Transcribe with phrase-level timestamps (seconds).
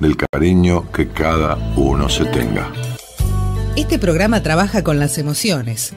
[0.00, 2.72] del cariño que cada uno se tenga.
[3.76, 5.92] Este programa trabaja con las emociones.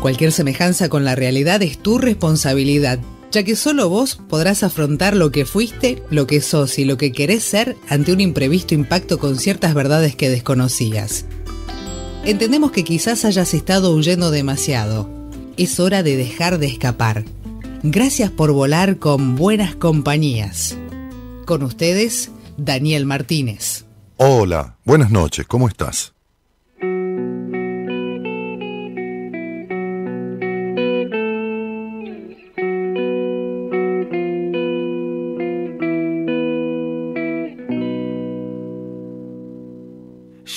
[0.00, 2.98] Cualquier semejanza con la realidad es tu responsabilidad,
[3.32, 7.10] ya que solo vos podrás afrontar lo que fuiste, lo que sos y lo que
[7.10, 11.24] querés ser ante un imprevisto impacto con ciertas verdades que desconocías.
[12.24, 15.10] Entendemos que quizás hayas estado huyendo demasiado.
[15.56, 17.24] Es hora de dejar de escapar.
[17.82, 20.76] Gracias por volar con buenas compañías.
[21.44, 23.86] Con ustedes, Daniel Martínez.
[24.16, 26.14] Hola, buenas noches, ¿cómo estás?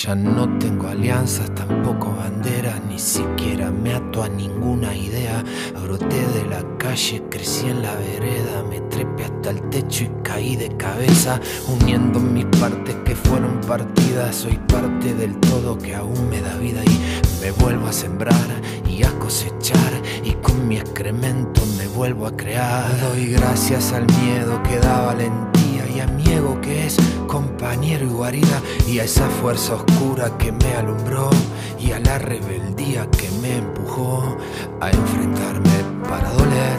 [0.08, 5.42] Ya no tengo alianzas, tampoco banderas, ni siquiera me ato a ninguna idea.
[5.82, 6.67] Broté de la
[7.28, 11.38] crecí en la vereda, me trepé hasta el techo y caí de cabeza,
[11.68, 14.34] uniendo mis partes que fueron partidas.
[14.34, 18.34] Soy parte del todo que aún me da vida y me vuelvo a sembrar
[18.88, 22.88] y a cosechar y con mi excremento me vuelvo a crear.
[23.00, 28.08] Doy gracias al miedo que da valentía y a mi ego que es compañero y
[28.08, 31.28] guarida y a esa fuerza oscura que me alumbró
[31.78, 34.36] y a la rebeldía que me empujó
[34.80, 35.77] a enfrentarme
[36.08, 36.78] para doler,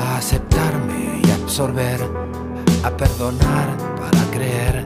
[0.00, 2.00] a aceptarme y absorber,
[2.84, 4.84] a perdonar para creer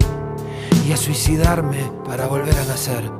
[0.86, 3.19] y a suicidarme para volver a nacer.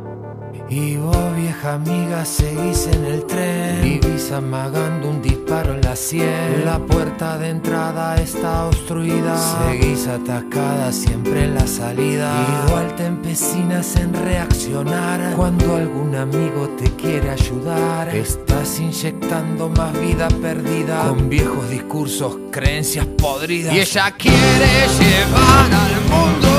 [0.71, 3.83] Y vos, vieja amiga, seguís en el tren.
[3.83, 6.65] Vivís amagando un disparo en la sien.
[6.65, 9.37] La puerta de entrada está obstruida.
[9.37, 12.33] Seguís atacada siempre en la salida.
[12.69, 15.35] Igual te empecinas en reaccionar.
[15.35, 21.09] Cuando algún amigo te quiere ayudar, estás inyectando más vida perdida.
[21.09, 23.75] Con viejos discursos, creencias podridas.
[23.75, 26.50] Y ella quiere llevar al mundo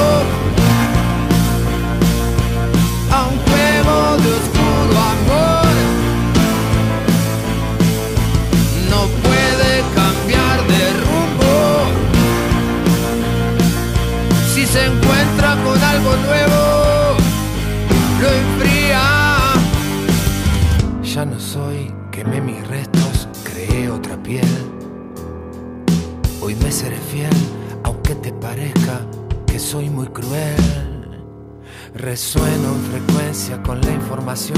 [26.72, 27.30] seré fiel,
[27.84, 29.06] aunque te parezca
[29.46, 30.91] que soy muy cruel.
[31.94, 34.58] Resueno en frecuencia con la información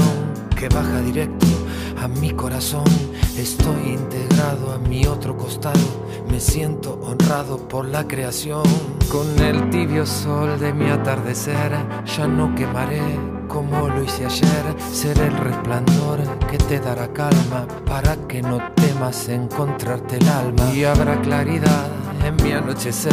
[0.56, 1.46] que baja directo
[2.00, 2.84] a mi corazón.
[3.36, 5.80] Estoy integrado a mi otro costado.
[6.30, 8.62] Me siento honrado por la creación.
[9.10, 11.72] Con el tibio sol de mi atardecer,
[12.16, 13.02] ya no quemaré
[13.48, 14.76] como lo hice ayer.
[14.92, 20.72] Seré el resplandor que te dará calma para que no temas encontrarte el alma.
[20.72, 21.88] Y habrá claridad
[22.24, 23.12] en mi anochecer.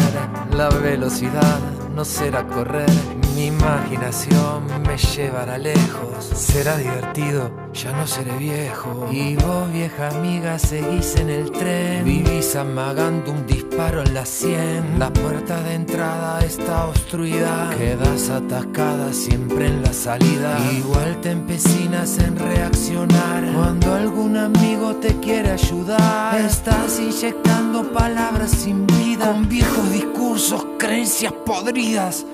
[0.55, 1.59] La velocidad
[1.95, 3.20] no será correr.
[3.35, 6.25] Mi imaginación me llevará lejos.
[6.35, 9.07] Será divertido, ya no seré viejo.
[9.11, 12.03] Y vos, vieja amiga, seguís en el tren.
[12.03, 14.99] Vivís amagando un disparo en la sien.
[14.99, 17.69] La puerta de entrada está obstruida.
[17.77, 20.57] Quedas atascada siempre en la salida.
[20.73, 23.43] Igual te empecinas en reaccionar.
[23.53, 29.31] Cuando algún amigo te quiere ayudar, estás inyectando palabras sin vida.
[29.31, 32.25] Con viejos discursos, creencias podridas.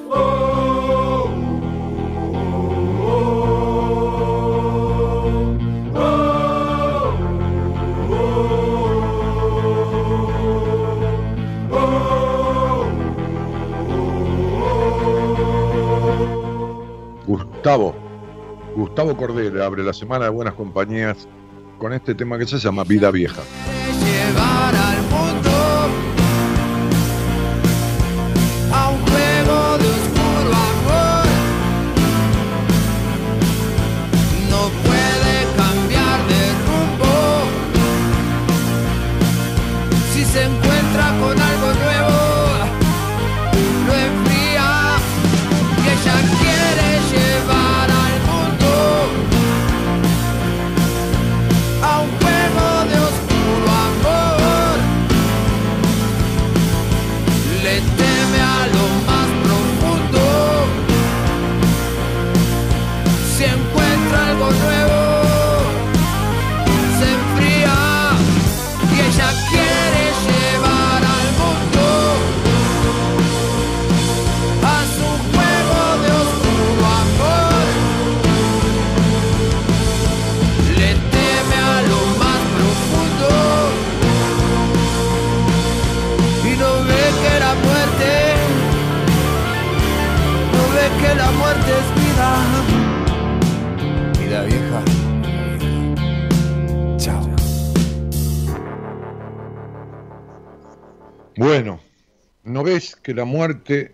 [17.58, 17.96] Gustavo,
[18.76, 21.28] Gustavo Cordero abre la semana de buenas compañías
[21.80, 23.42] con este tema que se llama Vida Vieja.
[102.78, 103.92] Ves que la muerte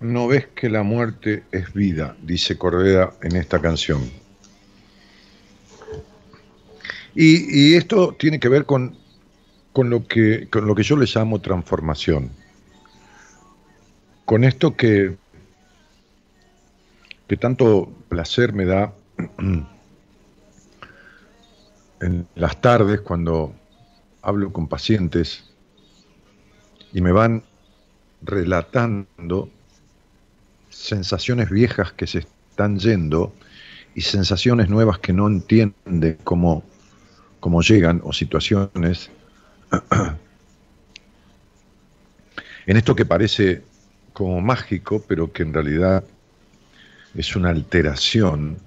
[0.00, 2.16] no ves que la muerte es vida?
[2.22, 4.10] dice Cordera en esta canción.
[7.14, 8.96] Y, y esto tiene que ver con,
[9.74, 12.30] con, lo que, con lo que yo le llamo transformación.
[14.24, 15.16] Con esto que,
[17.28, 18.94] que tanto placer me da
[22.00, 23.54] en las tardes cuando
[24.22, 25.44] hablo con pacientes
[26.92, 27.42] y me van
[28.26, 29.48] relatando
[30.68, 33.32] sensaciones viejas que se están yendo
[33.94, 36.64] y sensaciones nuevas que no entiende cómo,
[37.40, 39.10] cómo llegan o situaciones.
[42.68, 43.62] En esto que parece
[44.12, 46.02] como mágico, pero que en realidad
[47.14, 48.58] es una alteración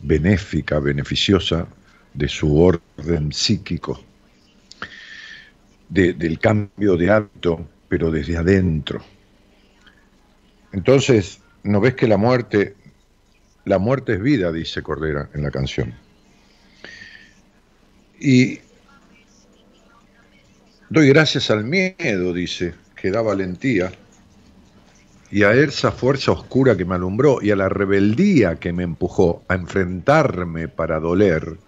[0.00, 1.68] benéfica, beneficiosa
[2.14, 4.02] de su orden psíquico,
[5.88, 7.64] del cambio de hábito,
[7.94, 9.04] pero desde adentro.
[10.72, 12.74] Entonces, ¿no ves que la muerte,
[13.64, 15.94] la muerte es vida, dice Cordera en la canción?
[18.18, 18.58] Y
[20.90, 23.92] doy gracias al miedo, dice, que da valentía,
[25.30, 29.44] y a esa fuerza oscura que me alumbró, y a la rebeldía que me empujó
[29.46, 31.58] a enfrentarme para doler,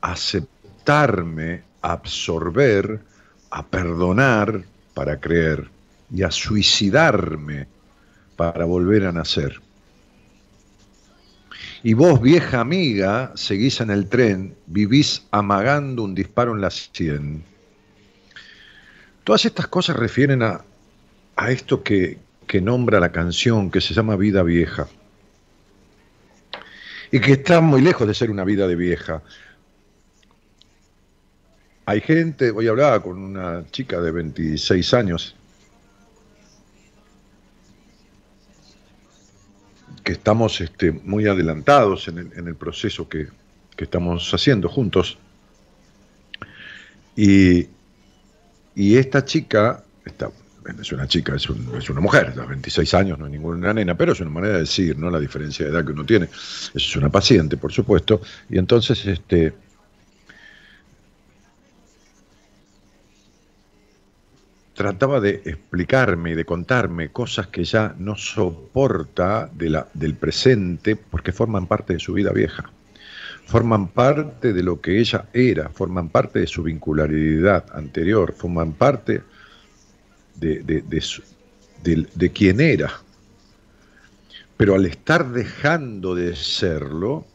[0.00, 2.98] aceptarme, absorber,
[3.52, 5.70] a perdonar para creer,
[6.14, 7.66] y a suicidarme
[8.36, 9.60] para volver a nacer.
[11.82, 17.42] Y vos, vieja amiga, seguís en el tren, vivís amagando un disparo en la sien.
[19.24, 20.64] Todas estas cosas refieren a,
[21.36, 24.86] a esto que, que nombra la canción, que se llama Vida Vieja.
[27.10, 29.22] Y que está muy lejos de ser una vida de vieja.
[31.84, 35.34] Hay gente, hoy hablaba con una chica de 26 años,
[40.04, 43.28] que estamos este, muy adelantados en el, proceso que,
[43.78, 45.18] estamos haciendo juntos.
[47.16, 47.66] Y,
[48.76, 50.30] esta chica, esta,
[50.80, 54.12] es una chica, es, es, una mujer, de 26 años, no es ninguna nena, pero
[54.12, 55.10] es una manera de decir, ¿no?
[55.10, 56.26] La diferencia de edad que uno tiene.
[56.74, 58.20] Es una paciente, por supuesto.
[58.48, 59.52] Y entonces, este.
[64.74, 70.96] Trataba de explicarme y de contarme cosas que ya no soporta de la, del presente
[70.96, 72.70] porque forman parte de su vida vieja,
[73.46, 79.22] forman parte de lo que ella era, forman parte de su vincularidad anterior, forman parte
[80.36, 82.90] de, de, quién era.
[84.56, 87.26] Pero al estar dejando de serlo,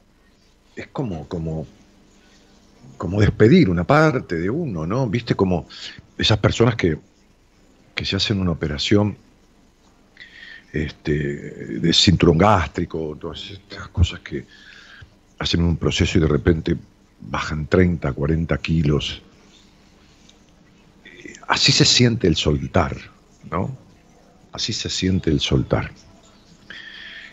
[0.76, 1.68] es como, como,
[2.98, 5.08] como despedir una parte de uno, ¿no?
[5.08, 5.68] Viste como
[6.18, 6.98] esas personas que,
[7.98, 9.18] que se hacen una operación
[10.72, 14.46] este, de cinturón gástrico, todas estas cosas que
[15.40, 16.78] hacen un proceso y de repente
[17.20, 19.22] bajan 30, 40 kilos
[21.48, 22.96] así se siente el soltar,
[23.50, 23.76] ¿no?
[24.52, 25.92] Así se siente el soltar.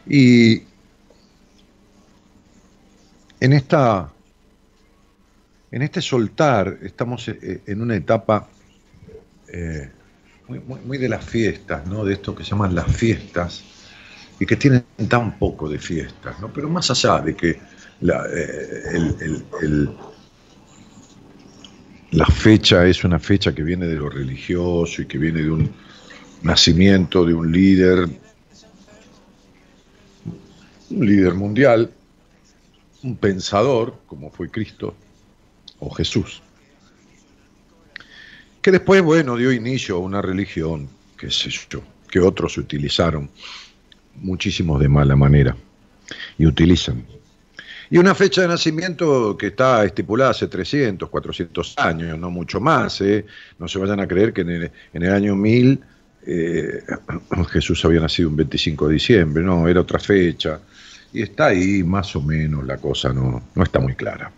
[0.07, 0.63] Y
[3.41, 4.11] en esta
[5.71, 8.49] en este soltar estamos eh, en una etapa
[9.49, 9.91] eh,
[10.49, 12.05] muy, de las fiestas, ¿no?
[12.05, 13.63] De esto que llaman las fiestas
[14.39, 16.53] y que tienen tan poco de fiestas, ¿no?
[16.53, 18.83] Pero más allá de que eh,
[19.63, 19.91] el
[22.15, 25.69] la fecha es una fecha que viene de lo religioso y que viene de un
[26.43, 28.09] nacimiento de un líder,
[30.91, 31.91] un líder mundial,
[33.03, 34.95] un pensador, como fue Cristo
[35.81, 36.41] o Jesús,
[38.65, 43.29] que después, bueno, dio inicio a una religión, qué sé yo, que otros utilizaron,
[44.15, 45.55] muchísimos de mala manera,
[46.39, 47.05] y utilizan
[47.91, 53.03] y una fecha de nacimiento que está estipulada hace 300, 400 años, no mucho más.
[53.03, 53.27] ¿eh?
[53.59, 55.81] No se vayan a creer que en el, año 1000
[56.27, 56.83] eh,
[57.51, 60.59] Jesús había nacido un 25 de diciembre, no, era otra fecha.
[61.13, 64.33] Y está ahí más o menos, la cosa no, no está muy clara.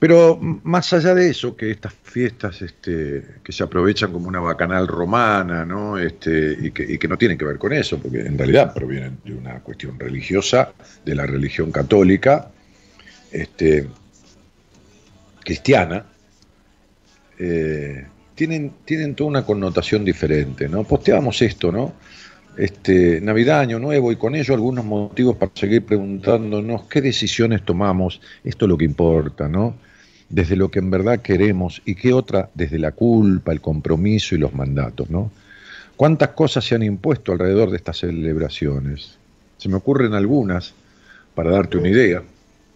[0.00, 4.88] Pero más allá de eso, que estas fiestas este, que se aprovechan como una bacanal
[4.88, 5.98] romana, ¿no?
[5.98, 9.60] Este, y, que, no tienen que ver con eso, porque en realidad provienen de una
[9.60, 10.72] cuestión religiosa,
[11.04, 12.50] de la religión católica,
[13.30, 13.88] este,
[15.44, 16.06] cristiana,
[17.38, 20.82] eh, tienen, tienen toda una connotación diferente, ¿no?
[20.84, 21.94] Posteamos esto, ¿no?
[22.56, 28.20] este, Navidad, Año Nuevo y con ello algunos motivos para seguir preguntándonos qué decisiones tomamos,
[28.44, 29.89] esto es lo que importa, ¿no?
[30.30, 34.38] Desde lo que en verdad queremos y qué otra desde la culpa, el compromiso y
[34.38, 35.30] los mandatos, ¿no?
[35.96, 39.18] ¿Cuántas cosas se han impuesto alrededor de estas celebraciones?
[39.58, 40.72] Se me ocurren algunas,
[41.34, 42.22] para darte una idea,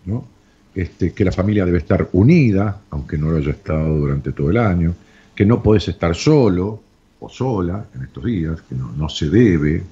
[0.05, 0.27] ¿no?
[0.75, 4.59] Este, que la familia debe estar unida, aunque no lo haya estado durante todo el
[4.59, 4.95] año,
[5.35, 6.83] que no podés estar solo
[7.21, 9.83] o sola en estos días, que no, se debe,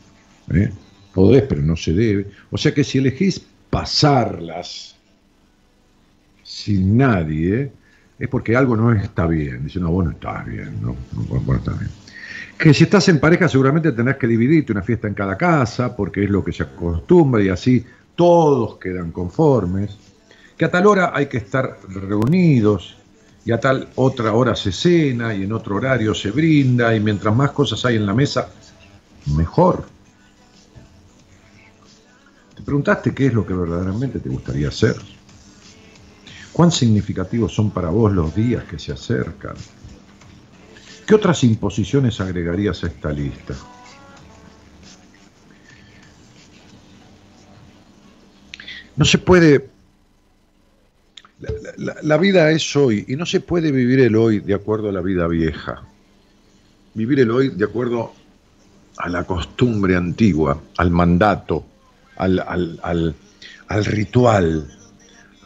[0.53, 0.71] ¿eh?
[1.15, 2.27] podés pero no se debe.
[2.51, 3.41] O sea que si elegís
[3.71, 4.92] pasarlas
[6.53, 7.73] sin nadie,
[8.19, 9.65] es porque algo no está bien.
[9.65, 10.95] Dice, no, vos no estás bien, no.
[12.59, 16.25] Que si estás en pareja seguramente tenés que dividirte una fiesta en cada casa, porque
[16.25, 19.97] es lo que se acostumbra y así todos quedan conformes.
[20.57, 22.99] Que a tal hora hay que estar reunidos
[23.47, 27.35] y a tal otra hora se cena y en otro horario se brinda y mientras
[27.35, 28.51] más cosas hay en la mesa,
[29.35, 29.87] mejor.
[32.55, 34.97] ¿Te preguntaste qué es lo que verdaderamente te gustaría hacer?
[36.53, 39.55] ¿Cuán significativos son para vos los días que se acercan?
[41.07, 43.55] ¿Qué otras imposiciones agregarías a esta lista?
[48.97, 49.73] No se puede
[52.03, 55.01] la, vida es hoy y no se puede vivir el hoy de acuerdo a la
[55.01, 55.83] vida vieja.
[56.95, 58.13] Vivir el hoy de acuerdo
[58.99, 61.65] a la costumbre antigua, al mandato,
[62.17, 62.39] al,
[62.83, 64.69] al, ritual,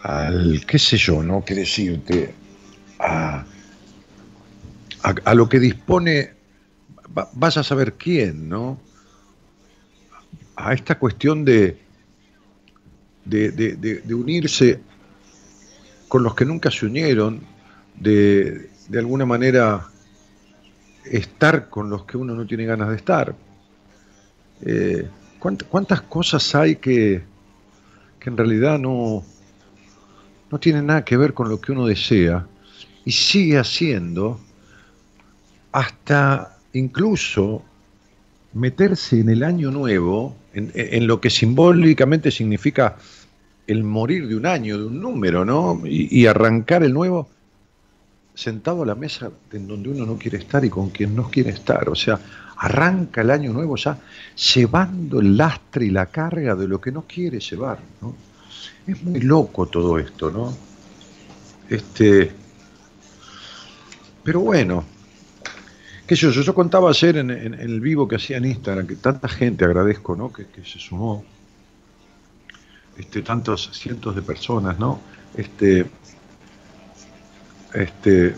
[0.06, 1.44] al qué sé yo, ¿no?
[1.44, 2.32] Qué decirte,
[3.00, 3.44] a,
[5.02, 6.32] a, lo que dispone,
[7.32, 8.78] vas a saber quién, ¿no?
[10.54, 11.76] A esta cuestión de,
[13.24, 14.80] de, de, unirse
[16.06, 17.40] con los que nunca se unieron,
[17.96, 19.88] de, de alguna manera
[21.04, 23.34] estar con los que uno no tiene ganas de estar.
[24.62, 25.08] Eh,
[25.40, 27.24] ¿Cuántas cosas hay que,
[28.20, 29.24] que en realidad no,
[30.50, 32.46] no tienen nada que ver con lo que uno desea
[33.04, 34.40] y sigue haciendo
[35.72, 37.62] hasta incluso
[38.54, 42.96] meterse en el año nuevo, en, lo que simbólicamente significa
[43.66, 45.82] el morir de un año, de un número, ¿no?
[45.84, 47.28] Y, arrancar el nuevo
[48.34, 51.50] sentado a la mesa en donde uno no quiere estar y con quien no quiere
[51.50, 51.88] estar.
[51.90, 52.18] O sea,
[52.56, 53.98] arranca el año nuevo ya
[54.54, 58.14] llevando el lastre y la carga de lo que no quiere llevar, ¿no?
[58.86, 60.56] Es muy loco todo esto, ¿no?
[61.68, 62.32] Este.
[64.22, 64.84] Pero bueno,
[66.06, 69.28] qué sé yo, yo contaba ayer en, el vivo que hacía en Instagram, que tanta
[69.28, 70.32] gente agradezco, ¿no?
[70.32, 71.24] que se sumó
[72.98, 75.00] este, tantos cientos de personas, ¿no?
[75.36, 75.84] Este,
[77.74, 78.34] este,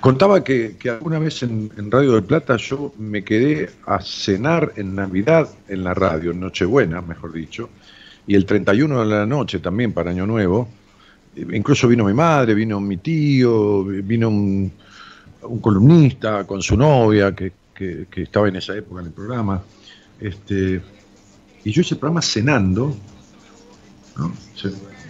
[0.00, 5.50] contaba que, alguna vez en, Radio del Plata yo me quedé a cenar en Navidad
[5.68, 7.68] en la radio, en Nochebuena, mejor dicho,
[8.30, 10.68] y el 31 de la noche también para Año Nuevo.
[11.34, 14.70] Incluso vino mi madre, vino mi tío, vino un,
[15.60, 17.50] columnista con su novia que,
[18.14, 19.60] estaba en esa época en el programa.
[20.20, 20.80] Este,
[21.64, 22.96] y yo ese programa cenando,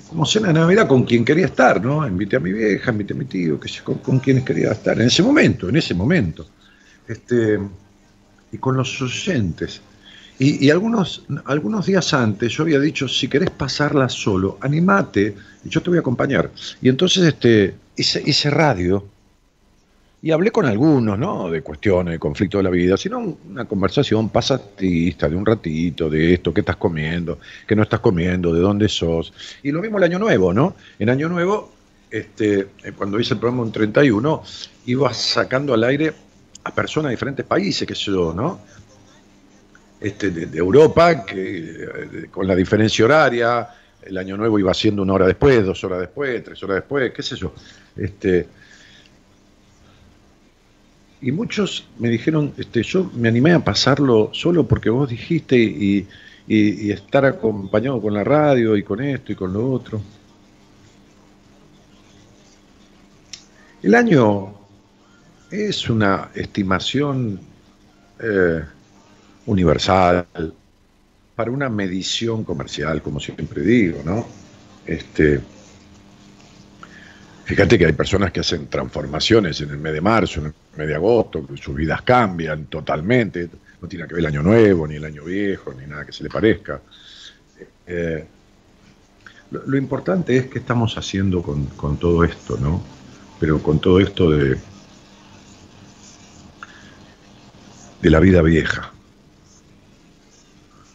[0.08, 2.08] como cena de Navidad con quien quería estar, ¿no?
[2.08, 5.08] Invité a mi vieja, invité a mi tío, que con, con quienes quería estar, en
[5.08, 6.46] ese momento, en ese momento.
[7.06, 7.60] Este,
[8.50, 9.82] y con los oyentes.
[10.42, 15.82] Y, algunos, algunos días antes yo había dicho, si querés pasarla solo, animate, y yo
[15.82, 16.50] te voy a acompañar.
[16.80, 19.04] Y entonces este, hice, radio,
[20.22, 21.50] y hablé con algunos, ¿no?
[21.50, 26.32] De cuestiones, de conflicto de la vida, sino una conversación pasatista, de un ratito, de
[26.32, 29.34] esto, qué estás comiendo, qué no estás comiendo, de dónde sos.
[29.62, 30.74] Y lo mismo el Año Nuevo, ¿no?
[30.98, 31.70] En Año Nuevo,
[32.10, 34.42] este, cuando hice el programa en 31,
[34.86, 36.14] iba sacando al aire
[36.64, 38.60] a personas de diferentes países, qué sé yo, ¿no?
[40.00, 43.68] Este, de, Europa, que con la diferencia horaria,
[44.02, 47.22] el Año Nuevo iba siendo una hora después, dos horas después, tres horas después, qué
[47.22, 47.52] sé yo.
[47.96, 48.46] Este,
[51.20, 56.06] y muchos me dijeron, este, yo me animé a pasarlo solo porque vos dijiste y,
[56.48, 60.00] estar acompañado con la radio y con esto y con lo otro.
[63.84, 64.54] El año
[65.48, 67.38] es una estimación
[68.18, 68.64] eh,
[69.50, 70.26] universal
[71.34, 74.26] para una medición comercial, como siempre digo, ¿no?
[74.86, 75.40] Este,
[77.50, 80.86] Fíjate que hay personas que hacen transformaciones en el mes de marzo, en el mes
[80.86, 83.50] de agosto, sus vidas cambian totalmente,
[83.82, 86.22] no tiene que ver el año nuevo, ni el año viejo, ni nada que se
[86.22, 86.80] le parezca.
[87.88, 88.24] Eh,
[89.50, 92.84] lo, importante es qué estamos haciendo con, todo esto, ¿no?
[93.40, 94.56] Pero con todo esto de,
[98.00, 98.92] de la vida vieja.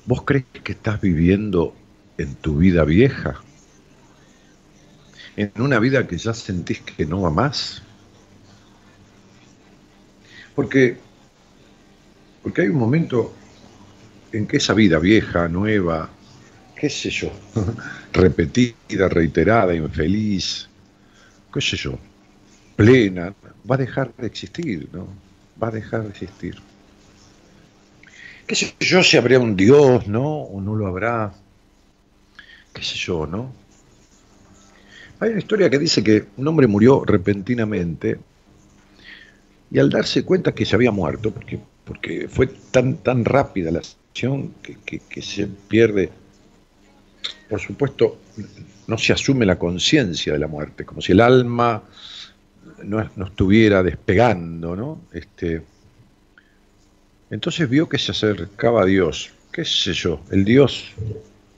[0.05, 1.73] ¿Vos crees que estás viviendo
[2.17, 3.41] en tu vida vieja?
[5.35, 7.81] ¿En una vida que ya sentís que no va más?
[10.55, 10.97] Porque,
[12.41, 13.33] porque hay un momento
[14.31, 16.09] en que esa vida vieja, nueva,
[16.75, 17.31] qué sé yo,
[18.13, 20.69] repetida, reiterada, infeliz,
[21.53, 21.99] qué sé yo,
[22.75, 23.33] plena,
[23.69, 25.07] va a dejar de existir, ¿no?
[25.61, 26.64] Va a dejar de existir.
[28.47, 30.41] Qué sé yo, si habría un Dios, ¿no?
[30.41, 31.33] O no lo habrá.
[32.73, 33.51] Qué sé yo, ¿no?
[35.19, 38.19] Hay una historia que dice que un hombre murió repentinamente
[39.71, 43.79] y al darse cuenta que se había muerto, porque, porque fue tan, tan rápida la
[43.79, 46.11] acción que, que se pierde,
[47.49, 48.19] por supuesto,
[48.87, 51.83] no se asume la conciencia de la muerte, como si el alma
[52.83, 55.01] no, estuviera despegando, ¿no?
[55.11, 55.61] Este,
[57.29, 60.91] entonces vio que se acercaba a Dios, qué sé yo, el Dios,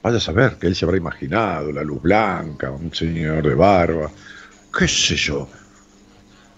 [0.02, 4.12] vaya a saber que él se habrá imaginado, la luz blanca, un señor de barba,
[4.78, 5.50] qué sé yo,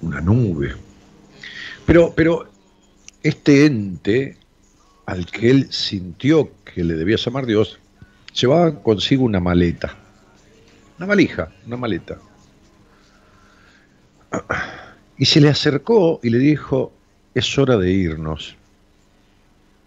[0.02, 0.76] una nube.
[1.86, 2.50] Pero, pero
[3.24, 4.38] este ente
[5.06, 7.80] al que él sintió que le debía llamar Dios,
[8.40, 9.96] llevaba consigo una maleta,
[10.98, 12.20] una valija, una maleta.
[15.18, 16.94] Y se le acercó y le dijo,
[17.34, 18.59] es hora de irnos.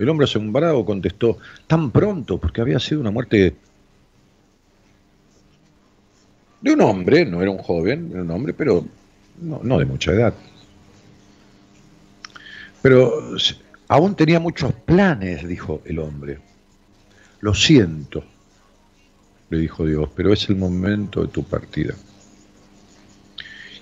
[0.03, 3.55] El hombre asombrado contestó, tan pronto, porque había sido una muerte
[6.61, 8.85] de un hombre, no era un joven, era un hombre, pero
[9.41, 10.35] no, no de mucha edad.
[12.83, 13.37] Pero
[13.87, 16.41] aún tenía muchos planes, dijo el hombre.
[17.41, 18.25] Lo siento,
[19.51, 21.95] le dijo Dios, pero es el momento de tu partida.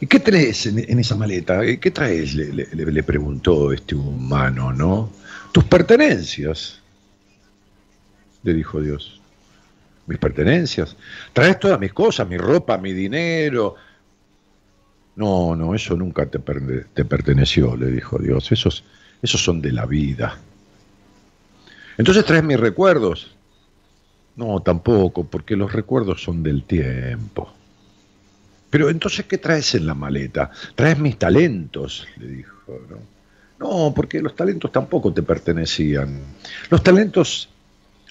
[0.01, 1.61] ¿Y qué traes en, esa maleta?
[1.79, 2.35] ¿Qué traes?
[2.35, 5.20] Le, preguntó este humano, ¿no?
[5.53, 6.81] Tus pertenencias,
[8.43, 9.21] le dijo Dios.
[10.07, 10.97] ¿Mis pertenencias?
[11.33, 13.77] Traes todas mis cosas, mi ropa, mi dinero.
[15.17, 18.51] No, no, eso nunca te, te perteneció, le dijo Dios.
[18.53, 18.85] Esos,
[19.23, 20.39] esos son de la vida.
[21.99, 23.35] Entonces traes mis recuerdos.
[24.37, 27.53] No, tampoco, porque los recuerdos son del tiempo.
[28.71, 30.51] Pero entonces, ¿qué traes en la maleta?
[30.75, 32.81] Traes mis talentos, le dijo.
[32.89, 33.20] ¿no?
[33.61, 36.19] No, porque los talentos tampoco te pertenecían.
[36.71, 37.51] Los talentos,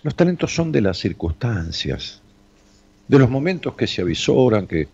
[0.04, 2.22] los talentos son de las circunstancias,
[3.08, 4.88] de los momentos que se avisoran, que,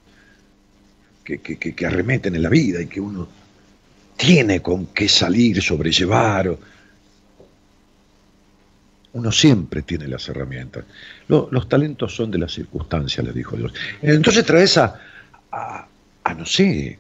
[1.26, 3.28] que, que, arremeten en la vida y que uno
[4.16, 6.58] tiene con qué salir, sobrellevar.
[9.12, 10.86] Uno siempre tiene las herramientas.
[11.28, 13.74] los talentos son de las circunstancias, le dijo Dios.
[14.02, 15.02] Entonces traes a,
[15.52, 16.98] a, no sé,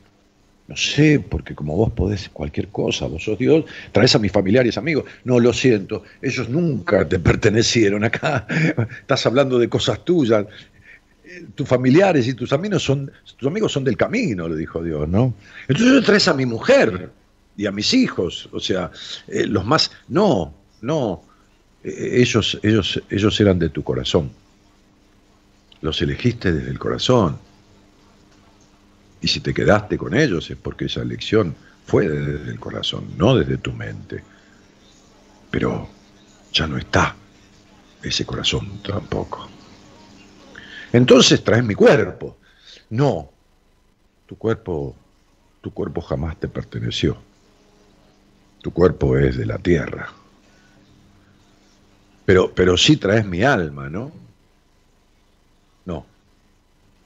[0.67, 4.77] no sé, porque como vos podés cualquier cosa, vos sos Dios, traes a mis familiares,
[4.77, 5.05] amigos.
[5.23, 8.47] No, lo siento, ellos nunca te pertenecieron acá.
[9.01, 10.45] Estás hablando de cosas tuyas.
[11.53, 15.35] Tus familiares y tus amigos son, tus amigos son del camino, le dijo Dios, ¿no?
[15.67, 17.09] Entonces traes a mi mujer
[17.57, 18.91] y a mis hijos, o sea,
[19.27, 21.23] eh, los más, no, no,
[21.83, 24.31] eh, ellos, ellos, ellos eran de tu corazón.
[25.81, 27.37] Los elegiste desde el corazón
[29.25, 31.55] y si te quedaste con ellos es porque esa elección
[31.87, 34.23] fue desde el corazón, no desde tu mente.
[35.49, 35.89] Pero
[36.53, 37.15] ya no está
[38.03, 39.49] ese corazón tampoco.
[40.93, 42.37] Entonces traes mi cuerpo.
[42.91, 43.31] No,
[44.27, 44.95] tu cuerpo,
[45.59, 47.17] tu cuerpo jamás te perteneció.
[48.61, 50.07] Tu cuerpo es de la tierra.
[52.27, 54.11] Pero, pero sí traes mi alma, ¿no?
[54.11, 54.24] No,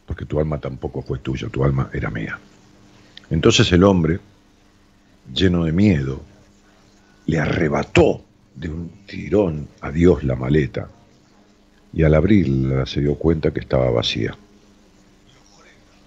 [0.09, 2.39] porque tu alma tampoco fue tuya, tu alma era mía.
[3.29, 4.19] Entonces el hombre,
[5.31, 6.19] lleno de miedo,
[7.27, 10.89] le arrebató de un tirón a Dios la maleta
[11.93, 14.35] y al abrirla se dio cuenta que estaba vacía.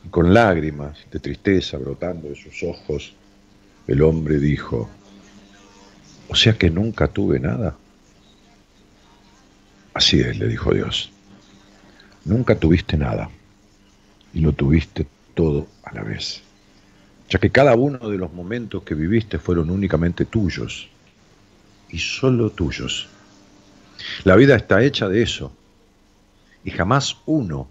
[0.04, 3.14] Y con lágrimas de tristeza brotando de sus ojos,
[3.86, 4.90] el hombre dijo,
[6.28, 7.76] o sea que nunca tuve nada.
[9.94, 11.12] Así es, le dijo Dios,
[12.24, 13.30] nunca tuviste nada
[14.34, 16.42] y lo tuviste todo a la vez,
[17.28, 20.88] ya que cada uno de los momentos que viviste fueron únicamente tuyos
[21.90, 23.08] y solo tuyos.
[24.24, 25.52] La vida está hecha de eso
[26.64, 27.68] y jamás uno,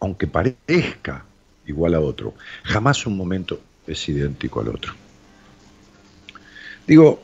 [0.00, 1.24] aunque parezca
[1.66, 4.94] igual a otro, jamás un momento es idéntico al otro.
[6.86, 7.22] Digo,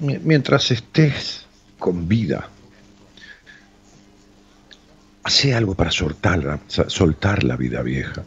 [0.00, 1.46] mientras estés
[1.78, 2.48] con vida,
[5.30, 8.24] Hace algo para soltar, soltar la vida vieja,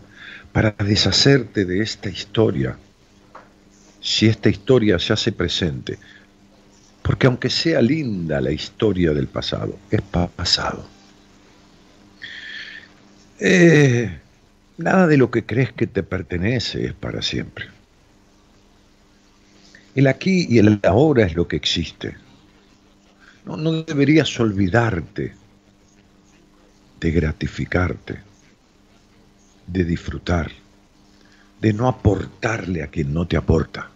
[0.53, 2.77] para deshacerte de esta historia.
[3.99, 5.99] Si esta historia se hace presente,
[7.01, 10.87] Porque aunque sea linda la historia del pasado, es pasado.
[13.37, 14.09] Eh,
[14.77, 17.65] nada de lo que crees que te pertenece es para siempre.
[19.93, 22.15] El aquí y el ahora es lo que existe.
[23.45, 25.42] No, no deberías olvidarte
[27.03, 28.17] de gratificarte,
[29.67, 30.49] de disfrutar,
[31.59, 33.89] de no aportarle a quien no te aporta,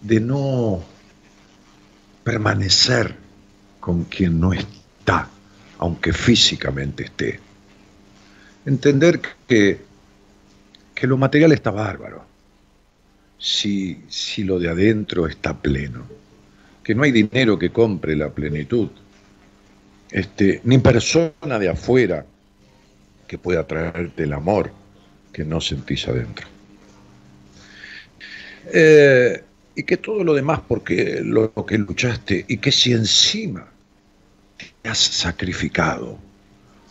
[0.00, 0.82] de no
[2.24, 3.14] permanecer
[3.80, 5.28] con quien no está,
[5.76, 7.38] aunque físicamente esté.
[8.64, 9.84] Entender que,
[10.94, 12.24] que lo material está bárbaro,
[13.36, 16.06] si, si lo de adentro está pleno,
[16.82, 18.88] que no hay dinero que compre la plenitud,
[20.14, 22.24] este, ni persona de afuera
[23.26, 24.70] que pueda traerte el amor
[25.32, 26.46] que no sentís adentro.
[28.72, 29.42] Eh,
[29.74, 33.66] y que todo lo demás, porque lo, que luchaste, y que si encima
[34.82, 36.16] te has sacrificado,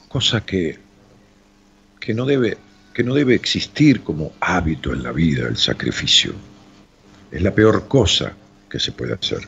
[0.09, 0.77] cosa que,
[2.01, 2.57] que, no debe,
[2.93, 6.33] que no debe existir como hábito en la vida, el sacrificio,
[7.31, 8.33] es la peor cosa
[8.69, 9.47] que se puede hacer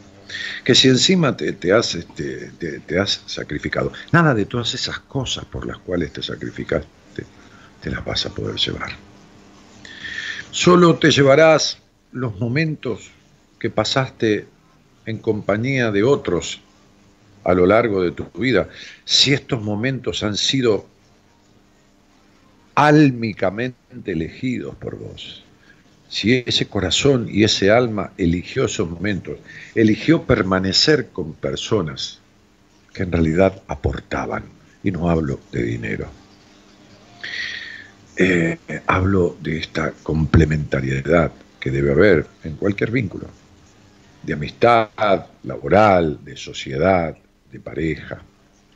[0.63, 2.51] que si encima te, has, este,
[2.87, 6.87] te, has sacrificado, nada de todas esas cosas por las cuales te sacrificaste,
[7.81, 8.91] te las vas a poder llevar.
[10.51, 11.77] Solo te llevarás
[12.11, 13.11] los momentos
[13.59, 14.47] que pasaste
[15.05, 16.61] en compañía de otros
[17.43, 18.69] a lo largo de tu vida,
[19.03, 20.87] si estos momentos han sido
[22.73, 25.44] álmicamente elegidos por vos
[26.09, 29.39] si ese corazón y ese alma eligió esos momentos,
[29.73, 32.19] eligió permanecer con personas
[32.93, 34.43] que en realidad aportaban,
[34.83, 36.07] y no hablo de dinero,
[38.17, 43.27] eh, hablo de esta complementariedad que debe haber en cualquier vínculo,
[44.23, 47.17] de amistad, laboral, de sociedad,
[47.51, 48.21] de pareja,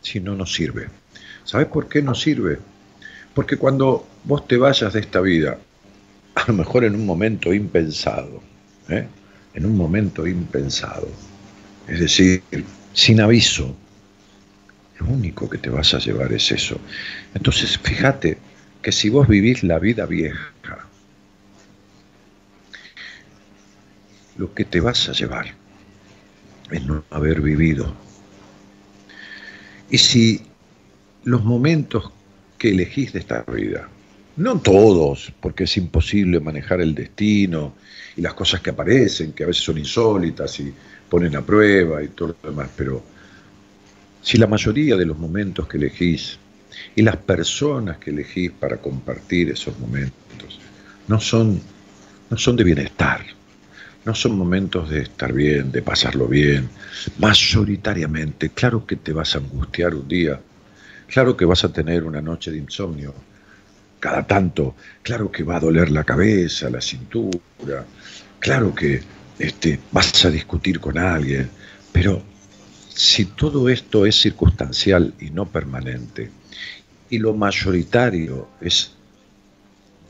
[0.02, 0.90] si no nos sirve.
[1.44, 2.60] ¿Sabes por qué nos sirve?
[3.34, 5.58] Porque cuando vos te vayas de esta vida
[6.40, 8.42] a lo mejor en un momento impensado,
[8.88, 9.06] ¿eh?
[9.54, 11.10] en un momento impensado,
[11.88, 12.42] es decir,
[12.94, 13.76] sin aviso,
[15.00, 16.80] lo único que te vas a llevar es eso.
[17.34, 18.38] Entonces, fíjate
[18.82, 20.52] que si vos vivís la vida vieja,
[24.38, 25.48] lo que te vas a llevar
[26.72, 27.94] es no haber vivido.
[29.90, 30.42] Y si
[31.24, 32.12] los momentos
[32.58, 33.90] que elegís de esta vida
[34.40, 37.76] no todos, porque es imposible manejar el destino
[38.16, 40.74] y las cosas que aparecen, que a veces son insólitas y
[41.10, 43.04] ponen a prueba y todo lo demás, pero
[44.22, 46.40] si la mayoría de los momentos que elegís
[46.96, 50.60] y las personas que elegís para compartir esos momentos
[51.10, 51.60] no son,
[52.30, 53.26] no son de bienestar,
[54.06, 56.70] no son momentos de estar bien, de pasarlo bien,
[57.18, 60.40] mayoritariamente, claro que te vas a angustiar un día,
[61.08, 63.14] claro que vas a tener una noche de insomnio,
[64.00, 67.86] cada tanto, claro que va a doler la cabeza, la cintura,
[68.40, 69.02] claro que
[69.38, 71.50] este, vas a discutir con alguien,
[71.92, 72.22] pero
[72.90, 76.32] si todo esto es circunstancial y no permanente,
[77.10, 78.92] y lo mayoritario es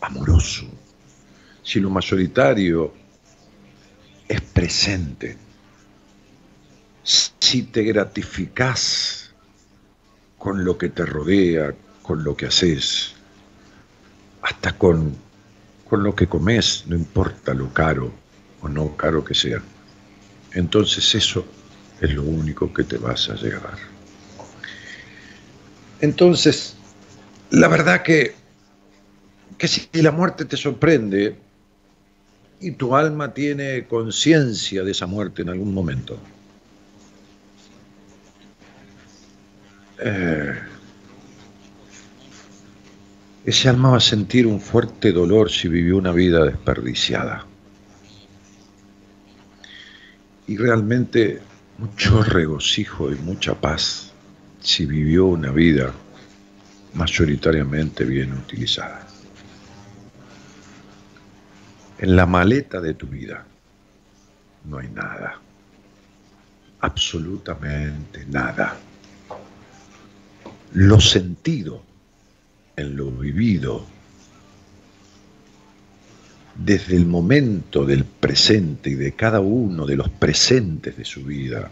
[0.01, 0.65] amoroso,
[1.63, 2.93] si lo mayoritario
[4.27, 5.37] es presente,
[7.03, 9.31] si te gratificas
[10.37, 13.15] con lo que te rodea, con lo que haces,
[14.49, 15.15] hasta con,
[15.87, 18.11] con lo que comes, no importa lo caro
[18.61, 19.61] o no caro que sea.
[20.53, 21.45] Entonces eso
[22.01, 23.77] es lo único que te vas a llevar.
[26.01, 26.75] Entonces,
[27.51, 28.33] la verdad que,
[29.57, 31.37] que si la muerte te sorprende
[32.59, 36.17] y tu alma tiene conciencia de esa muerte en algún momento,
[39.99, 40.68] eh,
[43.49, 47.47] ese alma va a sentir un fuerte dolor si vivió una vida desperdiciada.
[50.45, 51.41] Y realmente
[51.79, 54.11] mucho regocijo y mucha paz
[54.59, 55.91] si vivió una vida
[56.93, 59.07] mayoritariamente bien utilizada.
[61.97, 63.43] En la maleta de tu vida
[64.65, 65.39] no hay nada,
[66.81, 68.77] absolutamente nada.
[70.73, 71.88] Lo sentido
[72.79, 73.85] en lo vivido,
[76.55, 81.69] desde el momento del presente y de cada uno de los presentes de su vida,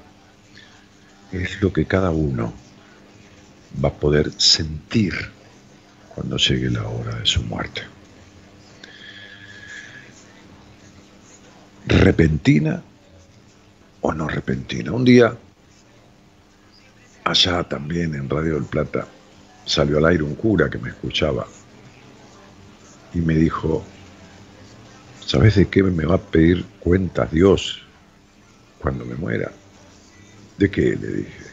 [1.31, 2.53] es lo que cada uno
[3.83, 5.13] va a poder sentir
[6.15, 7.81] cuando llegue la hora de su muerte.
[11.85, 12.81] Repentina
[14.01, 14.91] o no repentina.
[14.91, 15.35] Un día,
[17.23, 19.07] allá también en Radio del Plata,
[19.67, 21.45] salió al aire un cura que me escuchaba
[23.13, 23.83] y me dijo,
[25.25, 27.83] ¿sabes de qué me va a pedir cuentas Dios
[28.79, 29.51] cuando me muera?
[30.57, 30.95] ¿De qué?
[30.95, 31.47] Le dije.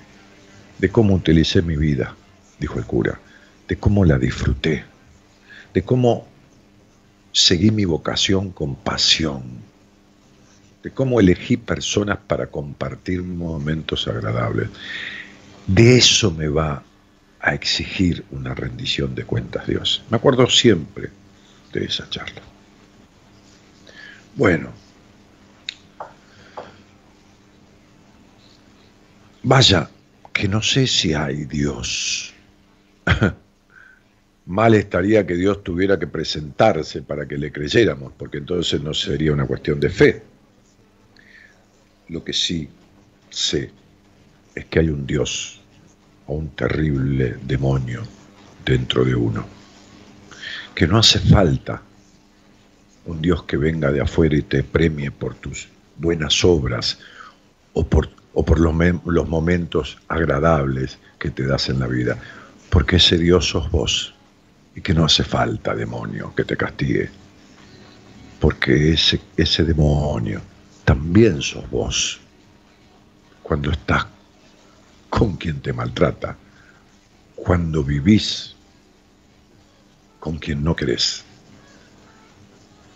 [0.79, 2.15] De cómo utilicé mi vida,
[2.59, 3.21] dijo el cura,
[3.69, 4.85] de cómo la disfruté,
[5.73, 6.27] de cómo
[7.33, 9.43] seguí mi vocación con pasión,
[10.83, 14.69] de cómo elegí personas para compartir momentos agradables.
[15.67, 16.85] De eso me va
[17.45, 20.03] a exigir una rendición de cuentas Dios.
[20.09, 21.11] Me acuerdo siempre
[21.75, 22.41] de esa charla.
[24.35, 24.71] Bueno,
[29.43, 29.91] vaya,
[30.33, 32.33] que no sé si hay Dios.
[34.47, 39.35] Mal estaría que Dios tuviera que presentarse para que le creyéramos, porque entonces no sería
[39.35, 40.23] una cuestión de fe.
[42.09, 42.71] Lo que sí
[43.29, 43.71] sé
[44.55, 45.61] es que hay un Dios
[46.27, 48.03] o un terrible demonio
[48.65, 49.45] dentro de uno,
[50.75, 51.83] que no hace falta
[53.07, 56.99] un Dios que venga de afuera y te premie por tus buenas obras
[57.75, 62.19] o por, o por los, los momentos agradables que te das en la vida,
[62.71, 64.15] porque ese Dios sos vos
[64.75, 67.11] y que no hace falta, demonio, que te castigue.
[68.41, 70.41] Porque ese, ese demonio
[70.85, 72.21] también sos vos
[73.43, 74.07] cuando estás
[75.17, 76.37] con quien te maltrata,
[77.37, 78.57] cuando vivís
[80.19, 81.23] con quien no querés,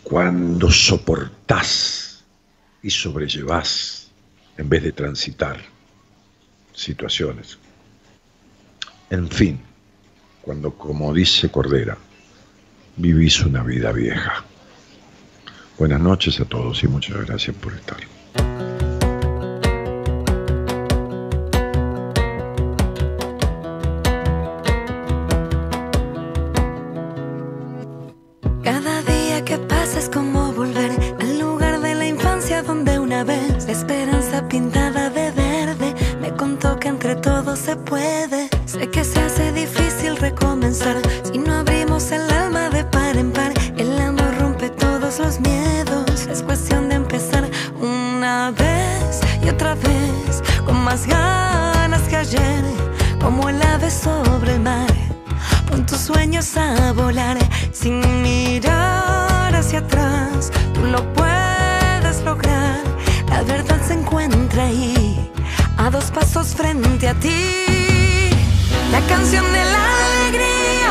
[0.03, 2.25] cuando soportás
[2.83, 4.09] y sobrellevás
[4.57, 5.61] en vez de transitar
[6.75, 7.57] situaciones.
[9.11, 9.61] En fin,
[10.43, 11.97] cuando, como dice Cordera,
[12.97, 14.45] vivís una vida vieja.
[15.79, 18.88] Buenas noches a todos y muchas gracias por estar.
[37.89, 38.49] Puede.
[38.67, 43.53] Sé que se hace difícil recomenzar si no abrimos el alma de par en par.
[43.77, 46.27] El amor rompe todos los miedos.
[46.27, 47.49] Es cuestión de empezar
[47.81, 52.65] una vez y otra vez con más ganas que ayer,
[53.21, 54.93] como el ave sobre el mar.
[55.69, 57.39] Pon tus sueños a volar
[57.73, 60.51] sin mirar hacia atrás.
[60.75, 62.83] Tú lo puedes lograr.
[63.31, 65.31] La verdad se encuentra ahí,
[65.77, 67.68] a dos pasos frente a ti.
[69.01, 70.91] La canción de la alegría,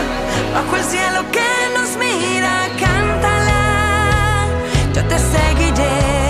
[0.54, 4.48] bajo el cielo que nos mira, cántala.
[4.94, 6.27] Yo te seguiré.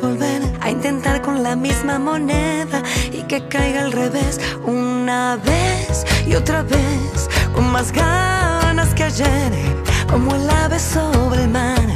[0.00, 2.82] Volver a intentar con la misma moneda
[3.12, 9.52] y que caiga al revés una vez y otra vez, con más ganas que ayer,
[10.08, 11.88] como el ave sobre el mar.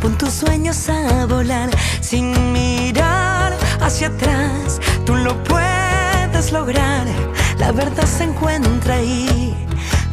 [0.00, 4.80] Pon tus sueños a volar sin mirar hacia atrás.
[5.04, 7.04] Tú lo puedes lograr.
[7.58, 9.56] La verdad se encuentra ahí,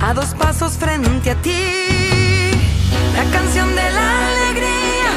[0.01, 2.51] a dos pasos frente a ti.
[3.15, 5.11] La canción de la alegría,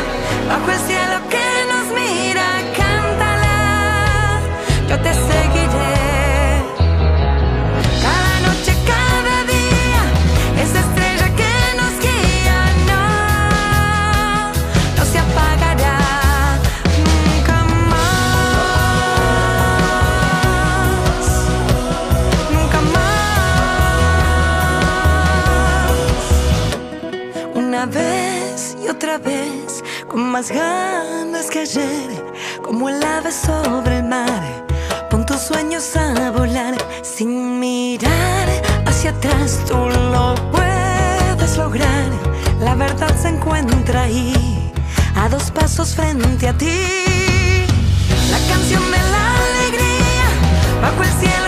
[0.48, 1.47] bajo el cielo que
[4.88, 6.64] Yo te seguiré.
[8.02, 10.02] Cada noche, cada día,
[10.62, 13.04] esa estrella que nos guía, no,
[14.96, 15.98] no se apagará
[17.04, 17.56] nunca
[17.92, 18.18] más.
[22.50, 23.56] Nunca más.
[27.54, 32.24] Una vez y otra vez, con más ganas que ayer,
[32.62, 34.67] como el ave sobre el mar.
[35.48, 38.48] Sueños a volar sin mirar
[38.84, 39.76] hacia atrás, tú
[40.12, 42.10] lo puedes lograr.
[42.60, 44.70] La verdad se encuentra ahí,
[45.16, 47.64] a dos pasos frente a ti.
[48.30, 50.28] La canción de la alegría,
[50.82, 51.47] bajo el cielo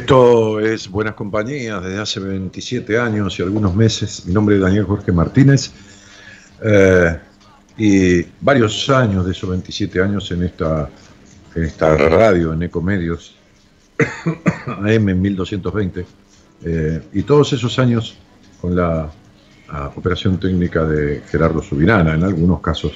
[0.00, 4.24] Esto es Buenas Compañías desde hace 27 años y algunos meses.
[4.24, 5.72] Mi nombre es Daniel Jorge Martínez.
[6.64, 7.18] Eh,
[7.76, 10.88] y varios años de esos 27 años en esta,
[11.54, 13.36] en esta radio, en Ecomedios,
[14.66, 16.06] AM 1220.
[16.64, 18.16] Eh, y todos esos años
[18.58, 19.12] con la,
[19.94, 22.92] operación técnica de Gerardo Subirana, en algunos casos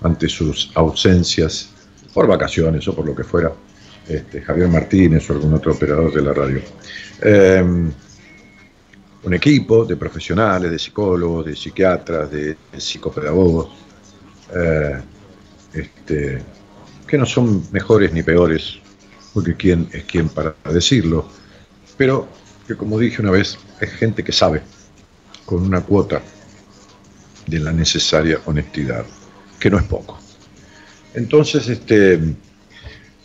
[0.00, 1.74] ante sus ausencias
[2.14, 3.52] por vacaciones o por lo que fuera
[4.08, 6.60] este, Javier Martínez o algún otro operador de la radio.
[7.20, 7.90] Em,
[9.24, 13.68] un equipo de profesionales, de psicólogos, de psiquiatras, de, psicopedagogos,
[14.54, 15.00] eh,
[15.74, 16.42] este,
[17.06, 18.78] que no son mejores ni peores,
[19.34, 21.28] porque quién es quién para decirlo,
[21.96, 22.28] pero
[22.66, 24.62] que como dije una vez, es gente que sabe,
[25.44, 26.22] con una cuota
[27.46, 29.04] de la necesaria honestidad,
[29.58, 30.18] que no es poco.
[31.14, 32.20] Entonces, este,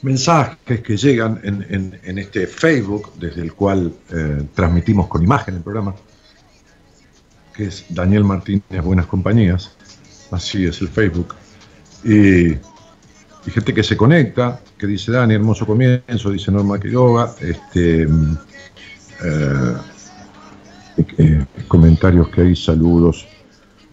[0.04, 5.96] mensajes que llegan en, este Facebook, desde el cual eh, transmitimos con imagen el programa,
[7.56, 9.76] que es Daniel Martínez Buenas Compañías,
[10.32, 11.34] así es el Facebook,
[12.04, 12.58] y,
[13.50, 18.08] gente que se conecta, que dice Dani, hermoso comienzo, dice Norma Quiroga, este, eh,
[21.18, 23.28] eh, comentarios que hay, saludos.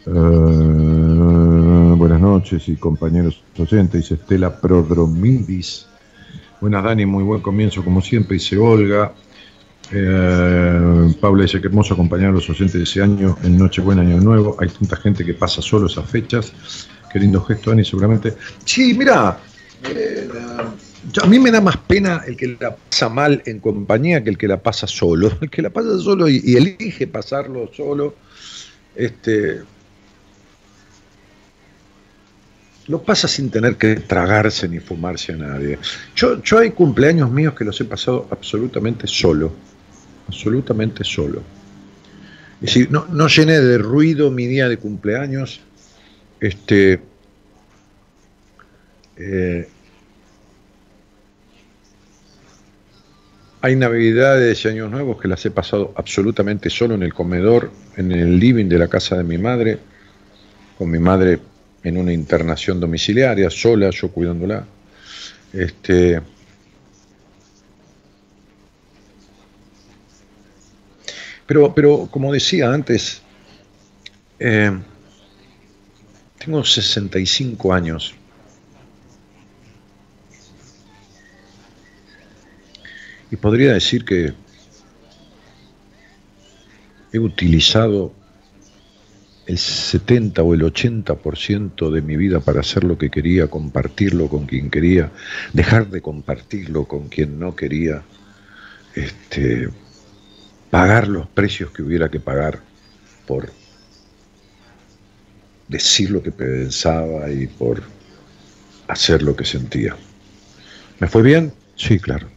[0.06, 5.89] buenas noches y compañeros oyentes, dice Estela Prodromidis,
[6.60, 9.14] Buenas, Dani, muy buen comienzo como siempre, dice Olga.
[9.92, 14.20] Eh, Paula dice que hermoso acompañar a los oyentes de ese año en Nochebuena, Año
[14.20, 14.56] Nuevo.
[14.60, 16.52] Hay tanta gente que pasa solo esas fechas.
[17.10, 18.34] Qué lindo gesto, Dani, seguramente.
[18.66, 19.38] Sí, mira,
[19.84, 20.28] eh,
[21.22, 24.36] a mí me da más pena el que la pasa mal en compañía que el
[24.36, 25.32] que la pasa solo.
[25.40, 28.16] El que la pasa solo y, y elige pasarlo solo,
[28.94, 29.62] este,
[32.90, 35.78] lo pasa sin tener que tragarse ni fumarse a nadie.
[36.16, 39.52] Yo, yo hay cumpleaños míos que los he pasado absolutamente solo,
[40.26, 41.40] absolutamente solo.
[42.60, 45.60] Es decir, no, no llené de ruido mi día de cumpleaños.
[46.40, 47.00] Este,
[49.16, 49.68] eh,
[53.60, 58.10] hay navidades y años nuevos que las he pasado absolutamente solo en el comedor, en
[58.10, 59.78] el living de la casa de mi madre,
[60.76, 61.38] con mi madre
[61.82, 64.66] en una internación domiciliaria, sola, yo cuidándola.
[65.52, 66.20] Este,
[71.46, 73.22] pero, pero como decía antes,
[74.38, 74.78] eh,
[76.38, 78.14] tengo 65 años.
[83.30, 84.32] Y podría decir que
[87.12, 88.12] he utilizado
[89.50, 94.46] el 70 o el 80% de mi vida para hacer lo que quería, compartirlo con
[94.46, 95.10] quien quería,
[95.52, 98.04] dejar de compartirlo con quien no quería,
[98.94, 99.68] este,
[100.70, 102.60] pagar los precios que hubiera que pagar
[103.26, 103.50] por
[105.66, 107.82] decir lo que pensaba y por
[108.86, 109.96] hacer lo que sentía.
[111.00, 111.52] ¿Me fue bien?
[111.74, 112.28] Sí, claro.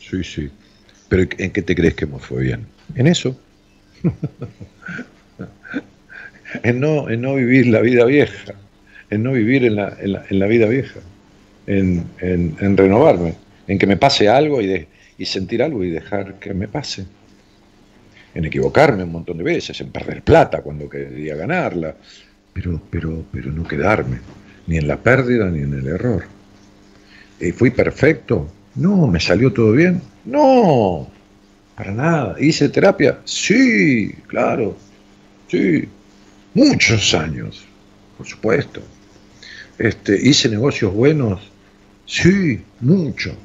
[0.00, 0.50] Sí, sí.
[1.08, 2.66] Pero ¿en qué te crees que me fue bien?
[2.96, 3.38] En eso.
[6.62, 8.54] en, no, en no vivir la vida vieja,
[9.10, 11.00] en no vivir en la, en la, vida vieja,
[11.66, 12.06] en,
[12.76, 13.34] renovarme,
[13.66, 14.86] en que me pase algo y, de,
[15.18, 17.06] y sentir algo y dejar que me pase,
[18.34, 21.94] en equivocarme un montón de veces, en perder plata cuando quería ganarla,
[22.52, 24.18] pero, pero, pero no quedarme,
[24.66, 26.24] ni en la pérdida ni en el error.
[27.40, 28.48] ¿Y ¿Fui perfecto?
[28.74, 30.00] No, ¿me salió todo bien?
[30.24, 31.08] No,
[31.76, 32.36] para nada.
[32.40, 33.20] ¿Hice terapia?
[33.24, 34.76] Sí, claro.
[35.48, 35.88] Sí.
[36.54, 37.64] Muchos años,
[38.16, 38.80] por supuesto.
[39.78, 41.40] Este, ¿Hice negocios buenos?
[42.06, 43.36] Sí, mucho.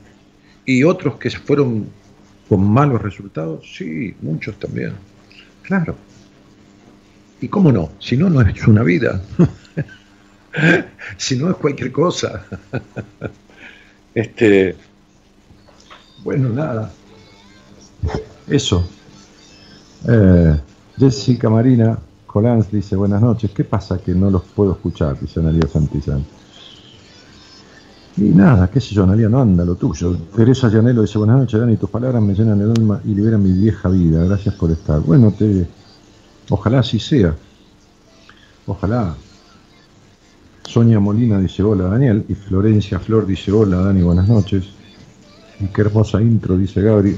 [0.65, 1.89] ¿Y otros que fueron
[2.47, 3.69] con malos resultados?
[3.75, 4.93] Sí, muchos también.
[5.63, 5.97] Claro.
[7.41, 7.91] ¿Y cómo no?
[7.99, 9.21] Si no, no es una vida.
[11.17, 12.45] si no es cualquier cosa.
[14.15, 14.75] este,
[16.23, 16.93] bueno, nada.
[18.47, 18.83] Eso.
[20.07, 20.57] Eh,
[20.97, 23.51] Jessica Marina Colans dice buenas noches.
[23.51, 25.19] ¿Qué pasa que no los puedo escuchar?
[25.19, 26.25] Dice Analia Santillán.
[28.17, 30.15] Y nada, qué sé yo, Analia, no anda lo tuyo.
[30.35, 33.51] Teresa Llanelo dice buenas noches, Dani, tus palabras me llenan el alma y liberan mi
[33.51, 34.23] vieja vida.
[34.25, 34.99] Gracias por estar.
[34.99, 35.65] Bueno, te,
[36.49, 37.35] ojalá así sea.
[38.65, 39.15] Ojalá.
[40.63, 44.65] Sonia Molina dice hola Daniel y Florencia Flor dice hola Dani, buenas noches.
[45.59, 47.17] Y qué hermosa intro, dice Gabri.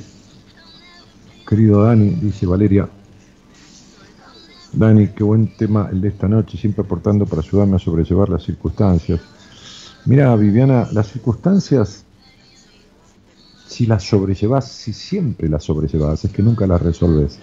[1.54, 2.90] Querido Dani, dice Valeria.
[4.72, 8.42] Dani, qué buen tema el de esta noche, siempre aportando para ayudarme a sobrellevar las
[8.42, 9.22] circunstancias.
[10.06, 12.06] Mira, Viviana, las circunstancias
[13.68, 17.38] si las sobrellevas, si siempre las sobrellevas, es que nunca las resolves.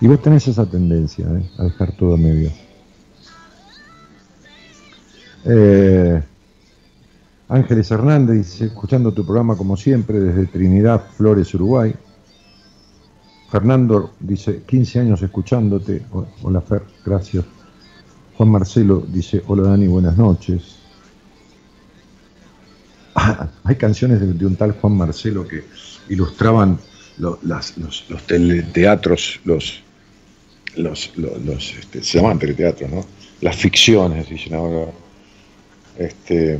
[0.00, 1.50] Y vos tenés esa tendencia ¿eh?
[1.58, 2.52] a dejar todo a medio.
[5.44, 6.22] Eh,
[7.48, 11.92] Ángeles Hernández escuchando tu programa como siempre desde Trinidad, Flores, Uruguay.
[13.54, 16.02] Fernando dice, 15 años escuchándote.
[16.42, 17.44] Hola Fer, gracias.
[18.36, 20.80] Juan Marcelo dice, hola Dani, buenas noches.
[23.16, 25.62] Ah, hay canciones de, un tal Juan Marcelo que
[26.08, 26.80] ilustraban
[27.18, 27.38] los,
[28.26, 29.84] teleteatros, los,
[30.74, 31.12] los,
[31.78, 33.06] este, se llaman teleteatros, ¿no?
[33.40, 34.90] Las ficciones, dicen ahora.
[35.96, 36.58] Este,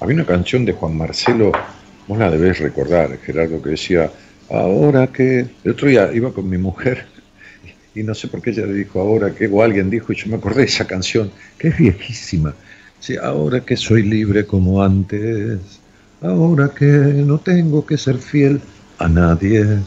[0.00, 1.52] había una canción de Juan Marcelo,
[2.08, 4.10] vos la debés recordar, Gerardo, que decía,
[4.50, 5.46] ahora que...
[5.64, 7.06] El otro día iba con mi mujer
[7.94, 10.26] y no sé por qué ella le dijo ahora que, o alguien dijo, y yo
[10.28, 12.54] me acordé de esa canción, que es viejísima.
[12.98, 15.60] Sí, ahora que soy libre como antes,
[16.20, 18.60] ahora que no tengo que ser fiel
[18.98, 19.78] a nadie.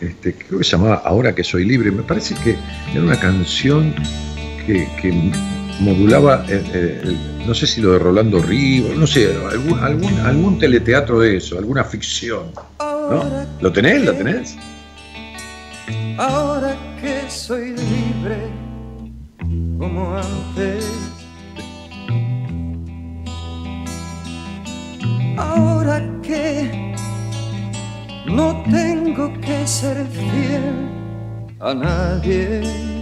[0.00, 1.90] Este, creo que se llamaba Ahora que soy libre.
[1.90, 2.56] Me parece que
[2.92, 3.94] era una canción
[4.66, 4.88] que,
[5.80, 7.16] modulaba, eh, eh,
[7.46, 9.34] no sé si lo de Rolando Ríos, no sé,
[9.80, 12.52] algún, teleteatro de eso, alguna ficción.
[12.78, 13.24] ¿no?
[13.60, 14.04] ¿Lo tenés?
[14.04, 14.56] ¿Lo tenés?
[16.20, 18.36] ahora que soy libre
[19.78, 20.84] como antes.
[25.36, 26.94] Ahora que
[28.26, 30.88] no tengo que ser fiel
[31.60, 32.99] a nadie.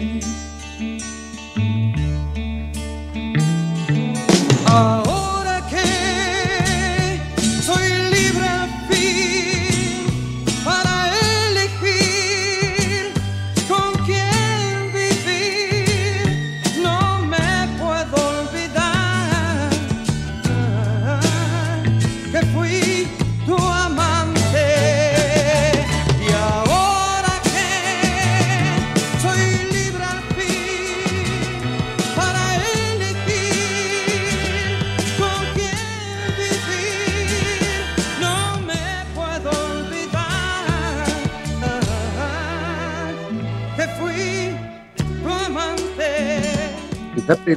[4.71, 5.18] Oh.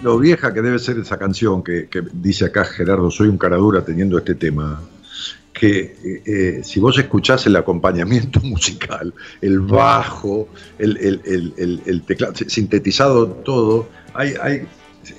[0.02, 4.18] Lo vieja que debe ser esa canción que, dice acá Gerardo, soy un caradura teniendo
[4.18, 4.82] este tema.
[5.54, 13.88] Que eh, eh, si vos escuchás el acompañamiento musical, el bajo, el, teclado, sintetizado todo,
[14.14, 14.68] hay, hay,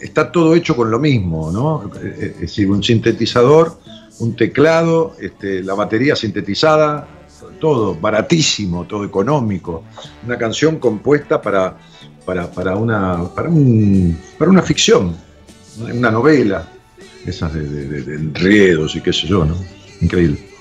[0.01, 1.91] está todo hecho con lo mismo, ¿no?
[2.03, 3.79] Eh, es decir, un sintetizador,
[4.19, 7.09] un teclado, este, la batería sintetizada,
[7.61, 9.85] todo baratísimo, todo económico.
[10.27, 11.77] Una canción compuesta para
[12.25, 15.17] para, para, una, para, un, para una ficción,
[15.79, 16.69] una novela,
[17.27, 19.57] esas de, de, de enredos y qué sé yo, ¿no?
[20.01, 20.52] Increíble.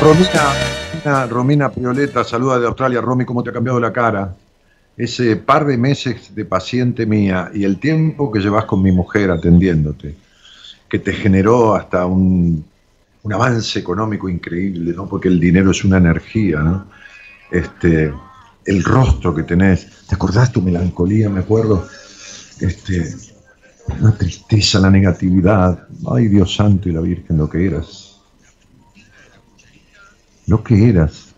[0.00, 3.02] Romina, Romina Pioleta, saluda de Australia.
[3.02, 4.34] Romy, ¿cómo te ha cambiado la cara?
[4.96, 9.30] Ese par de meses de paciente mía y el tiempo que llevas con mi mujer
[9.30, 10.14] atendiéndote,
[10.88, 12.64] que te generó hasta un,
[13.30, 15.06] avance económico increíble, ¿no?
[15.06, 16.86] Porque el dinero es una energía, ¿no?
[17.50, 18.10] Este,
[18.64, 21.28] el rostro que tenés, ¿te acordás tu melancolía?
[21.28, 21.86] Me acuerdo,
[22.58, 23.14] este,
[24.00, 25.86] la tristeza, la negatividad.
[26.10, 28.09] Ay, Dios santo y la Virgen, lo que eras
[30.50, 31.32] lo que eras.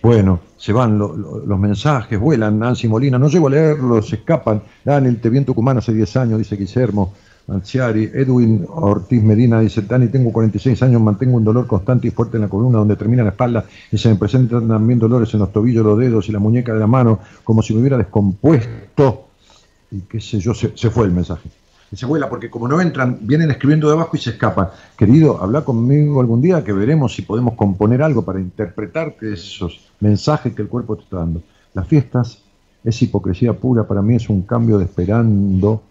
[0.00, 4.62] Bueno, se van los mensajes, vuelan, Nancy Molina, no llego a leerlos, se escapan.
[4.84, 7.12] Daniel, te vi en Tucumán hace 10 años, dice Guillermo
[7.48, 8.04] Anciari.
[8.14, 12.42] Edwin Ortiz Medina dice, Dani, tengo 46 años, mantengo un dolor constante y fuerte en
[12.42, 15.84] la columna donde termina la espalda y se me presentan también dolores en los tobillos,
[15.84, 19.26] los dedos y la muñeca de la mano, como si me hubiera descompuesto.
[19.90, 21.50] Y qué sé yo, se fue el mensaje
[21.96, 24.68] se vuela, porque como no entran, vienen escribiendo de abajo y se escapan.
[24.96, 30.54] Querido, habla conmigo algún día que veremos si podemos componer algo para interpretarte esos mensajes
[30.54, 31.42] que el cuerpo te está dando.
[31.72, 32.42] Las fiestas
[32.84, 35.82] es hipocresía pura, para mí es un cambio de esperando,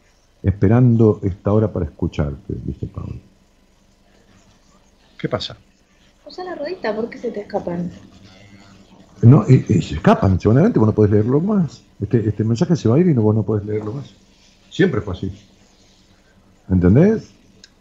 [0.43, 3.15] esperando esta hora para escucharte, dice Pablo.
[5.17, 5.57] ¿Qué pasa?
[6.27, 7.89] Usa la rodita, ¿por qué se te escapan?
[9.23, 11.81] No, y, se escapan, seguramente vos no podés leerlo más.
[11.99, 14.13] Este, este mensaje se va a ir y no, vos no podés leerlo más.
[14.69, 15.31] Siempre fue así.
[16.69, 17.29] ¿Entendés?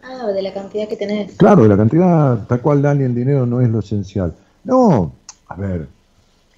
[0.02, 1.32] Ah, de la cantidad que tenés.
[1.36, 4.34] Claro, de la cantidad, tal cual Dani, el dinero no es lo esencial.
[4.64, 5.12] No,
[5.48, 5.88] a ver,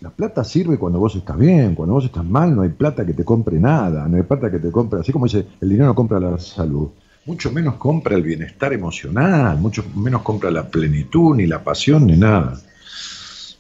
[0.01, 3.15] la plata sirve cuando vos estás bien, cuando vos estás mal no hay plata que
[3.15, 5.95] te compre nada, no hay plata que te compre, así como dice, el dinero no
[5.95, 6.89] compra la salud,
[7.27, 12.17] mucho menos compra el bienestar emocional, mucho menos compra la plenitud, ni la pasión, ni
[12.17, 12.59] nada.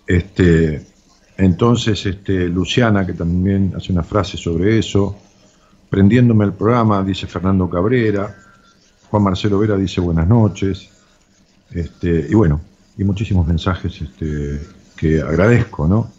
[0.06, 0.86] Este,
[1.36, 5.16] entonces, este, Luciana, que también hace una frase sobre eso,
[5.90, 8.34] prendiéndome el programa, dice Fernando Cabrera,
[9.10, 10.90] Juan Marcelo Vera dice buenas noches,
[11.70, 12.60] este, y bueno,
[12.96, 14.60] y muchísimos mensajes este,
[14.96, 16.10] que agradezco, ¿no?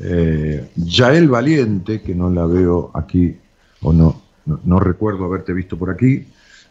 [0.00, 3.36] Eh, Yael Valiente, que no la veo aquí,
[3.82, 6.26] o no, no, recuerdo haberte visto por aquí,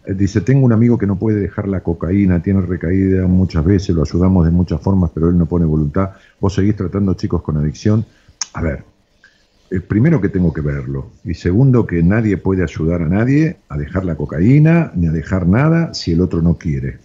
[0.06, 3.96] eh, dice, tengo un amigo que no puede dejar la cocaína, tiene recaída muchas veces,
[3.96, 6.12] lo ayudamos de muchas formas, pero él no pone voluntad.
[6.40, 8.06] Vos seguís tratando chicos con adicción.
[8.54, 8.84] A ver,
[9.88, 14.06] primero que tengo que verlo, y segundo que nadie puede ayudar a nadie a dejar
[14.06, 17.00] la cocaína, ni a dejar nada si el otro no quiere.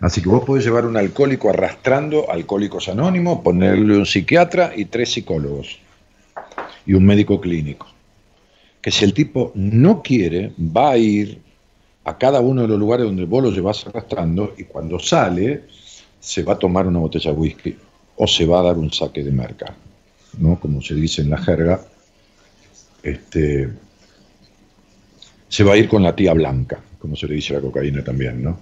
[0.00, 5.12] Así que vos podés llevar un alcohólico arrastrando alcohólicos anónimos, ponerle un psiquiatra y tres
[5.12, 5.78] psicólogos
[6.84, 7.86] y un médico clínico.
[8.80, 11.40] Que si el tipo no quiere, va a ir
[12.04, 15.62] a cada uno de los lugares donde vos lo llevas arrastrando y cuando sale
[16.18, 17.76] se va a tomar una botella de whisky
[18.16, 19.74] o se va a dar un saque de merca,
[20.38, 20.58] ¿no?
[20.58, 21.80] Como se dice en la jerga,
[23.02, 23.68] este,
[25.48, 28.02] se va a ir con la tía blanca, como se le dice a la cocaína
[28.02, 28.58] también, ¿no?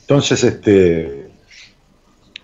[0.00, 1.26] Entonces, este,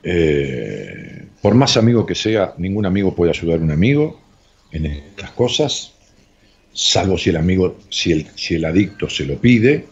[0.03, 4.21] eh, por más amigo que sea, ningún amigo puede ayudar a un amigo
[4.71, 5.93] en estas cosas,
[6.73, 9.87] salvo si el amigo, si el, si el adicto se lo pide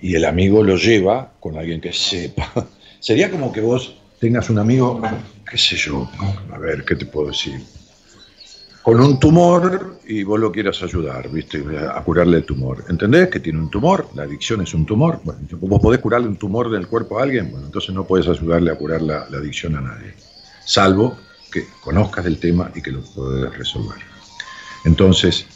[0.00, 2.52] y el amigo lo lleva con alguien que sepa.
[3.00, 5.00] Sería como que vos tengas un amigo,
[5.50, 6.10] qué sé yo,
[6.52, 7.60] a ver, ¿qué te puedo decir?
[8.82, 11.62] Con un tumor y vos lo quieras ayudar, ¿viste?
[11.78, 12.84] A curarle el tumor.
[12.88, 14.08] ¿Entendés que tiene un tumor?
[14.14, 15.20] La adicción es un tumor.
[15.22, 18.70] Bueno, vos podés curarle un tumor del cuerpo a alguien, bueno, entonces no puedes ayudarle
[18.70, 20.14] a curar la, adicción a nadie.
[20.64, 21.16] Salvo
[21.52, 23.98] que conozcas el tema y que lo puedas resolver.
[24.84, 25.46] Entonces,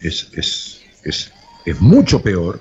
[0.00, 1.32] es, es, es,
[1.64, 2.60] es mucho peor.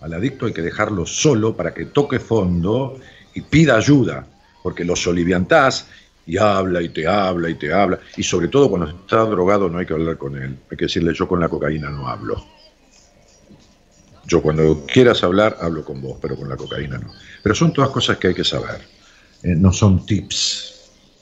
[0.00, 2.98] Al adicto hay que dejarlo solo para que toque fondo
[3.32, 4.26] y pida ayuda,
[4.62, 5.86] porque lo soliviantás
[6.26, 7.98] y habla y te habla y te habla.
[8.16, 10.58] Y sobre todo cuando está drogado no hay que hablar con él.
[10.70, 12.44] Hay que decirle yo con la cocaína no hablo.
[14.26, 17.12] Yo cuando quieras hablar hablo con vos, pero con la cocaína no.
[17.42, 18.80] Pero son todas cosas que hay que saber.
[19.42, 20.70] Eh, no son tips.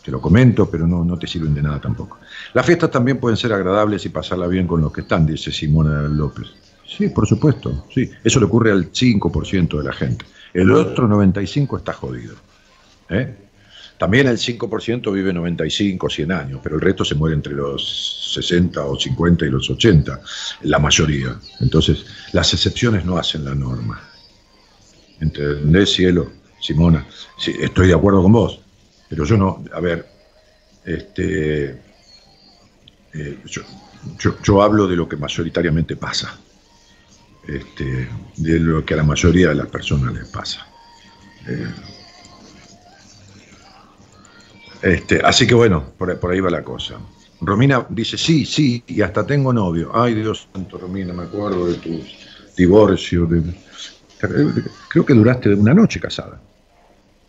[0.04, 2.18] Te lo comento, pero no, no te sirven de nada tampoco.
[2.54, 6.02] Las fiestas también pueden ser agradables y pasarla bien con los que están, dice Simona
[6.02, 6.48] López.
[6.86, 7.86] Sí, por supuesto.
[7.92, 10.24] Sí, eso le ocurre al 5% de la gente.
[10.52, 12.34] El otro 95% está jodido.
[13.08, 13.34] ¿Eh?
[14.02, 18.84] También el 5% vive 95, 100 años, pero el resto se muere entre los 60
[18.84, 20.20] o 50 y los 80,
[20.62, 21.38] la mayoría.
[21.60, 24.02] Entonces, las excepciones no hacen la norma.
[25.20, 26.32] ¿Entendés, cielo?
[26.60, 27.06] Simona,
[27.38, 28.60] sí, estoy de acuerdo con vos,
[29.08, 30.04] pero yo no, a ver,
[30.84, 31.80] este,
[33.14, 33.38] eh,
[34.42, 36.40] yo, hablo de lo que mayoritariamente pasa,
[37.46, 40.66] este, de lo que a la mayoría de las personas les pasa.
[41.46, 41.68] Eh,
[44.82, 46.98] este, así que bueno, por, ahí va la cosa.
[47.40, 49.90] Romina dice, sí, sí, y hasta tengo novio.
[49.94, 52.02] Ay, Dios santo, Romina, me acuerdo de tu
[52.56, 53.28] divorcio.
[54.88, 56.40] creo que duraste una noche casada.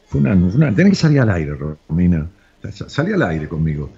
[0.07, 1.55] Fue una, una, tenés que salir al aire,
[1.87, 2.27] Romina.
[2.87, 3.89] Salí al aire conmigo.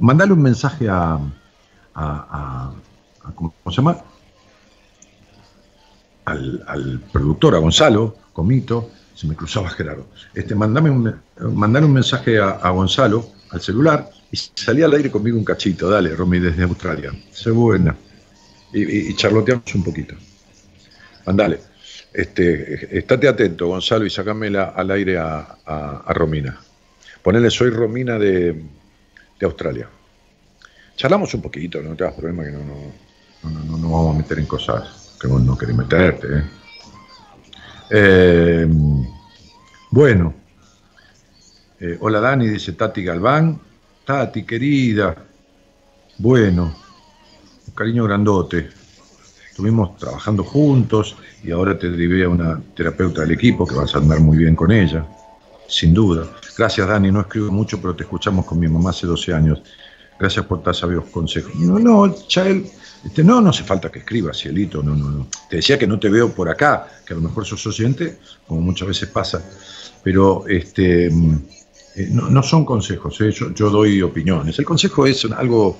[0.00, 1.18] mandale un mensaje a,
[3.34, 3.98] ¿cómo se llama?
[6.24, 10.06] Al productor, a Gonzalo Comito, se me cruzaba Gerardo.
[10.34, 11.14] Este, mandame un,
[11.54, 15.88] mandale un mensaje a, Gonzalo al celular y salía al aire conmigo un cachito.
[15.88, 17.12] Dale, Romy, desde Australia.
[17.30, 17.96] Sé buena.
[18.72, 20.16] Y, charloteamos un poquito.
[21.26, 21.60] Mandale.
[22.12, 26.60] Este, estate atento, Gonzalo, y sacámela al aire a, Romina.
[27.22, 28.62] Ponele, soy Romina de,
[29.42, 29.88] Australia.
[30.96, 34.38] Charlamos un poquito, no te hagas problema que no, no, no, no, vamos a meter
[34.38, 36.26] en cosas que vos no querés meterte.
[36.28, 36.44] ¿eh?
[37.90, 38.66] Eh,
[39.94, 40.34] bueno,
[41.78, 43.60] eh, hola Dani, dice Tati Galván.
[44.04, 45.14] Tati, querida.
[46.18, 46.74] Bueno,
[47.68, 48.70] un cariño grandote.
[49.48, 53.98] Estuvimos trabajando juntos y ahora te derivé a una terapeuta del equipo que vas a
[53.98, 55.06] andar muy bien con ella,
[55.68, 56.26] sin duda.
[56.58, 59.62] Gracias Dani, no escribo mucho, pero te escuchamos con mi mamá hace 12 años.
[60.18, 61.54] Gracias por tan sabios consejos.
[61.54, 62.66] No, no, Chael,
[63.04, 65.28] este, no, no hace falta que escribas, cielito, no, no, no.
[65.48, 68.18] Te decía que no te veo por acá, que a lo mejor sos oyente,
[68.48, 69.44] como muchas veces pasa,
[70.04, 71.10] pero este,
[71.96, 74.58] Eh, no, son consejos, eh, yo, doy opiniones.
[74.58, 75.78] El consejo es algo.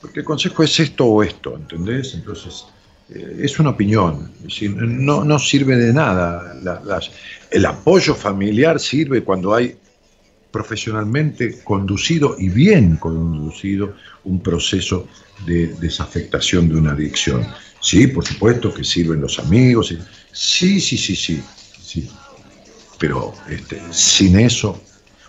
[0.00, 2.14] Porque el consejo es esto o esto, ¿entendés?
[2.14, 2.66] Entonces,
[3.10, 4.32] eh, es una opinión.
[4.76, 6.56] no, no sirve de nada.
[7.50, 9.76] el apoyo familiar sirve cuando hay
[10.50, 15.06] profesionalmente conducido y bien conducido un proceso
[15.44, 17.46] de desafectación de una adicción.
[17.80, 19.94] Sí, por supuesto que sirven los amigos.
[20.32, 21.42] Sí, sí, sí, sí.
[21.82, 22.08] sí.
[23.04, 24.80] Pero este, sin eso,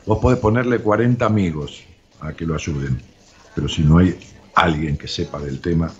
[0.05, 1.84] vos podés ponerle 40 amigos
[2.21, 3.01] a que lo ayuden.
[3.53, 4.17] Pero si no hay
[4.53, 5.91] alguien que sepa del tema,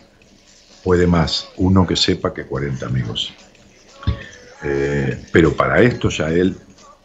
[0.86, 3.34] puede más uno que sepa que 40 amigos.
[4.64, 6.56] Eh, pero para esto ya él,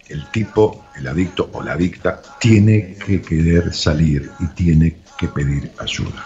[0.09, 5.73] el tipo, el adicto o la adicta, tiene que querer salir y tiene que pedir
[5.79, 6.25] ayuda.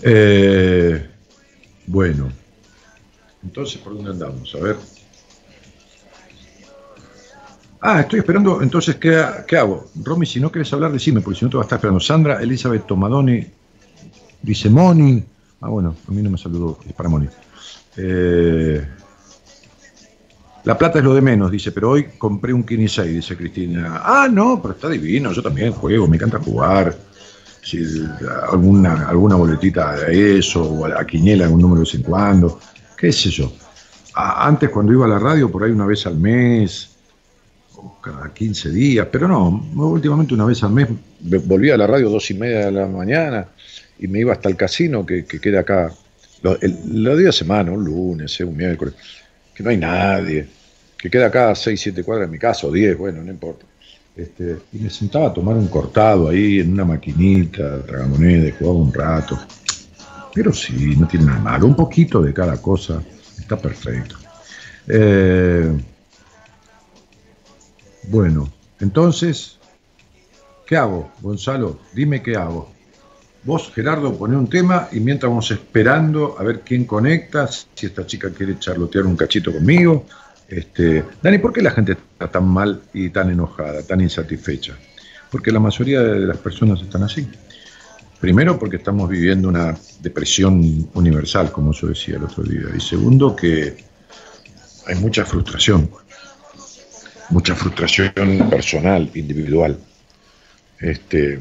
[0.00, 1.06] Eh,
[1.86, 2.32] bueno,
[3.42, 4.54] entonces, ¿por dónde andamos?
[4.54, 4.99] A ver.
[7.82, 9.86] Ah, estoy esperando, entonces, ¿qué, ¿qué, hago?
[10.02, 11.98] Romy, si no quieres hablar, decime, porque si no te va a estar esperando.
[11.98, 13.46] Sandra, Elizabeth Tomadoni,
[14.42, 15.24] dice Moni.
[15.62, 17.26] Ah, bueno, a mí no me saludó, es para Moni.
[17.96, 18.86] Eh,
[20.64, 24.02] la plata es lo de menos, dice, pero hoy compré un Kini 6, dice Cristina.
[24.04, 26.94] Ah, no, pero está divino, yo también juego, me encanta jugar.
[27.62, 27.78] Si
[28.50, 32.60] alguna, alguna boletita de eso, o a Quiniela, algún número de vez en cuando,
[32.96, 33.50] qué sé yo.
[34.14, 36.89] antes cuando iba a la radio, por ahí una vez al mes,
[38.02, 40.88] cada 15 días, pero no, últimamente una vez al mes
[41.20, 43.46] volvía a la radio dos y media de la mañana
[43.98, 45.92] y me iba hasta el casino que, queda acá,
[46.42, 48.94] los días de semana, un lunes, eh, un miércoles,
[49.54, 50.46] que no hay nadie,
[50.96, 53.66] que queda acá a 6, 7 cuadras en mi casa, o 10, bueno, no importa.
[54.16, 58.92] Este, y me sentaba a tomar un cortado ahí en una maquinita, tragamoneda, jugaba un
[58.92, 59.38] rato.
[60.34, 63.02] Pero sí, no tiene nada malo, un poquito de cada cosa,
[63.38, 64.16] está perfecto.
[64.88, 65.72] Eh,
[68.04, 69.58] bueno, entonces,
[70.66, 71.78] ¿qué hago, Gonzalo?
[71.92, 72.72] Dime qué hago.
[73.42, 78.06] Vos, Gerardo, poné un tema y mientras vamos esperando a ver quién conecta, si esta
[78.06, 80.04] chica quiere charlotear un cachito conmigo.
[80.46, 84.74] Este, Dani, ¿por qué la gente está tan mal y tan enojada, tan insatisfecha?
[85.30, 87.26] Porque la mayoría de las personas están así.
[88.20, 92.66] Primero porque estamos viviendo una depresión universal, como yo decía el otro día.
[92.76, 93.84] Y segundo que
[94.86, 95.88] hay mucha frustración
[97.30, 98.12] mucha frustración
[98.50, 99.78] personal, individual.
[100.80, 101.38] Este,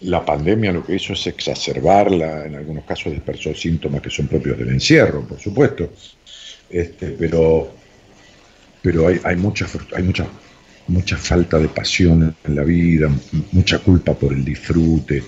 [0.00, 4.58] la pandemia lo que hizo es exacerbarla, en algunos casos dispersó síntomas que son propios
[4.58, 5.92] del encierro, por supuesto,
[6.70, 7.72] este, pero,
[8.82, 10.26] pero hay, hay, mucha, hay mucha,
[10.88, 13.10] mucha falta de pasión en la vida,
[13.52, 15.22] mucha culpa por el disfrute,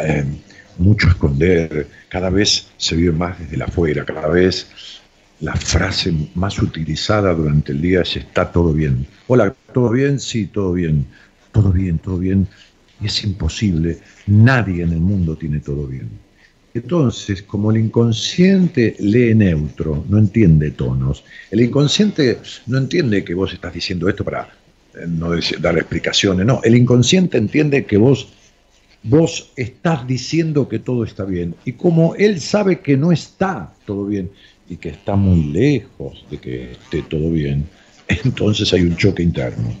[0.00, 0.24] eh,
[0.78, 4.66] mucho esconder, cada vez se vive más desde la afuera, cada vez
[5.42, 9.04] la frase más utilizada durante el día es está todo bien.
[9.26, 10.20] Hola, ¿todo bien?
[10.20, 11.04] Sí, todo bien.
[11.50, 12.46] Todo bien, todo bien.
[13.00, 13.98] Y es imposible.
[14.28, 16.08] Nadie en el mundo tiene todo bien.
[16.74, 23.52] Entonces, como el inconsciente lee neutro, no entiende tonos, el inconsciente no entiende que vos
[23.52, 24.48] estás diciendo esto para
[24.94, 28.32] eh, no dar explicaciones, no, el inconsciente entiende que vos,
[29.02, 31.54] vos estás diciendo que todo está bien.
[31.66, 34.30] Y como él sabe que no está todo bien,
[34.72, 37.66] y que está muy lejos de que esté todo bien,
[38.08, 39.74] entonces hay un choque interno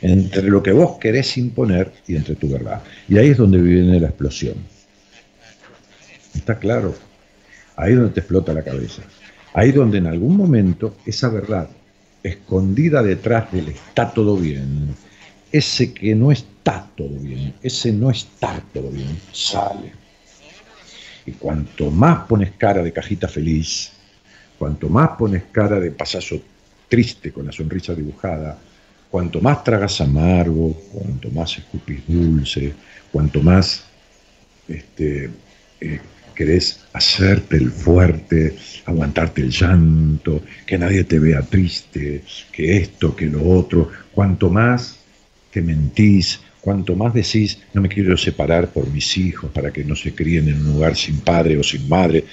[0.00, 2.82] entre lo que vos querés imponer y entre tu verdad.
[3.08, 4.54] Y ahí es donde viene la explosión.
[6.34, 6.94] ¿Está claro?
[7.76, 9.02] Ahí es donde te explota la cabeza.
[9.54, 11.68] Ahí donde en algún momento esa verdad,
[12.22, 14.94] escondida detrás del está todo bien,
[15.50, 19.92] ese que no está todo bien, ese no está todo bien, sale.
[21.24, 23.95] Y cuanto más pones cara de cajita feliz,
[24.58, 26.40] cuanto más pones cara de pasazo
[26.88, 28.58] triste con la sonrisa dibujada,
[29.10, 32.72] cuanto más tragas amargo, cuanto más escupís dulce,
[33.10, 33.84] cuanto más
[34.68, 35.30] este,
[35.80, 36.00] eh,
[36.34, 43.26] querés hacerte el fuerte, aguantarte el llanto, que nadie te vea triste, que esto, que
[43.26, 44.98] lo otro, cuanto más
[45.50, 49.94] te mentís, Cuanto más decís, no me quiero separar por mis hijos para que no
[49.94, 52.24] se críen en un lugar sin padre o sin madre,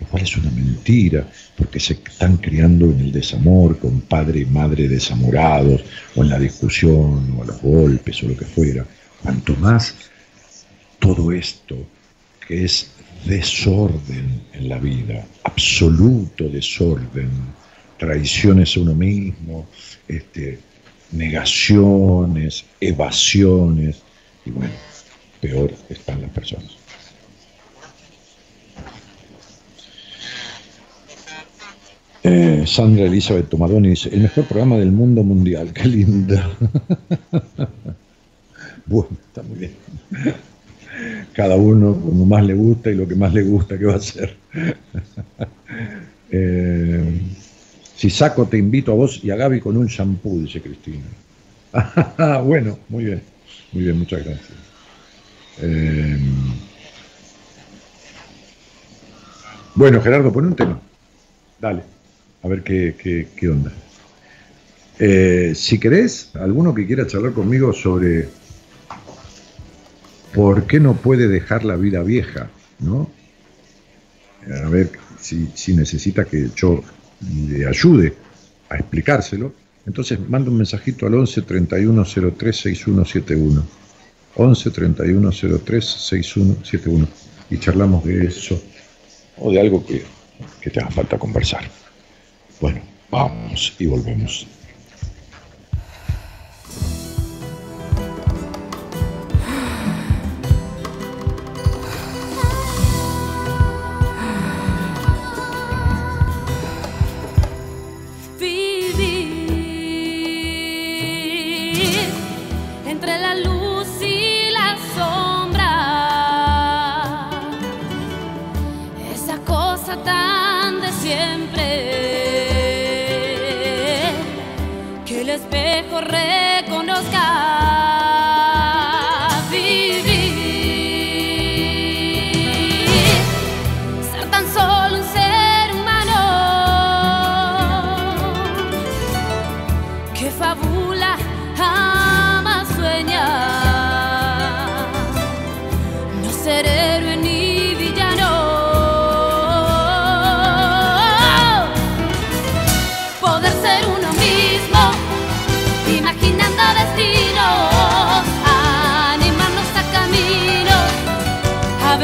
[0.00, 1.26] lo cual es una mentira,
[1.56, 5.82] porque se están criando en el desamor, con padre y madre desamorados,
[6.14, 8.86] o en la discusión, o a los golpes, o lo que fuera.
[9.22, 9.94] Cuanto más
[10.98, 11.76] todo esto,
[12.46, 12.90] que es
[13.24, 17.30] desorden en la vida, absoluto desorden,
[17.98, 19.66] traiciones a uno mismo,
[20.06, 20.60] este,
[21.12, 24.02] negaciones, evasiones,
[24.44, 24.74] y bueno,
[25.40, 26.76] peor están las personas.
[32.22, 36.50] Eh, Sandra Elizabeth Tomadoni dice, el mejor programa del mundo mundial, qué linda.
[38.86, 39.72] bueno, está muy bien.
[41.32, 43.96] Cada uno como más le gusta y lo que más le gusta, ¿qué va a
[43.96, 44.36] hacer?
[46.30, 47.20] Eh,
[47.96, 51.04] si saco, te invito a vos y a Gaby con un shampoo, dice Cristina.
[52.44, 53.22] bueno, muy bien,
[53.72, 54.50] muy bien, muchas gracias.
[55.62, 56.18] Eh,
[59.74, 60.78] bueno, Gerardo, pon un tema.
[61.58, 61.82] Dale,
[62.42, 63.72] a ver qué, qué, onda.
[64.98, 68.28] Eh, si querés, alguno que quiera charlar conmigo sobre
[70.34, 73.10] por qué no puede dejar la vida vieja, ¿no?
[74.64, 76.82] A ver si, si necesita que yo
[77.48, 78.14] le ayude
[78.70, 79.52] a explicárselo
[79.88, 83.64] entonces manda un mensajito al 11 31 03 6171.
[84.34, 85.30] 11 31
[85.64, 87.08] 03 6171.
[87.50, 88.62] Y charlamos de eso
[89.38, 90.02] o de algo que,
[90.60, 91.62] que te haga falta conversar.
[92.60, 92.80] Bueno,
[93.10, 94.46] vamos y volvemos.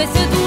[0.04, 0.43] et se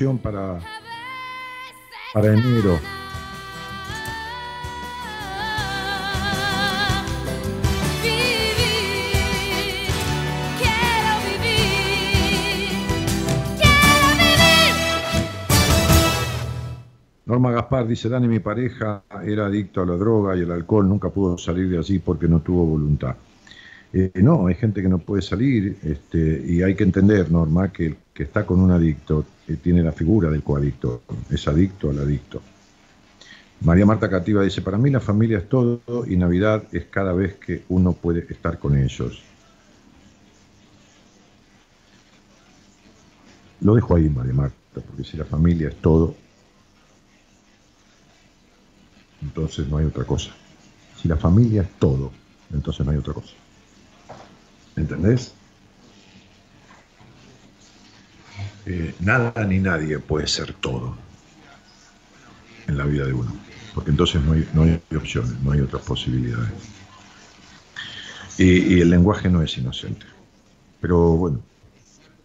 [0.00, 0.58] canción para,
[2.14, 2.78] enero.
[17.26, 21.10] Norma Gaspar dice, Dani, mi pareja era adicto a la droga y el alcohol, nunca
[21.10, 23.16] pudo salir de allí porque no tuvo voluntad.
[23.92, 27.86] Eh, no, hay gente que no puede salir este, y hay que entender, Norma, que
[27.86, 29.24] el que está con un adicto
[29.62, 32.42] tiene la figura del coadicto, es adicto al adicto.
[33.62, 37.36] María Marta Cativa dice, para mí la familia es todo y Navidad es cada vez
[37.36, 39.22] que uno puede estar con ellos.
[43.60, 46.14] Lo dejo ahí, María Marta, porque si la familia es todo,
[49.22, 50.30] entonces no hay otra cosa.
[51.00, 52.12] Si la familia es todo,
[52.52, 53.34] entonces no hay otra cosa.
[54.80, 55.34] ¿Entendés?
[58.64, 60.96] Eh, nada ni nadie puede ser todo.
[62.66, 63.32] en la vida de uno,
[63.74, 66.50] porque entonces no hay, no hay opciones, no hay otras posibilidades.
[68.38, 70.06] Y, el lenguaje no es inocente.
[70.80, 71.40] Pero bueno,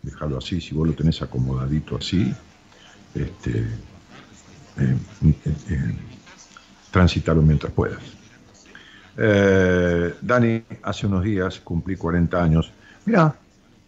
[0.04, 2.32] déjalo así, si vos lo tenés acomodadito así,
[3.16, 3.60] este,
[4.78, 5.96] eh, eh, eh
[6.92, 8.15] transitalo mientras puedas.
[9.18, 12.72] Eh, Dani, hace unos días cumplí 40 años.
[13.06, 13.36] Mira,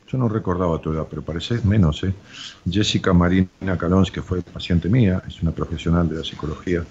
[0.07, 2.03] yo no recordaba tu edad, pero parece menos.
[2.03, 2.13] ¿eh?
[2.69, 6.83] Jessica Marina Calons, que fue paciente mía, es una profesional de la psicología.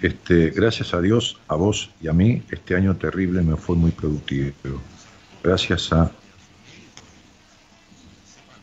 [0.00, 3.90] Este, gracias a Dios, a vos y a mí, este año terrible me fue muy
[3.90, 4.80] productivo.
[5.42, 6.10] Gracias a.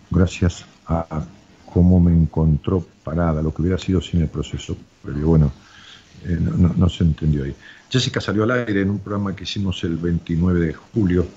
[0.10, 1.26] Gracias a,
[1.66, 5.28] cómo me encontró parada, lo que hubiera sido sin el proceso previo.
[5.28, 5.52] Bueno,
[6.24, 7.56] eh, no, se entendió ahí.
[7.90, 11.28] Jessica salió al aire en un programa que hicimos el 29 de julio,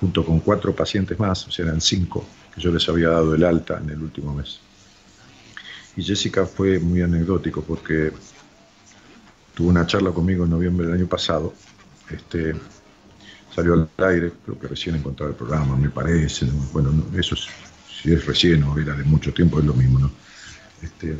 [0.00, 2.24] junto con cuatro pacientes más, o sea, eran cinco,
[2.54, 4.60] que yo les había dado el alta en el último mes.
[5.96, 8.12] Y Jessica fue muy anecdótico porque
[9.54, 11.52] tuvo una charla conmigo en noviembre del año pasado.
[12.10, 12.54] Este,
[13.54, 16.46] salió al aire, creo que recién encontraba el programa, me parece.
[16.72, 20.10] Bueno, eso si es recién o era de mucho tiempo, es lo mismo, ¿no?
[20.82, 21.16] Este,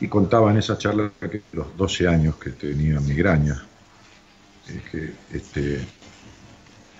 [0.00, 3.62] y contaba en esa charla que los 12 años que tenía migraña,
[4.68, 5.80] eh, que este,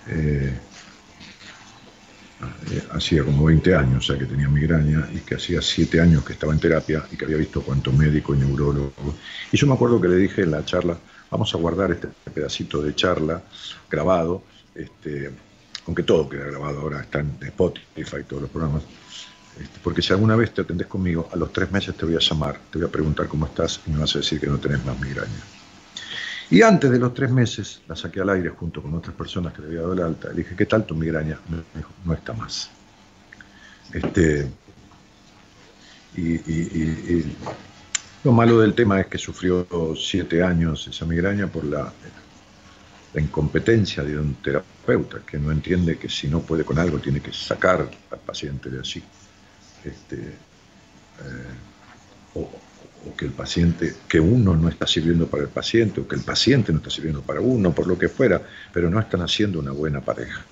[0.07, 0.53] eh,
[2.71, 6.23] eh, hacía como 20 años, o sea, que tenía migraña y que hacía 7 años
[6.23, 8.93] que estaba en terapia y que había visto cuánto médico y neurólogo.
[9.51, 10.97] Y yo me acuerdo que le dije en la charla,
[11.29, 13.43] vamos a guardar este pedacito de charla
[13.89, 14.43] grabado,
[14.73, 15.31] este,
[15.85, 18.83] aunque todo queda grabado ahora, está en Spotify y todos los programas,
[19.59, 22.19] este, porque si alguna vez te atendés conmigo, a los tres meses te voy a
[22.19, 24.83] llamar, te voy a preguntar cómo estás y me vas a decir que no tenés
[24.85, 25.58] más migraña.
[26.51, 29.61] Y antes de los tres meses la saqué al aire junto con otras personas que
[29.61, 30.29] le había dado el alta.
[30.29, 31.39] Le dije, ¿qué tal tu migraña?
[31.47, 32.71] Me dijo, no está más.
[33.93, 34.49] Este,
[36.15, 37.23] y,
[38.23, 41.93] lo malo del tema es que sufrió siete años esa migraña por la,
[43.13, 47.21] la incompetencia de un terapeuta que no entiende que si no puede con algo tiene
[47.21, 49.03] que sacar al paciente de allí
[49.83, 51.55] este, eh,
[52.35, 52.49] o,
[53.17, 56.71] que el paciente, que uno no está sirviendo para el paciente, o que el paciente
[56.71, 58.41] no está sirviendo para uno, por lo que fuera,
[58.73, 60.45] pero no están haciendo una buena pareja.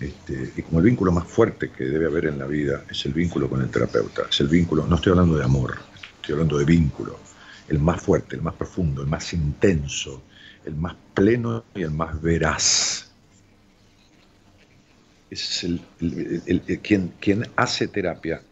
[0.00, 3.12] Este, y como el vínculo más fuerte que debe haber en la vida es el
[3.12, 5.76] vínculo con el terapeuta, es el vínculo, no estoy hablando de amor,
[6.20, 7.18] estoy hablando de vínculo,
[7.68, 10.22] el más fuerte, el más profundo, el más intenso,
[10.64, 13.10] el más pleno y el más veraz
[15.30, 15.80] es el,
[16.82, 18.42] quien, quien hace terapia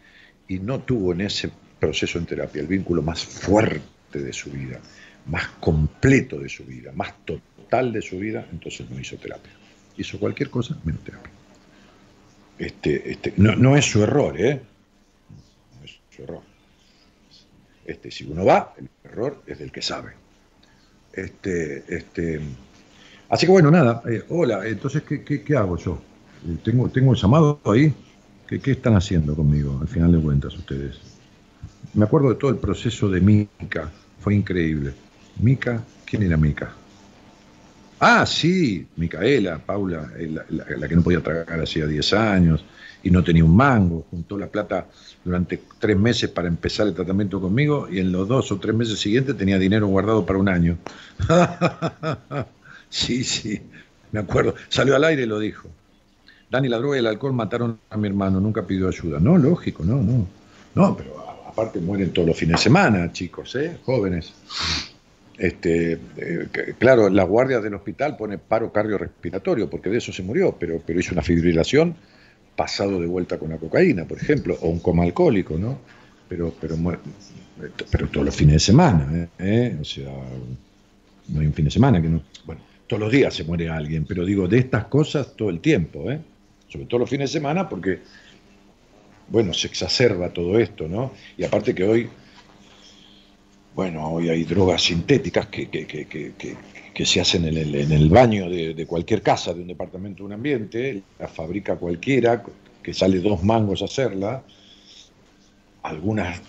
[0.46, 4.81] y no tuvo en ese proceso en terapia el vínculo más fuerte de su vida,
[5.26, 9.53] más completo de su vida, más total de su vida, entonces no hizo terapia.
[9.97, 11.33] Hizo cualquier cosa menos terapia.
[12.59, 14.61] Este, este, no, no, es su error, ¿eh?
[15.79, 16.43] No es su error.
[17.85, 20.12] Este, si uno va, el error es del que sabe.
[21.12, 22.41] Este, este,
[23.29, 26.01] así que bueno, nada, eh, hola, entonces, ¿qué, qué, qué hago yo?
[26.47, 27.93] Eh, tengo, tengo el llamado ahí.
[28.47, 31.07] ¿Qué, ¿Qué, están haciendo conmigo al final de cuentas ustedes?
[31.95, 34.93] Me acuerdo de todo el proceso de Mica, fue increíble.
[35.41, 36.72] Mica, ¿quién era Mica?
[38.01, 42.64] Ah, sí, Micaela, Paula, eh, la, que no podía tragar hacía 10 años
[43.03, 44.86] y no tenía un mango, juntó la plata
[45.24, 49.01] durante tres meses para empezar el tratamiento conmigo y en los dos o tres meses
[49.01, 50.78] siguientes tenía dinero guardado para un año.
[52.89, 53.61] sí, sí,
[54.12, 54.55] me acuerdo.
[54.68, 55.68] Salió al aire y lo dijo.
[56.51, 59.18] Dani, la droga y el alcohol mataron a mi hermano, nunca pidió ayuda.
[59.18, 60.26] No, lógico, no, no.
[60.74, 61.28] No, pero
[61.59, 63.78] aparte mueren todos los fines de semana, chicos, ¿eh?
[63.84, 64.32] jóvenes.
[65.36, 66.48] Este, eh,
[66.78, 71.00] claro, las guardias del hospital pone paro cardiorrespiratorio, porque de eso se murió, pero, pero
[71.00, 71.96] hizo una fibrilación
[72.54, 75.78] pasado de vuelta con la cocaína, por ejemplo, o un coma alcohólico, ¿no?
[76.28, 76.76] Pero, pero,
[77.90, 79.76] pero todos los fines de semana, ¿eh?
[79.80, 80.12] O sea,
[81.28, 82.22] no hay un fin de semana que no.
[82.44, 86.09] Bueno, todos los días se muere alguien, pero digo, de estas cosas todo el tiempo,
[86.11, 86.20] ¿eh?
[86.68, 88.00] sobre todo los fines de semana, porque,
[89.29, 91.12] bueno, se exacerba todo esto, ¿no?
[91.37, 92.09] Y aparte que hoy,
[93.74, 98.87] bueno, hoy hay drogas sintéticas que, que, se hacen en el, en el baño de,
[98.87, 102.43] cualquier casa, de un departamento, de un ambiente, la fabrica cualquiera,
[102.83, 104.43] que sale dos mangos a hacerla,
[105.83, 106.41] algunas,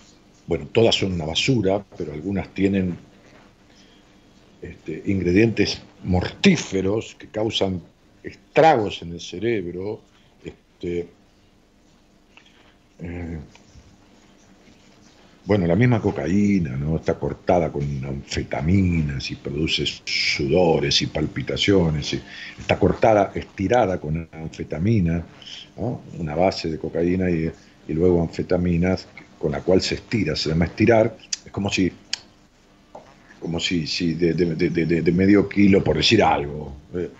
[0.46, 2.96] bueno, todas son una basura, pero algunas tienen
[4.60, 7.80] este, ingredientes mortíferos que causan
[8.24, 10.00] estragos en el cerebro,
[10.44, 11.08] este,
[13.02, 13.38] eh,
[15.50, 16.96] bueno, la misma cocaína, ¿no?
[16.96, 22.16] Está cortada con anfetaminas y produce sudores y palpitaciones.
[22.58, 25.24] está cortada, estirada con anfetamina,
[26.18, 27.50] una base de cocaína y,
[27.88, 29.08] luego anfetaminas
[29.40, 31.16] con la cual se estira, se llama estirar.
[31.44, 31.90] Es como si
[33.40, 37.10] como si de, medio kilo, por decir algo, eh,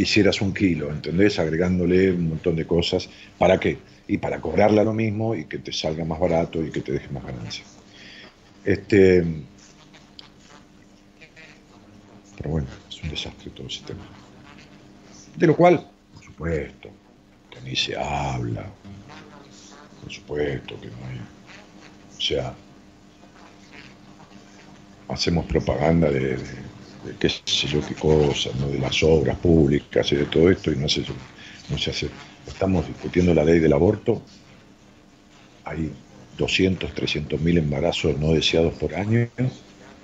[0.00, 1.38] hicieras un kilo, ¿entendés?
[1.38, 3.08] Agregándole un montón de cosas.
[3.36, 3.76] ¿Para qué?
[4.10, 7.08] Y para cobrarla lo mismo y que te salga más barato y que te deje
[7.10, 7.64] más ganancia.
[8.64, 9.24] Este,
[12.36, 14.00] pero bueno, es un desastre todo ese tema.
[15.36, 16.88] De lo cual, por supuesto,
[17.50, 18.66] que ni se habla,
[20.02, 21.20] por supuesto que no hay.
[22.18, 22.52] O sea,
[25.08, 26.36] hacemos propaganda de,
[27.20, 28.66] qué sé yo qué cosas, ¿no?
[28.66, 31.04] de las obras públicas y de todo esto, y no, sé,
[31.68, 32.10] no se hace.
[32.52, 34.22] Estamos discutiendo la ley del aborto,
[35.64, 35.92] hay
[36.36, 39.28] 200, 300 mil embarazos no deseados por año,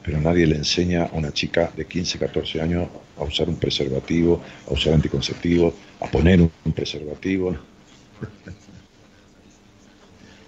[0.03, 2.89] pero nadie le enseña a una chica de 15, 14 años
[3.19, 7.57] a usar un preservativo, a usar anticonceptivos, a poner un preservativo.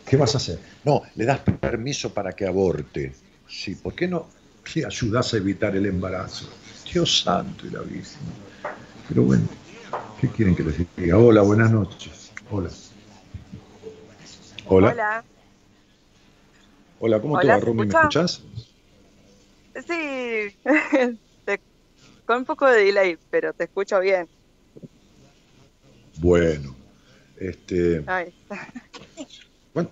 [0.08, 0.58] ¿Qué vas a hacer?
[0.84, 3.12] No, le das permiso para que aborte.
[3.46, 4.28] Sí, ¿por qué no
[4.74, 6.48] le ayudas a evitar el embarazo?
[6.90, 8.20] Dios santo y la Virgen.
[9.08, 9.46] Pero bueno,
[10.20, 11.18] ¿qué quieren que les diga?
[11.18, 12.32] Hola, buenas noches.
[12.50, 12.70] Hola.
[14.66, 14.90] Hola.
[14.90, 15.24] Hola.
[17.00, 17.86] Hola, ¿cómo te va, Romy?
[17.86, 18.42] ¿Me escuchás?
[19.86, 20.56] Sí,
[22.26, 24.28] con un poco de delay, pero te escucho bien.
[26.16, 26.74] Bueno,
[27.38, 28.04] este.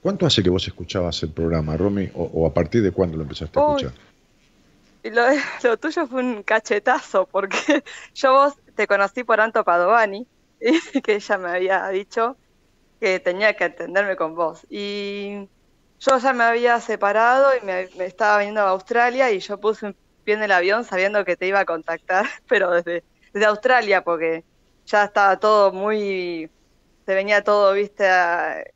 [0.02, 2.10] ¿Cuánto hace que vos escuchabas el programa, Romy?
[2.14, 3.92] ¿O, a partir de cuándo lo empezaste a escuchar?
[5.04, 5.22] Lo,
[5.62, 7.84] lo, tuyo fue un cachetazo, porque
[8.14, 10.26] yo vos te conocí por Anto Padovani,
[10.60, 12.36] y que ella me había dicho
[13.00, 14.66] que tenía que atenderme con vos.
[14.70, 15.48] Y
[15.98, 19.96] yo ya me había separado y me, estaba viniendo a Australia y yo puse un
[20.24, 23.02] pie en el avión sabiendo que te iba a contactar, pero desde,
[23.46, 24.44] Australia, porque
[24.86, 26.50] ya estaba todo muy
[27.04, 28.04] se venía todo, viste,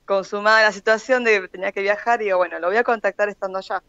[0.05, 3.28] consumada la situación de que tenía que viajar y digo, bueno, lo voy a contactar
[3.28, 3.82] estando allá.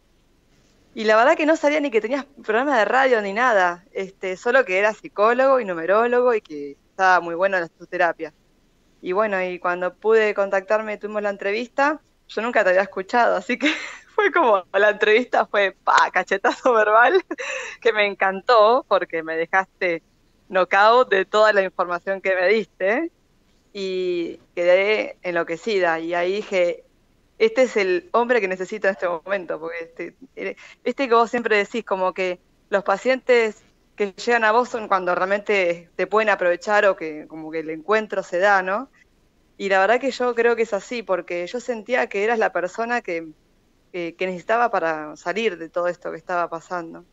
[0.94, 4.36] Y la verdad que no sabía ni que tenías programa de radio ni nada, este,
[4.36, 8.34] solo que era psicólogo y numerólogo y que estaba muy bueno en su terapia.
[9.00, 13.58] Y bueno, y cuando pude contactarme, tuvimos la entrevista, yo nunca te había escuchado, así
[13.58, 13.68] que
[14.14, 17.24] fue como, la entrevista fue, pa, cachetazo verbal,
[17.80, 20.02] que me encantó porque me dejaste
[20.48, 23.10] knockout de toda la información que me diste
[23.72, 25.98] y quedé enloquecida.
[26.00, 26.84] Y ahí dije,
[27.42, 31.56] este es el hombre que necesito en este momento, porque este, este que vos siempre
[31.56, 33.64] decís, como que los pacientes
[33.96, 37.70] que llegan a vos son cuando realmente te pueden aprovechar o que como que el
[37.70, 38.90] encuentro se da, ¿no?
[39.58, 42.52] Y la verdad que yo creo que es así, porque yo sentía que eras la
[42.52, 43.26] persona que,
[43.90, 47.04] que, que necesitaba para salir de todo esto que estaba pasando.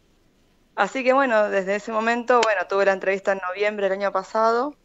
[0.76, 4.76] Así que bueno, desde ese momento, bueno, tuve la entrevista en noviembre del año pasado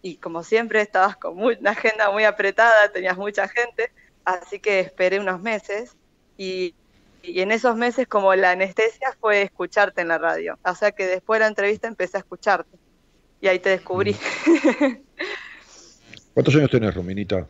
[0.00, 3.92] y como siempre estabas con una agenda muy apretada, tenías mucha gente,
[4.24, 5.96] así que esperé unos meses
[6.36, 6.74] y,
[7.22, 11.38] en esos meses como la anestesia fue escucharte en la radio, o sea que después
[11.38, 12.78] de la entrevista empecé a escucharte
[13.42, 14.16] y ahí te descubrí.
[14.46, 14.96] Mm.
[16.34, 17.46] ¿Cuántos años tenés, Rominita?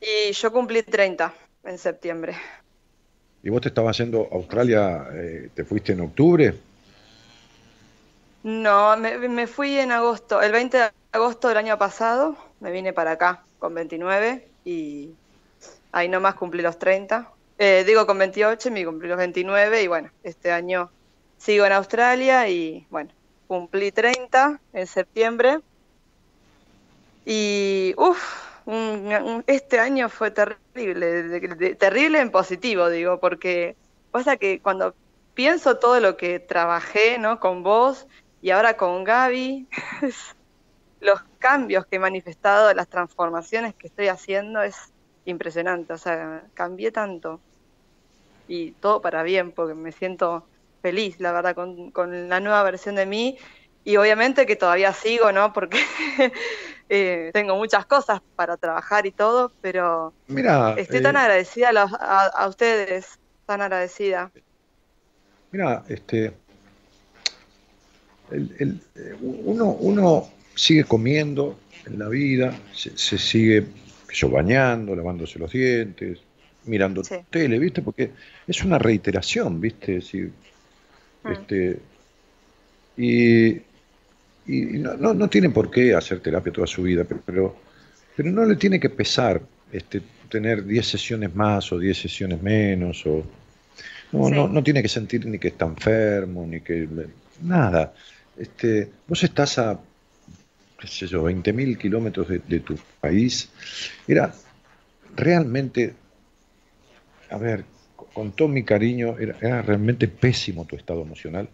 [0.00, 2.36] Y yo cumplí 30 en septiembre.
[3.42, 6.54] ¿Y vos te estabas haciendo Australia, eh, te fuiste en octubre?
[8.42, 12.92] No, me, me, fui en agosto, el 20 de agosto del año pasado me vine
[12.92, 15.10] para acá con 29 y
[15.92, 17.30] ahí nomás cumplí los 30.
[17.58, 20.90] Eh, digo con 28 y me cumplí los 29 y bueno, este año
[21.36, 23.10] sigo en Australia y bueno,
[23.46, 25.60] cumplí 30 en septiembre.
[27.24, 28.50] Y uff,
[29.46, 33.76] este año fue terrible, terrible en positivo, digo, porque
[34.10, 34.94] pasa que cuando
[35.34, 37.40] pienso todo lo que trabajé, ¿no?
[37.40, 38.06] Con vos
[38.42, 39.66] y ahora con Gaby,
[41.00, 44.76] los cambios que he manifestado, las transformaciones que estoy haciendo es
[45.24, 45.92] impresionante.
[45.92, 47.40] O sea, cambié tanto
[48.48, 50.46] y todo para bien, porque me siento
[50.82, 53.38] feliz, la verdad, con, con la nueva versión de mí.
[53.84, 55.52] Y obviamente que todavía sigo, ¿no?
[55.52, 55.78] Porque
[56.88, 62.26] eh, tengo muchas cosas para trabajar y todo, pero mira, estoy tan eh, agradecida a,
[62.26, 64.30] a, ustedes, tan agradecida.
[65.50, 66.34] Mira, este,
[68.30, 68.80] el,
[69.20, 73.66] uno, uno sigue comiendo en la vida, se, sigue
[74.12, 76.18] yo, bañando, lavándose los dientes,
[76.66, 77.82] mirando tele, ¿viste?
[77.82, 78.10] Porque
[78.46, 80.00] es una reiteración, ¿viste?
[81.22, 81.32] Mm.
[81.32, 81.78] este,
[82.96, 83.48] y,
[84.46, 87.56] y no, no, tiene por qué hacer terapia toda su vida, pero,
[88.16, 89.40] pero no le tiene que pesar
[89.72, 93.04] este, tener 10 sesiones más o 10 sesiones menos.
[93.06, 93.24] O,
[94.12, 96.88] no, no, no tiene que sentir ni que está enfermo, ni que...
[97.42, 97.94] Nada.
[98.36, 99.78] Este, vos estás a
[100.80, 103.50] qué sé yo, 20.000 kilómetros de, tu país,
[104.08, 104.32] era
[105.14, 105.94] realmente,
[107.30, 107.64] a ver,
[108.14, 111.48] con todo mi cariño, era, realmente pésimo tu estado emocional.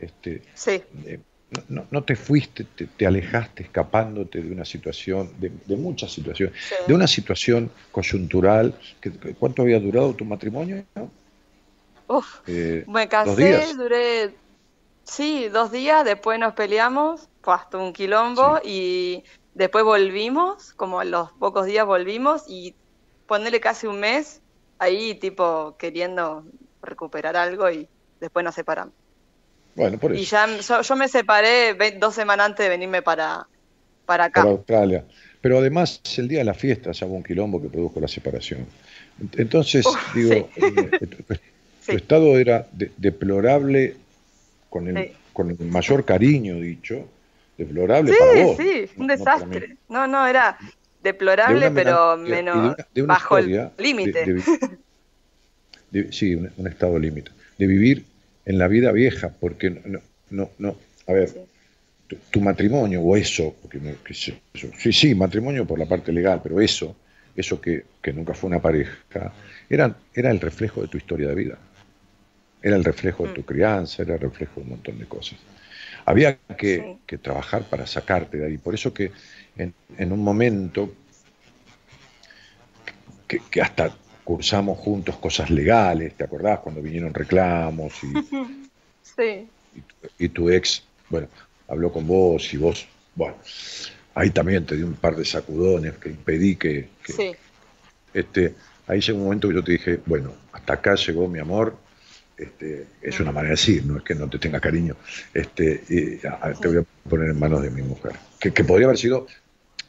[0.00, 0.82] Este, sí.
[1.04, 1.20] Eh,
[1.68, 6.54] no, te fuiste, te, alejaste escapándote de una situación, de, muchas situaciones,
[6.86, 8.74] de una situación coyuntural.
[9.00, 10.84] Que, ¿Cuánto había durado tu matrimonio?
[12.08, 14.34] Uf, eh, me casé, duré,
[15.04, 19.22] sí, dos días, después nos peleamos, fue hasta un quilombo y
[19.54, 22.74] después volvimos, como a los pocos días volvimos y
[23.28, 24.40] ponerle casi un mes
[24.80, 26.44] ahí tipo queriendo
[26.82, 27.86] recuperar algo y
[28.20, 28.92] después nos separamos.
[29.76, 30.20] Bueno, por eso.
[30.20, 30.48] Y ya
[30.82, 33.46] yo, me separé dos semanas antes de venirme para,
[34.06, 34.42] para acá.
[34.42, 35.04] Para Australia.
[35.40, 38.66] Pero además, el día de la fiesta ya hubo un quilombo que produjo la separación.
[39.36, 41.06] Entonces, digo, eh, eh,
[41.86, 43.94] tu estado era deplorable
[44.68, 47.08] con el, con el mayor cariño dicho,
[47.56, 48.56] deplorable para vos.
[48.56, 49.76] Sí, un desastre.
[49.88, 50.58] No, no, era
[51.02, 52.76] deplorable, pero menos
[53.06, 54.36] bajo el límite.
[56.10, 57.30] sí, un, estado límite.
[57.58, 58.04] De vivir
[58.44, 60.00] en la vida vieja, porque no,
[60.30, 60.76] no, no
[61.06, 61.30] a ver,
[62.30, 63.80] tu, matrimonio o eso, porque
[64.12, 66.96] sí, sí, matrimonio por la parte legal, pero eso,
[67.34, 69.32] eso que, nunca fue una pareja,
[69.68, 71.58] era, era el reflejo de tu historia de vida.
[72.62, 73.44] Era el reflejo de tu mm.
[73.44, 75.38] crianza, era el reflejo de un montón de cosas.
[76.06, 78.58] Había que, trabajar para sacarte de ahí.
[78.58, 79.10] Por eso que
[79.56, 80.94] en, un momento
[83.26, 86.60] que, que, hasta cursamos juntos cosas legales, ¿te acordás?
[86.60, 88.12] Cuando vinieron reclamos y,
[89.02, 89.48] sí.
[90.18, 91.28] y, tu, ex, bueno,
[91.68, 93.36] habló con vos y vos, bueno,
[94.14, 96.88] ahí también te di un par de sacudones que impedí que...
[97.04, 97.32] sí.
[98.14, 98.54] este,
[98.86, 101.76] ahí llegó un momento que yo te dije, bueno, hasta acá llegó mi amor,
[102.36, 104.96] este, es una manera de decir, no es que no te tenga cariño,
[105.32, 108.12] este, y, te voy a poner en manos de mi mujer.
[108.38, 109.26] Que, que podría haber sido,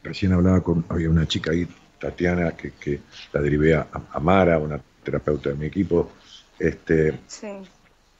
[0.03, 1.67] recién hablaba con, había una chica ahí
[1.99, 2.99] Tatiana, que,
[3.33, 6.11] la derivé a, Mara, una terapeuta de mi equipo.
[6.59, 7.19] Este,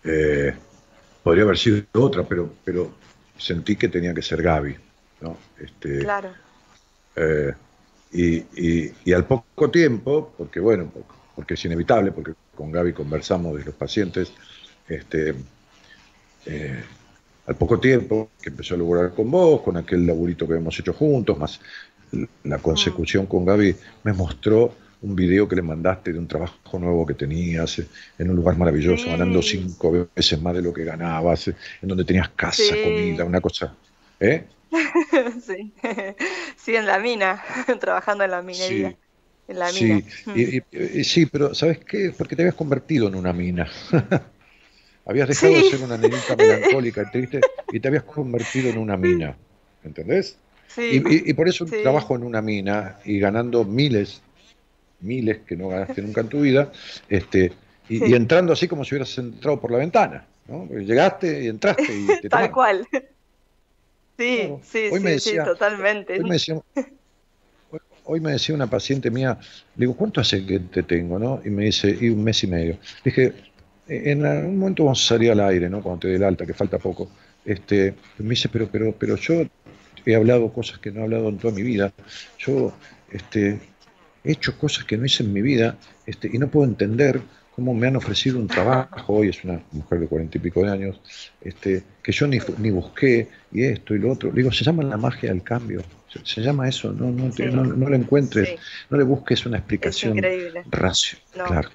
[0.04, 0.54] eh,
[1.24, 2.96] podría haber sido otra, pero, pero
[3.38, 4.76] sentí que tenía que ser Gaby.
[5.22, 5.38] ¿no?
[5.60, 6.30] Este, claro.
[7.16, 7.54] Eh,
[8.12, 10.92] y, al poco tiempo, porque bueno,
[11.36, 14.34] porque es inevitable, porque con Gaby conversamos de los pacientes,
[14.90, 15.36] este,
[16.46, 16.84] eh,
[17.46, 20.92] al poco tiempo que empezó a lograr con vos, con aquel laburito que hemos hecho
[20.94, 21.62] juntos, más
[22.44, 27.06] la consecución con Gaby, me mostró un video que le mandaste de un trabajo nuevo
[27.06, 27.82] que tenías
[28.18, 31.56] en un lugar maravilloso, ganando cinco veces más de lo que ganabas, en
[31.88, 33.76] donde tenías casa, comida, una cosa.
[34.20, 34.46] ¿Eh?
[35.46, 35.74] sí.
[36.58, 37.44] sí, en la mina,
[37.80, 38.98] trabajando en la minería.
[39.48, 40.02] En la mina.
[40.34, 42.14] Sí, sí, pero ¿sabes qué?
[42.18, 43.70] Porque te habías convertido en una mina.
[45.06, 47.40] habías dejado de ser una nenita melancólica triste
[47.72, 49.38] y te habías convertido en una mina.
[49.84, 50.38] ¿Entendés?
[50.78, 54.22] Y, por eso trabajo en una mina y ganando miles,
[55.00, 56.72] miles que no ganaste nunca en tu vida,
[57.10, 57.54] este,
[57.90, 60.28] y, entrando así como si hubieras entrado por la ventana.
[60.48, 60.68] ¿no?
[60.68, 62.88] Llegaste y entraste y te Tal cual.
[64.18, 66.14] Sí, sí, sí, totalmente.
[66.14, 66.62] Hoy me, decía,
[68.08, 69.38] hoy me, decía, una paciente mía,
[69.76, 71.20] le digo, ¿cuánto hace que te tengo?
[71.20, 71.42] ¿no?
[71.46, 72.78] Y me dice, y un mes y medio.
[73.04, 73.34] dije,
[73.88, 75.82] en algún momento vamos a salir al aire, ¿no?
[75.82, 77.10] Cuando te dé el alta, que falta poco.
[77.46, 79.44] Este, me dice, pero, pero, pero yo
[80.06, 81.94] he hablado cosas que no he hablado en toda mi vida.
[82.38, 82.74] Yo
[83.12, 83.60] este,
[84.24, 87.22] he hecho cosas que no hice en mi vida este, y no puedo entender
[87.56, 90.72] cómo me han ofrecido un trabajo, hoy es una mujer de cuarenta y pico de
[90.72, 91.02] años,
[91.42, 94.30] este, que yo ni, ni busqué, y esto y lo otro.
[94.32, 95.82] digo, se llama la magia del cambio,
[96.24, 98.60] se, llama eso, no, no, no, no, le encuentres,
[98.90, 100.18] no le busques una explicación
[100.70, 101.26] racional.
[101.32, 101.70] Claro.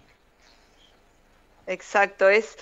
[1.67, 2.57] Exacto, es,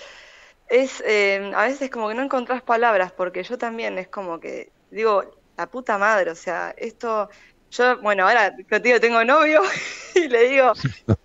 [0.67, 4.71] es eh, a veces como que no encontrás palabras, porque yo también es como que,
[4.89, 5.23] digo,
[5.57, 7.29] la puta madre, o sea, esto,
[7.71, 9.61] yo, bueno, ahora contigo tengo novio
[10.15, 10.73] y le digo,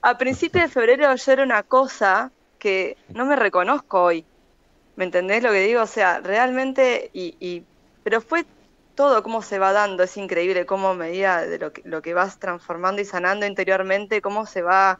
[0.03, 4.25] a principios de febrero yo era una cosa que no me reconozco hoy.
[4.97, 5.83] ¿Me entendés lo que digo?
[5.83, 7.63] O sea, realmente, y, y
[8.03, 8.47] pero fue
[8.97, 12.15] todo cómo se va dando, es increíble cómo a medida de lo que, lo que
[12.15, 14.99] vas transformando y sanando interiormente, cómo se va,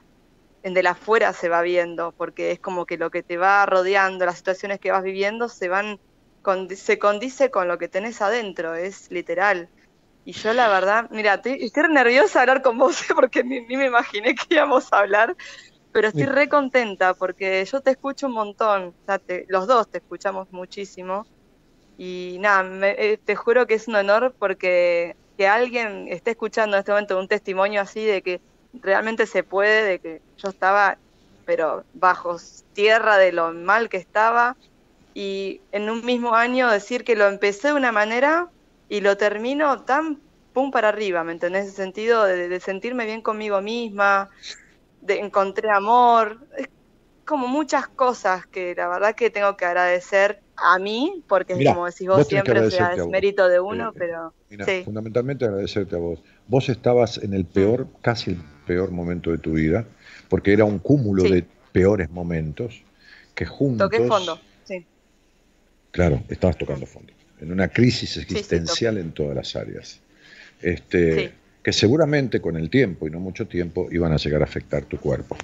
[0.63, 3.67] en de la afuera se va viendo, porque es como que lo que te va
[3.67, 5.99] rodeando, las situaciones que vas viviendo, se van
[6.77, 9.69] se condice con lo que tenés adentro, es literal.
[10.25, 14.35] Y yo la verdad, mira, estoy, nerviosa de hablar con vos porque ni, me imaginé
[14.35, 15.35] que íbamos a hablar,
[15.93, 18.95] pero estoy re contenta porque yo te escucho un montón,
[19.49, 21.27] los dos te escuchamos muchísimo.
[21.99, 26.81] Y nada, eh, te juro que es un honor porque que alguien esté escuchando en
[26.81, 28.41] este momento un testimonio así de que
[28.75, 30.99] realmente se puede, de que yo estaba,
[31.45, 32.37] pero bajo
[32.73, 34.57] tierra de lo mal que estaba,
[35.15, 38.51] y en un mismo año decir que lo empecé de una manera
[38.89, 40.21] y lo termino tan
[40.53, 41.67] pum para arriba, ¿me entendés?
[41.67, 44.31] ese sentido de, sentirme bien conmigo misma,
[45.01, 46.39] de encontré amor.
[47.25, 52.07] como muchas cosas que la verdad que tengo que agradecer a mí, porque como decís
[52.09, 54.33] vos, siempre es mérito de uno, pero...
[54.85, 56.21] fundamentalmente agradecerte a vos.
[56.49, 59.85] Vos estabas en el peor, casi el peor momento de tu vida,
[60.29, 62.83] porque era un cúmulo de peores momentos
[63.35, 63.91] que juntos...
[63.91, 64.85] Toqué fondo, sí.
[65.91, 70.01] Claro, estabas tocando fondo, en una crisis existencial en todas las áreas.
[70.63, 74.85] Este, que seguramente con el tiempo y no mucho tiempo iban a llegar a afectar
[74.85, 75.37] tu cuerpo.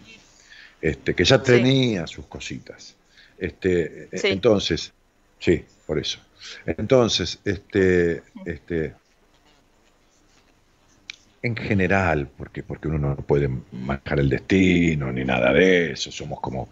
[0.81, 2.97] Este, que ya tenía sus cositas.
[3.39, 4.93] Este, Entonces,
[5.43, 6.21] sí, por eso.
[6.65, 8.95] Entonces, este, este,
[11.43, 16.41] en general, porque, porque uno no puede manejar el destino ni nada de eso, somos
[16.41, 16.69] como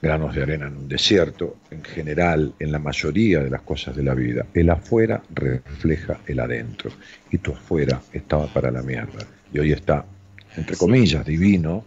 [0.00, 4.02] granos de arena en un desierto, en general, en la mayoría de las cosas de
[4.02, 6.90] la vida, el afuera refleja el adentro
[7.30, 10.04] y tu afuera estaba para la mierda y hoy está,
[10.56, 11.84] entre comillas, divino,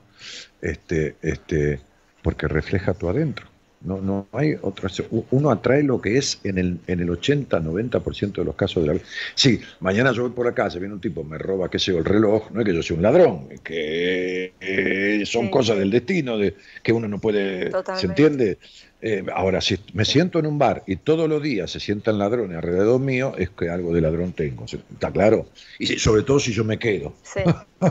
[0.61, 1.79] este, este,
[2.21, 3.54] porque refleja tu adentro.
[3.85, 4.89] No, no hay otra.
[5.29, 8.87] Uno atrae lo que es en el, en el 80, 90% de los casos de
[8.87, 9.05] la vida.
[9.35, 11.99] Sí, mañana yo voy por acá, se viene un tipo, me roba, qué sé yo,
[11.99, 12.49] el reloj.
[12.51, 16.55] No es que yo sea un ladrón, es que eh, son cosas del destino, de
[16.81, 17.71] que uno no puede.
[17.95, 18.57] ¿Se entiende?
[19.01, 22.57] Eh, ahora, si me siento en un bar y todos los días se sientan ladrones
[22.57, 24.65] alrededor mío, es que algo de ladrón tengo.
[24.65, 25.47] ¿Está claro?
[25.77, 27.13] Y sobre todo si yo me quedo.
[27.21, 27.41] Sí.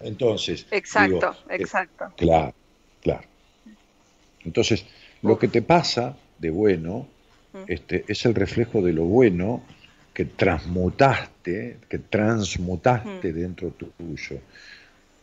[0.00, 0.66] Entonces.
[0.72, 2.06] Exacto, eh, exacto.
[2.16, 2.52] claro,
[3.00, 3.22] claro.
[4.44, 4.84] Entonces
[5.22, 7.06] lo que te pasa de bueno
[7.66, 9.62] este, es el reflejo de lo bueno
[10.14, 14.40] que transmutaste, que transmutaste dentro tuyo.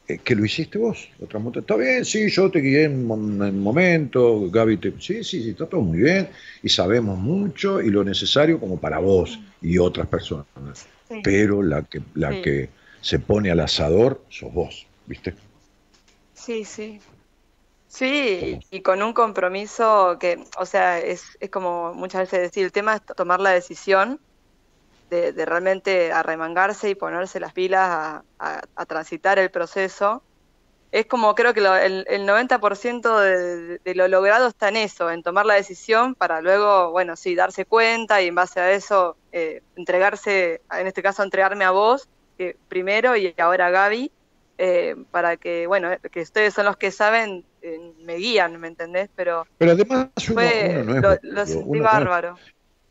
[0.07, 1.59] Eh, que lo hiciste vos, lo transmutaste.
[1.59, 4.91] Está bien, sí, yo te guié en un momento, Gaby te...
[4.99, 6.29] Sí, sí, sí, está todo muy bien,
[6.63, 10.87] y sabemos mucho y lo necesario como para vos y otras personas.
[11.23, 12.69] Pero la que, la que
[13.01, 15.33] se pone al asador sos vos, ¿viste?
[16.33, 16.99] Sí, sí.
[17.87, 22.71] Sí, y con un compromiso que, o sea, es, es como muchas veces decir, el
[22.71, 24.19] tema es tomar la decisión
[25.09, 30.21] de, realmente arremangarse y ponerse las pilas a, transitar el proceso.
[30.91, 35.23] Es como creo que el, el, 90% de, de, lo logrado está en eso, en
[35.23, 39.61] tomar la decisión para luego, bueno, sí, darse cuenta y en base a eso eh,
[39.75, 42.07] entregarse, en este caso entregarme a vos
[42.67, 44.11] primero y ahora a Gaby,
[44.57, 49.09] eh, para que, bueno, que ustedes son los que saben, eh, me guían, ¿me entendés?
[49.15, 52.39] Pero, Pero además uno, no es lo, lo sentí bárbaro.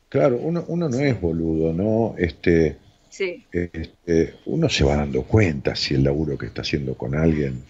[0.09, 2.15] claro, uno, uno no es boludo, ¿no?
[2.17, 2.77] Este,
[3.09, 3.45] sí.
[3.51, 7.63] este, uno se va dando cuenta si el laburo que está haciendo con alguien,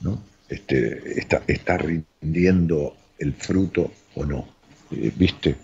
[0.00, 0.22] ¿no?
[0.48, 4.48] Este, está, está rindiendo el fruto o no,
[4.90, 5.56] eh, ¿viste?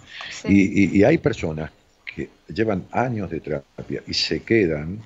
[0.44, 1.70] Y, y hay personas
[2.04, 5.00] que llevan años de terapia y se quedan,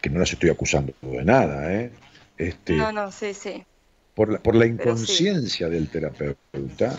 [0.00, 1.90] que no las estoy acusando de nada, ¿eh?
[2.38, 3.64] Este, no, no, sí, sí.
[4.16, 6.98] Por la, por la inconsciencia del terapeuta,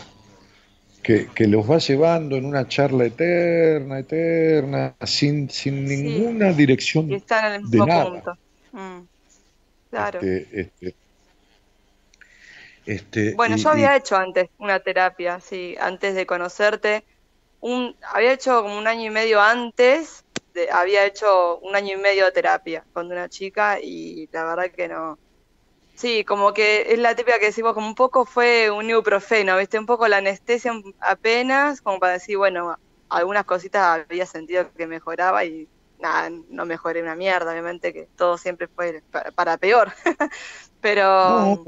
[1.02, 7.10] que, que, los va llevando en una charla eterna, eterna, sin, sin ninguna dirección.
[7.10, 8.38] Y están en el mismo punto.
[8.72, 8.99] Mm,
[9.89, 10.19] claro.
[10.19, 10.95] Este, este,
[12.85, 17.03] este bueno, yo había hecho antes una terapia, sí, antes de conocerte.
[17.61, 20.23] Un, había hecho como un año y medio antes,
[20.72, 24.88] había hecho un año y medio de terapia con una chica y la verdad que
[24.88, 25.18] no,
[25.98, 29.80] Sí, como que es la típica que decimos, como un poco fue un ibuprofeno, ¿viste?
[29.80, 32.78] Un poco la anestesia apenas, como para decir, bueno,
[33.10, 35.68] algunas cositas había sentido que mejoraba y
[35.98, 39.02] nada, no mejoré una mierda, obviamente que todo siempre fue
[39.36, 39.91] para, peor.
[40.82, 41.64] Pero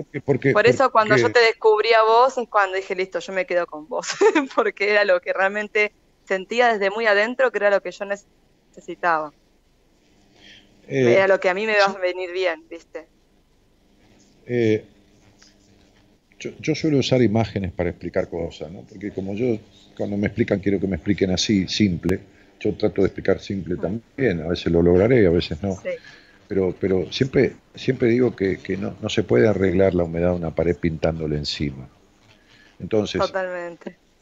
[0.53, 3.65] por eso cuando yo te descubrí a vos es cuando dije, listo, yo me quedo
[3.65, 4.09] con vos,
[4.55, 5.91] porque era lo que realmente
[6.27, 9.31] sentía desde muy adentro que era lo que yo necesitaba.
[10.87, 13.09] Eh, era lo que a mí me iba a venir bien, ¿viste?
[14.51, 14.83] Eh,
[16.39, 18.81] yo, suelo usar imágenes para explicar cosas, ¿no?
[18.81, 19.59] porque como yo
[19.95, 22.19] cuando me explican quiero que me expliquen así, simple,
[22.59, 25.77] yo trato de explicar simple también, a veces lo lograré, a veces no.
[26.47, 30.55] Pero, pero siempre, siempre digo que, no, no, se puede arreglar la humedad de una
[30.55, 31.87] pared pintándole encima.
[32.79, 33.21] Entonces,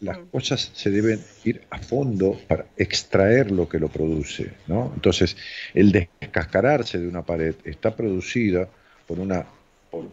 [0.01, 0.25] las mm.
[0.25, 4.51] cosas se deben ir a fondo para extraer lo que lo produce.
[4.67, 4.91] ¿no?
[4.93, 5.37] Entonces,
[5.73, 8.67] el descascararse de una pared está producida
[9.07, 9.45] por una
[9.89, 10.07] por,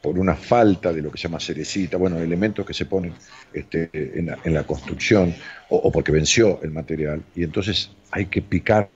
[0.00, 3.14] por, una falta de lo que se llama cerecita, bueno, elementos que se ponen
[3.52, 5.34] este, en, la, construcción,
[5.68, 8.90] o, porque venció el material, y entonces hay que picar,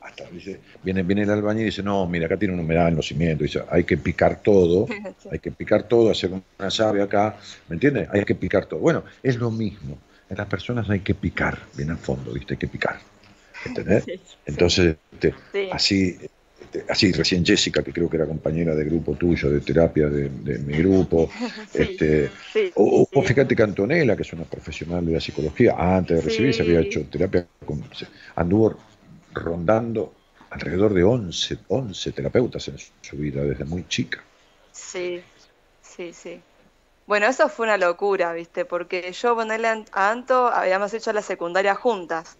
[0.00, 2.96] hasta, dice, viene, viene el albañil y dice, no, mira, acá tiene una humedad en
[2.96, 4.86] los cimientos, dice, hay que picar todo,
[5.30, 7.36] hay que picar todo, hacer una llave acá,
[7.68, 8.08] ¿me entiendes?
[8.10, 8.80] Hay que picar todo.
[8.80, 9.96] Bueno, es lo mismo,
[10.28, 12.54] en las personas hay que picar, bien al fondo, ¿viste?
[12.54, 12.98] Hay que picar.
[13.64, 14.04] ¿Entendés?
[14.46, 15.34] Entonces, este,
[15.72, 16.18] así
[16.88, 20.28] así recién Jessica, que creo que era compañera de grupo tuyo, de terapia de,
[20.58, 21.30] mi grupo,
[21.74, 22.30] este,
[22.74, 26.80] o, fíjate que Antonella, que es una profesional de la psicología, antes de recibirse había
[26.80, 27.82] hecho terapia, con,
[28.36, 28.78] anduvo
[29.32, 30.14] rondando
[30.50, 34.22] alrededor de 11, 11 terapeutas en su vida desde muy chica.
[34.72, 35.20] Sí,
[35.82, 36.40] sí, sí.
[37.06, 38.64] Bueno, eso fue una locura, ¿viste?
[38.64, 42.36] Porque yo, ponerle a Anto, habíamos hecho la secundaria juntas.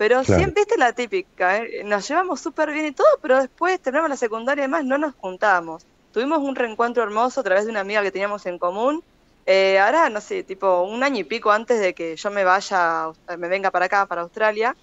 [0.00, 1.82] Pero siempre, viste la típica, ¿eh?
[1.84, 5.14] nos llevamos súper bien y todo, pero después terminamos la secundaria y demás, no nos
[5.14, 5.84] juntábamos.
[6.10, 9.04] Tuvimos un reencuentro hermoso a través de una amiga que teníamos en común.
[9.44, 13.08] Eh, ahora, no sé, tipo un año y pico antes de que yo me vaya,
[13.36, 14.74] me venga para acá, para Australia.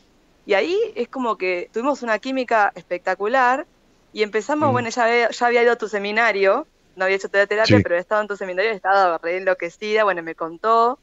[0.45, 3.65] Y ahí es como que tuvimos una química espectacular
[4.14, 4.72] y empezamos, mm.
[4.72, 8.22] bueno, ya, ya había ido a tu seminario, no había hecho terapia, pero pero estado
[8.22, 10.99] en tu seminario, estaba re enloquecida, bueno, me contó.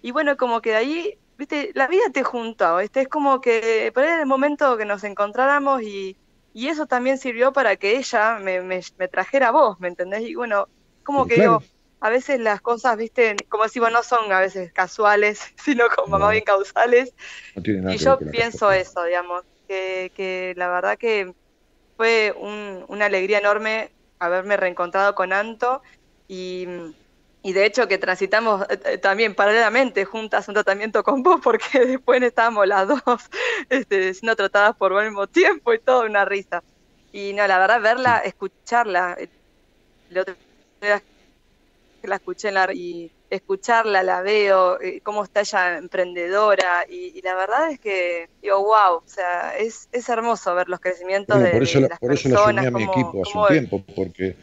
[0.00, 3.90] Y bueno, como que de ahí viste, la vida te juntó, este es como que
[3.94, 6.16] por ahí en el momento que nos encontráramos y,
[6.52, 10.22] y eso también sirvió para que ella me, me, trajera a vos, ¿me entendés?
[10.22, 10.68] Y bueno,
[11.04, 11.48] como que
[12.00, 16.32] a veces las cosas, viste, como decimos, no son a veces casuales, sino como más
[16.32, 17.14] bien causales.
[17.54, 21.32] y yo pienso eso, digamos, que, que la verdad que
[21.96, 25.82] fue un, una alegría enorme haberme reencontrado con Anto
[26.26, 26.66] y
[27.42, 31.84] y de hecho que transitamos eh, eh, también paralelamente juntas un tratamiento con vos, porque
[31.86, 33.02] después estábamos las dos
[33.68, 36.62] este, siendo tratadas por el mismo tiempo y todo, una risa.
[37.12, 39.28] Y no, la verdad, verla, escucharla, eh,
[40.10, 40.36] la otra
[42.00, 47.70] que la escuché la, y escucharla, la veo, cómo está ella emprendedora, y, la verdad
[47.72, 51.80] es que digo, wow, o sea, es, es hermoso ver los crecimientos de, por eso
[51.80, 54.36] las por eso la sumé a mi equipo hace un tiempo, porque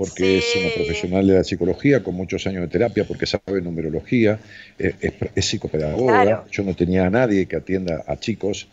[0.00, 4.40] porque es una profesional de la psicología con muchos años de terapia, porque sabe numerología,
[4.78, 6.46] es, psicopedagoga.
[6.50, 8.68] Yo no tenía a nadie que atienda a chicos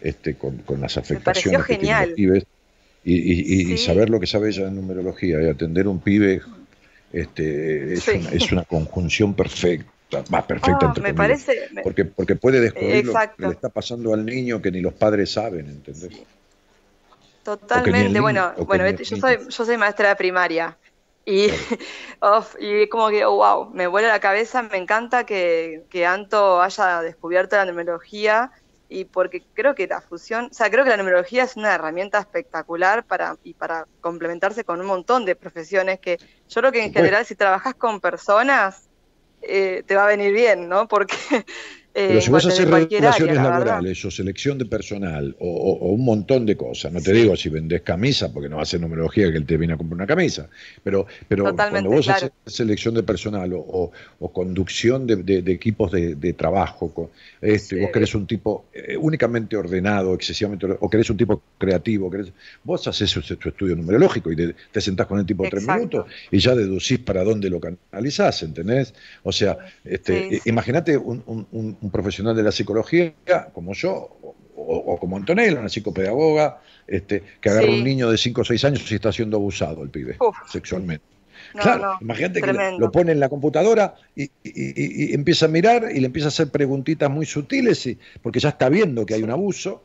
[0.00, 2.46] este, con, las afectaciones que tienen los pibes.
[3.04, 6.40] Y, saber lo que sabe ella de numerología y atender un pibe
[7.12, 9.86] este, es, una, conjunción perfecta
[10.30, 14.26] más perfecta ah, me parece, porque porque puede descubrir lo que le está pasando al
[14.26, 16.10] niño que ni los padres saben ¿entendés?
[17.42, 20.78] Totalmente, bueno, bueno, yo soy, yo soy maestra de primaria.
[21.24, 21.48] Y,
[22.60, 27.02] y como que, oh, wow, me vuela la cabeza, me encanta que, que Anto haya
[27.02, 28.50] descubierto la numerología
[28.88, 32.18] y porque creo que la fusión, o sea, creo que la numerología es una herramienta
[32.18, 36.92] espectacular para y para complementarse con un montón de profesiones que yo creo que en
[36.92, 38.90] general si trabajas con personas
[39.40, 40.88] eh, te va a venir bien, ¿no?
[40.88, 41.16] Porque
[41.92, 46.56] pero si vas a hacer relaciones laborales o selección de personal o, un montón de
[46.56, 49.74] cosas, no te digo si vendés camisa, porque no ser numerología que él te viene
[49.74, 50.48] a comprar una camisa,
[50.82, 53.90] pero, pero cuando vos haces selección de personal o,
[54.32, 57.10] conducción de, equipos de, trabajo,
[57.40, 62.10] este, vos querés un tipo eh, únicamente ordenado, excesivamente o querés un tipo creativo,
[62.64, 66.54] vos haces tu estudio numerológico y te, sentás con el tipo tres minutos y ya
[66.54, 68.94] deducís para dónde lo canalizás, ¿entendés?
[69.22, 73.14] O sea, este, imagínate un un profesional de la psicología,
[73.52, 74.16] como yo,
[74.56, 78.92] o, como Antonella, una psicopedagoga, este, que agarra un niño de 5 o 6 años
[78.92, 80.16] y está siendo abusado el pibe
[80.50, 81.04] sexualmente.
[81.54, 84.30] claro, imagínate que lo pone en la computadora y,
[85.14, 88.68] empieza a mirar y le empieza a hacer preguntitas muy sutiles, y, porque ya está
[88.68, 89.84] viendo que hay un abuso.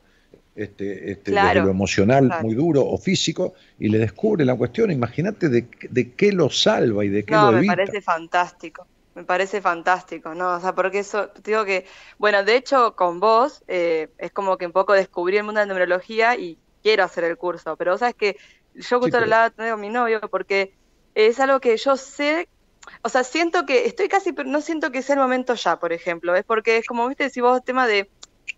[0.56, 5.68] Este, este, lo emocional muy duro o físico y le descubre la cuestión, imagínate de,
[5.88, 7.76] de, qué lo salva y de qué lo evita.
[7.76, 8.88] me parece fantástico
[9.18, 10.54] me parece fantástico, ¿no?
[10.54, 11.88] O sea, porque eso, te digo que,
[12.20, 15.66] bueno, de hecho, con vos eh, es como que un poco descubrí el mundo de
[15.66, 18.38] la numerología y quiero hacer el curso, pero vos sabes que
[18.76, 20.76] yo justo lo hablaba con mi novio porque
[21.16, 22.48] es algo que yo sé,
[23.02, 25.94] o sea, siento que, estoy casi, pero no siento que sea el momento ya, por
[25.94, 28.12] ejemplo, es porque es como, viste, si vos, tema de,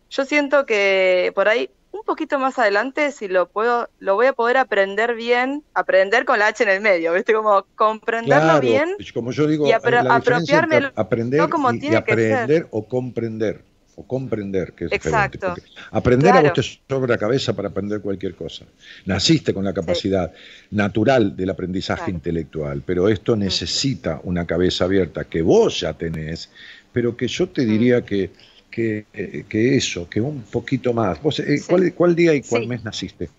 [0.10, 4.34] yo siento que por ahí un poquito más adelante, si lo puedo, lo voy a
[4.34, 7.34] poder aprender bien, aprender con la H en el medio, ¿viste?
[7.34, 8.96] Como comprenderlo bien.
[9.14, 13.64] Como yo digo, y apropiarme aprender como y, aprender o comprender.
[13.96, 15.56] O comprender, que es Exacto.
[15.92, 18.64] Aprender a vos te sobra cabeza para aprender cualquier cosa.
[19.06, 20.32] Naciste con la capacidad
[20.72, 26.50] natural del aprendizaje intelectual, pero esto necesita una cabeza abierta que vos ya tenés,
[26.94, 28.04] pero que yo te diría mm.
[28.04, 28.32] que
[28.70, 29.06] que,
[29.52, 31.22] eso, que un poquito más.
[31.22, 31.62] ¿Vos, eh,
[31.96, 33.30] ¿cuál, día y cuál mes naciste?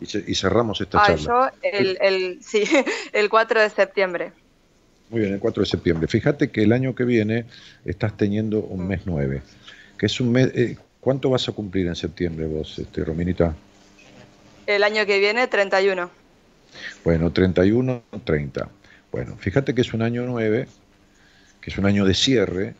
[0.00, 1.16] Y, cerramos esta charla.
[1.16, 2.62] Yo el, el, sí,
[3.12, 4.32] el 4 de septiembre.
[5.10, 6.06] Muy bien, el 4 de septiembre.
[6.06, 7.46] Fíjate que el año que viene
[7.84, 9.42] estás teniendo un mes 9,
[9.98, 10.50] que es un mes...
[10.54, 13.54] Eh, ¿Cuánto vas a cumplir en septiembre vos, este, Rominita?
[14.66, 16.10] El año que viene, 31.
[17.04, 18.68] Bueno, 31, 30.
[19.10, 20.68] Bueno, fíjate que es un año 9,
[21.60, 22.74] que es un año de cierre,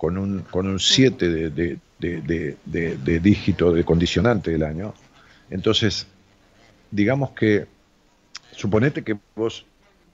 [0.00, 4.94] con un, con un 7 de, dígito de condicionante del año.
[5.50, 6.06] Entonces,
[6.90, 7.66] digamos que,
[8.52, 9.66] suponete que vos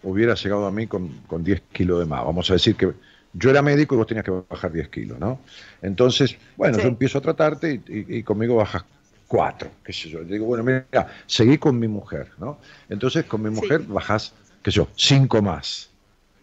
[0.03, 2.25] hubieras llegado a mí con, con 10 kilos de más.
[2.25, 2.95] Vamos a decir que
[3.33, 5.39] yo era médico y vos tenías que bajar 10 kilos, ¿no?
[5.81, 8.85] Entonces, bueno, yo empiezo a tratarte y, conmigo bajas
[9.29, 10.25] 4, qué sé yo.
[10.25, 12.59] digo, bueno, mira, seguí con mi mujer, ¿no?
[12.89, 14.35] Entonces con mi mujer bajas,
[14.65, 15.91] qué sé yo, 5 más.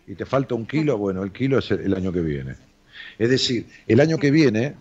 [0.07, 2.55] Y te falta un kilo, bueno, el kilo es el, año que viene.
[3.17, 4.75] Es decir, el año que viene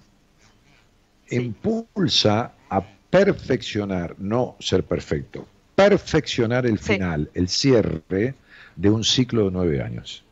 [1.31, 8.35] impulsa a perfeccionar, no ser perfecto, perfeccionar el final, el cierre
[8.77, 10.25] de un ciclo de nueve años.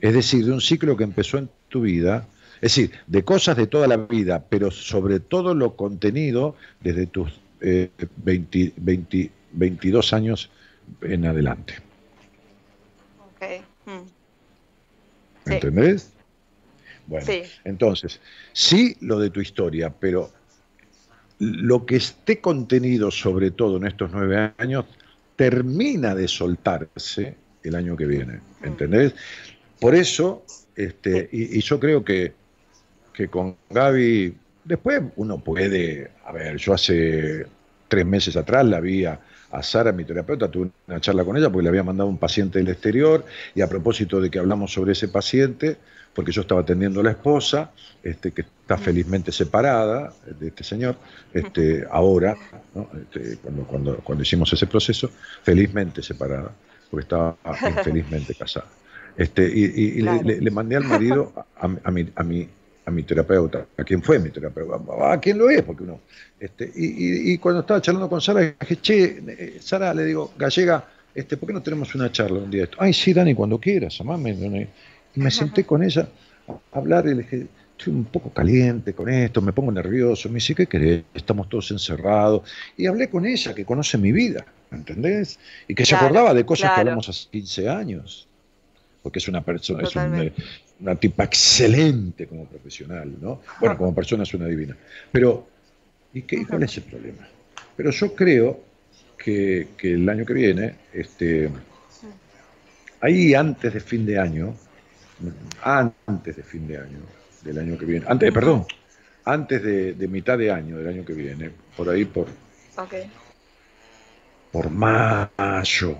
[0.00, 3.66] Es decir, de un ciclo que empezó en tu vida, es decir, de cosas de
[3.66, 10.50] toda la vida, pero sobre todo lo contenido desde tus 20, eh, 22 años
[11.02, 11.74] en adelante.
[13.36, 13.60] Okay.
[13.84, 15.50] Mm.
[15.50, 16.15] ¿Entendés?
[17.06, 17.26] Bueno,
[17.64, 18.20] entonces,
[18.52, 20.30] sí lo de tu historia, pero
[21.38, 24.86] lo que esté contenido sobre todo en estos nueve años
[25.36, 28.64] termina de soltarse el año que viene, mm.
[28.64, 29.14] ¿entendés?
[29.80, 32.32] Por eso, este, y, yo creo que,
[33.12, 34.34] que con Gaby,
[34.64, 37.46] después uno puede, a ver, yo hace
[37.88, 39.20] tres meses atrás la vi a,
[39.62, 42.68] Sara, mi terapeuta, tuve una charla con ella porque le había mandado un paciente del
[42.68, 43.24] exterior
[43.54, 45.78] y a propósito de que hablamos sobre ese paciente,
[46.16, 47.70] porque yo estaba atendiendo a la esposa,
[48.02, 50.96] este, que está felizmente separada de este señor,
[51.32, 52.34] este, ahora,
[53.02, 55.10] este, cuando, cuando, cuando hicimos ese proceso,
[55.42, 56.50] felizmente separada,
[56.90, 57.36] porque estaba
[57.78, 58.66] infelizmente casada.
[59.14, 62.48] Este, y, le, mandé al marido a, mi, a, mi,
[62.86, 64.78] a mi terapeuta, a quien fue mi terapeuta,
[65.12, 66.00] a quien lo es, porque uno.
[66.40, 70.82] Este, y, y, cuando estaba charlando con Sara, dije, che, eh, Sara, le digo, gallega,
[71.14, 72.78] este, ¿por qué no tenemos una charla un día esto?
[72.80, 74.68] Ay, sí, Dani, cuando quieras, amame.
[75.16, 76.08] Y me senté con ella
[76.48, 80.28] a hablar y le dije, estoy un poco caliente con esto, me pongo nervioso.
[80.28, 81.02] Me dice, ¿qué querés?
[81.14, 82.48] Estamos todos encerrados.
[82.76, 85.38] Y hablé con ella, que conoce mi vida, ¿entendés?
[85.66, 88.28] Y que se acordaba de cosas que hablamos hace 15 años
[89.06, 89.94] porque es una persona, es
[90.80, 93.40] una tipa excelente como profesional, ¿no?
[93.60, 94.76] Bueno, como persona es una divina.
[95.12, 95.46] Pero,
[96.12, 97.28] ¿y qué, cuál es el problema?
[97.76, 98.64] Pero yo creo
[99.16, 101.48] que, el año que viene, este,
[103.00, 104.56] ahí antes de fin de año,
[105.62, 106.98] antes de fin de año,
[107.42, 108.66] del año que viene, antes, perdón,
[109.24, 112.26] antes de, mitad de año del año que viene, por ahí por,
[114.52, 115.98] por mayo,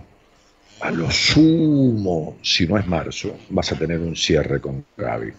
[0.81, 5.33] a lo sumo, si no es marzo, vas a tener un cierre con Gaby.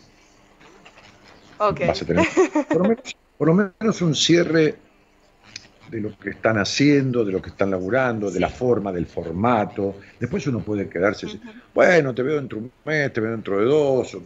[1.60, 2.28] Vas a tener
[3.38, 4.76] por lo, menos, un cierre
[5.90, 9.96] de lo que están haciendo, de lo que están laburando, de la forma, del formato.
[10.20, 11.28] Después uno puede quedarse,
[11.74, 14.18] bueno, te veo dentro de un mes, te veo dentro de dos.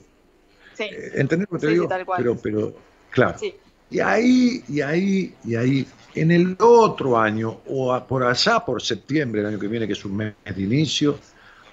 [0.73, 0.83] Sí.
[0.83, 1.89] Eh, ¿Entendés lo que te digo?
[2.17, 2.75] pero, pero,
[3.09, 3.37] claro.
[3.89, 9.41] Y ahí, y ahí, y ahí en el otro año, o por allá por septiembre,
[9.41, 11.19] el año que viene, que es un mes de inicio,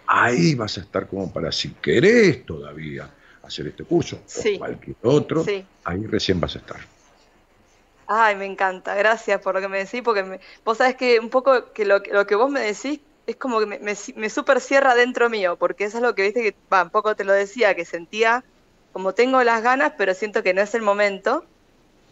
[0.06, 3.09] ahí vas a estar como para, si querés todavía
[3.43, 5.44] hacer este curso o cualquier otro,
[5.85, 6.98] ahí recién vas a estar.
[8.10, 11.72] Ay, me encanta, gracias por lo que me decís, porque vos sabés que un poco
[11.74, 15.56] que lo, que vos me decís es como que me, me, super cierra dentro mío,
[15.56, 18.43] porque eso es lo que viste que, va, un poco te lo decía, que sentía
[18.94, 21.44] como tengo las ganas, pero siento que no es el momento.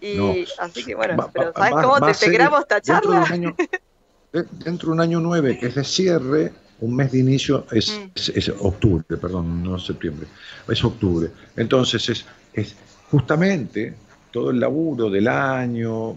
[0.02, 3.24] Y así que bueno, pero ¿sabes cómo te, te esta charla?
[4.32, 8.51] Dentro de, un año, nueve, que es de cierre, un mes de inicio es, mm.
[8.60, 10.27] octubre, perdón, no septiembre,
[10.68, 11.31] es octubre.
[11.56, 12.77] Entonces es, es
[13.10, 13.94] justamente
[14.37, 16.15] todo el laburo del año,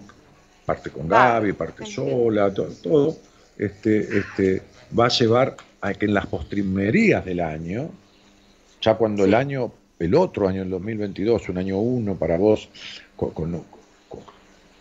[0.65, 3.17] parte con Gaby, parte sola, todo, todo
[3.57, 4.61] este, este,
[4.97, 7.89] va a llevar a que en las postrimerías del año,
[8.81, 12.67] ya cuando el año, el otro año, el 2022, un año uno para vos,
[13.15, 13.63] con,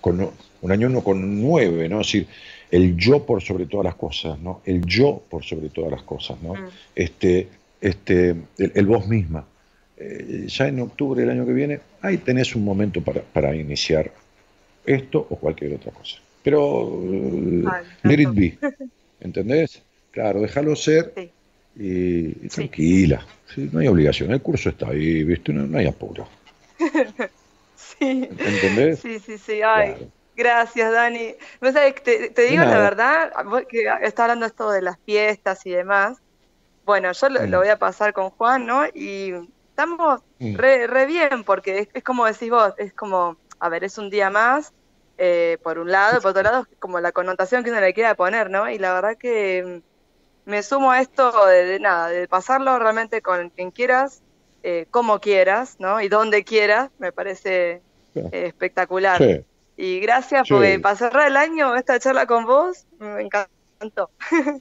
[0.02, 2.00] un año uno con nueve, ¿no?
[2.00, 2.26] Es decir,
[2.72, 4.62] el yo por sobre todas las cosas, ¿no?
[4.64, 6.54] El yo por sobre todas las cosas, ¿no?
[6.54, 6.68] Mm.
[6.96, 7.48] Este,
[7.80, 9.44] este, el, vos misma.
[10.00, 14.12] Eh, ya en octubre del año que viene, ahí tenés un momento para, iniciar
[14.86, 16.18] esto o cualquier otra cosa.
[16.42, 17.02] Pero
[18.04, 18.58] let it be,
[19.20, 19.82] ¿entendés?
[20.12, 21.12] Claro, déjalo ser
[21.74, 23.26] y, tranquila.
[23.72, 25.52] no hay obligación, el curso está ahí, ¿viste?
[25.52, 26.28] No, no hay apuro.
[27.78, 28.28] Sí.
[28.38, 29.00] ¿Entendés?
[29.00, 29.60] Sí, sí, sí.
[29.62, 29.94] Ay,
[30.36, 31.34] gracias, Dani.
[32.04, 33.32] te, te digo la verdad,
[33.68, 36.18] que está hablando esto de las fiestas y demás.
[36.84, 37.50] Bueno, yo lo, mm.
[37.50, 38.86] voy a pasar con Juan, ¿no?
[38.86, 39.32] Y
[39.78, 40.56] estamos mm.
[40.56, 44.72] re, bien, porque es, como decís vos, es como, a ver, es un día más,
[45.18, 48.50] eh, por un lado, por otro lado, como la connotación que uno le quiera poner,
[48.50, 48.68] ¿no?
[48.68, 49.82] Y la verdad que
[50.46, 54.22] me sumo a esto de nada, de pasarlo realmente con quien quieras,
[54.64, 56.00] eh, como quieras, ¿no?
[56.00, 57.80] Y donde quieras, me parece
[58.16, 59.44] eh, espectacular.
[59.76, 64.10] Y gracias porque para cerrar el año, esta charla con vos me encantó.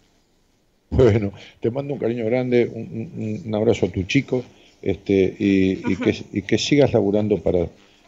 [0.89, 4.41] Bueno, te mando un cariño grande, un, abrazo a tu chico
[4.87, 7.67] este, y, que, y, que, sigas laburando para,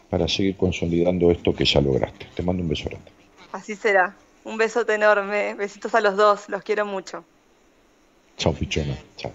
[0.10, 2.26] para seguir consolidando esto que ya lograste.
[2.34, 3.12] Te mando un beso grande.
[3.52, 4.16] Así será.
[4.46, 5.56] Un besote enorme.
[5.56, 6.48] Besitos a los dos.
[6.48, 7.26] Los quiero mucho.
[8.38, 8.98] Chao, pichona.
[9.18, 9.34] Chao.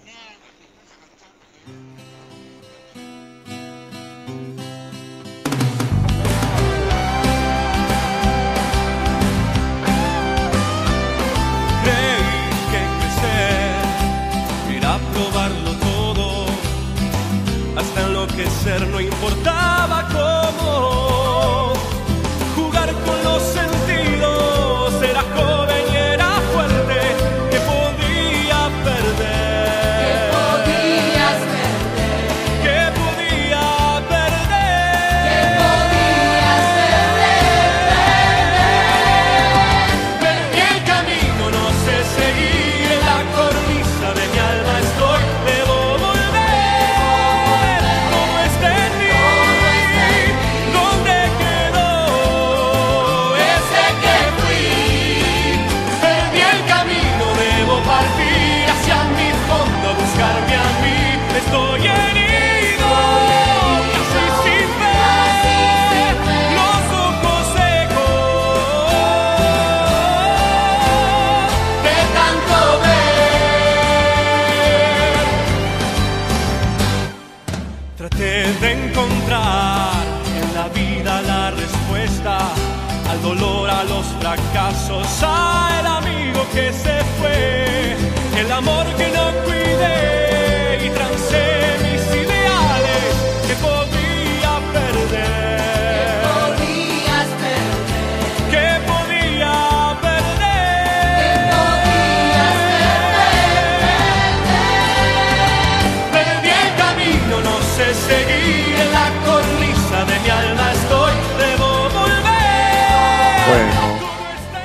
[18.43, 20.09] Ser no importaba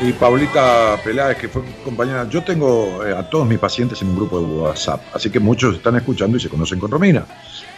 [0.09, 4.15] y Paulita Peláez, que fue compañera, yo tengo eh, a todos mis pacientes en un
[4.15, 7.25] grupo de WhatsApp, así que muchos están escuchando y se conocen con Romina.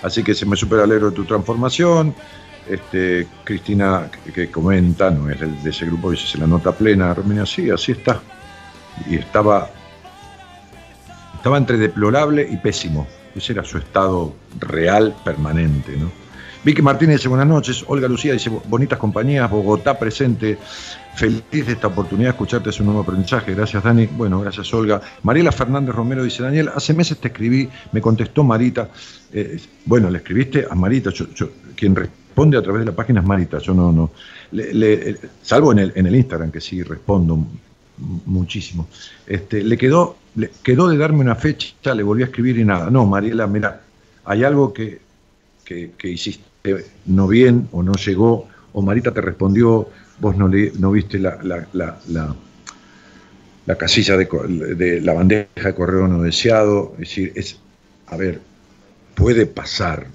[0.01, 2.15] Así que se me super alegro de tu transformación.
[2.69, 7.13] Este, Cristina, que, que comenta, no es de ese grupo, dice, se la nota plena.
[7.13, 8.21] Romina, sí, así está.
[9.09, 9.69] Y estaba,
[11.35, 13.07] estaba entre deplorable y pésimo.
[13.35, 16.20] Ese era su estado real, permanente, ¿no?
[16.63, 17.83] Vicky Martínez dice buenas noches.
[17.87, 19.49] Olga Lucía dice bonitas compañías.
[19.49, 20.59] Bogotá presente.
[21.15, 22.69] Feliz de esta oportunidad de escucharte.
[22.69, 23.55] Es un nuevo aprendizaje.
[23.55, 24.05] Gracias, Dani.
[24.05, 25.01] Bueno, gracias, Olga.
[25.23, 27.67] Mariela Fernández Romero dice: Daniel, hace meses te escribí.
[27.91, 28.89] Me contestó Marita.
[29.33, 31.09] Eh, bueno, le escribiste a Marita.
[31.75, 33.57] Quien responde a través de la página es Marita.
[33.57, 33.91] Yo no.
[33.91, 34.11] no
[35.41, 37.39] salvo en el, Instagram, que sí respondo
[38.27, 38.87] muchísimo.
[39.25, 41.95] Este, le quedó, le quedó de darme una fecha.
[41.95, 42.91] Le volví a escribir y nada.
[42.91, 43.81] No, Mariela, mira,
[44.25, 45.01] hay algo que,
[45.65, 46.50] que hiciste
[47.05, 49.89] no bien o no llegó, o Marita te respondió,
[50.19, 52.35] vos no, le, no viste la, la, la, la,
[53.65, 54.25] la casilla de,
[54.75, 56.93] de la bandeja de correo no deseado.
[56.93, 57.59] Es decir, es,
[58.07, 58.41] a ver,
[59.15, 60.07] puede pasar,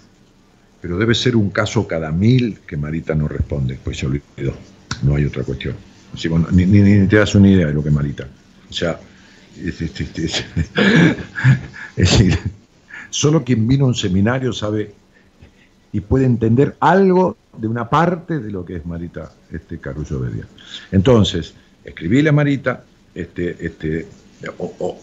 [0.80, 4.54] pero debe ser un caso cada mil que Marita no responde, pues se olvidó.
[5.02, 5.76] No hay otra cuestión.
[6.52, 8.28] Ni, ni- ni te das una idea de lo que Marita.
[8.70, 9.00] O sea,
[9.56, 9.78] es
[11.96, 12.38] decir,
[13.10, 14.94] solo quien vino a un seminario sabe
[15.96, 20.46] y puede entender algo de una parte de lo que es Marita este, Carullo Bedia.
[20.92, 24.06] Entonces, escribíle a Marita, este, este,
[24.58, 25.00] o,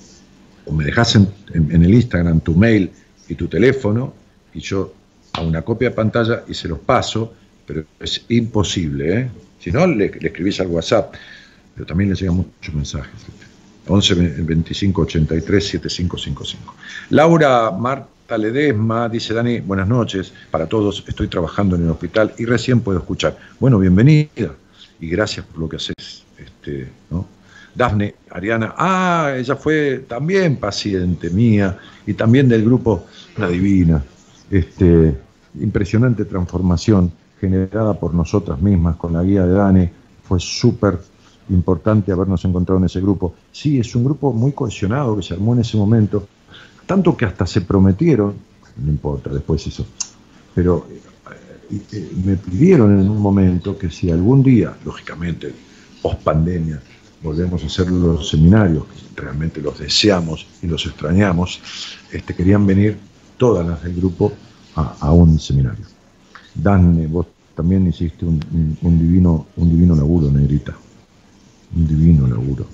[0.72, 2.92] me dejas en, el Instagram tu mail
[3.28, 4.14] y tu teléfono,
[4.54, 4.94] y yo
[5.34, 7.34] a una copia de pantalla y se los paso,
[7.66, 9.30] pero es imposible, ¿eh?
[9.58, 11.16] Si no, le, le escribís al WhatsApp,
[11.74, 13.20] pero también le llegan muchos mensajes.
[13.88, 14.14] 11
[14.44, 16.76] 25 83 7555.
[17.10, 21.04] Laura Marta Ledesma dice: Dani, buenas noches para todos.
[21.08, 23.38] Estoy trabajando en el hospital y recién puedo escuchar.
[23.60, 24.56] Bueno, bienvenida
[25.00, 26.24] y gracias por lo que haces.
[26.38, 27.26] Este, ¿no?
[27.76, 33.06] Dafne Ariana, ah, ella fue también paciente mía y también del grupo
[33.38, 34.04] La Divina.
[34.50, 35.16] Este,
[35.60, 39.90] impresionante transformación generada por nosotras mismas con la guía de Dani.
[40.24, 41.00] Fue súper
[41.50, 43.36] importante habernos encontrado en ese grupo.
[43.52, 46.28] Sí, es un grupo muy cohesionado que se armó en ese momento,
[46.86, 48.34] tanto que hasta se prometieron,
[48.78, 49.86] no importa después eso,
[50.54, 50.88] pero
[51.72, 55.54] eh, eh, me pidieron en un momento que si algún día, lógicamente,
[56.02, 56.82] post pandemia,
[57.22, 58.84] volvemos a hacer los seminarios,
[59.16, 61.62] que realmente los deseamos y los extrañamos,
[62.12, 62.98] este, querían venir
[63.38, 64.34] todas las del grupo
[64.76, 65.86] a, un seminario.
[66.54, 70.76] Dan, vos también hiciste un, un divino, un divino laburo, Negrita.
[71.76, 72.68] Un divino laburo.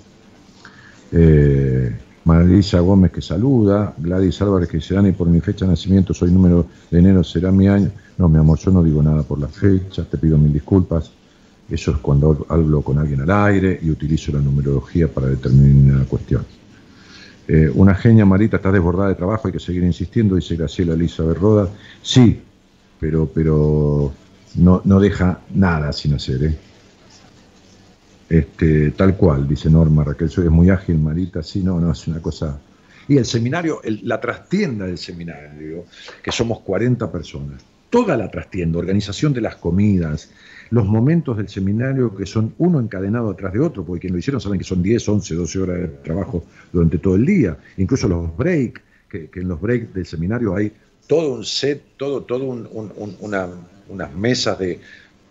[1.12, 1.96] Eh,
[2.30, 6.30] Marisa Gómez que saluda, Gladys Álvarez que dice, Dani, por mi fecha de nacimiento soy
[6.32, 7.90] número de enero, será mi año.
[8.20, 11.10] No, mi amor, yo no digo nada por las fechas, te pido mil disculpas.
[11.68, 16.06] Eso es cuando hablo con alguien al aire y utilizo la numerología para determinar una
[16.06, 16.46] cuestión.
[17.48, 21.36] Eh, una genia, Marita, está desbordada de trabajo, hay que seguir insistiendo, dice Graciela Elizabeth
[21.36, 21.68] Roda.
[22.04, 22.40] Sí,
[23.00, 24.14] pero, pero
[24.54, 26.69] no, no deja nada sin hacer, ¿eh?
[28.30, 32.22] Este, tal cual, dice Norma, Raquel, soy muy ágil, Marita, sí, no, no, es una
[32.22, 32.60] cosa...
[33.08, 35.86] Y el seminario, la trastienda del seminario,
[36.22, 40.30] que somos 40 personas, toda la trastienda, organización de las comidas,
[40.70, 44.40] los momentos del seminario que son uno encadenado atrás de otro, porque quien lo hicieron
[44.40, 48.38] saben que son 10, 11, 12 horas de trabajo durante todo el día, incluso los
[48.38, 48.80] breaks,
[49.10, 50.72] que, en los breaks del seminario hay
[51.08, 52.46] todo un set, todo, todo
[53.90, 54.80] unas mesas de,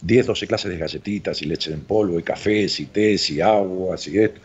[0.01, 4.07] 10, 12 clases de galletitas y leche en polvo y cafés y tés y aguas
[4.09, 4.41] y esto.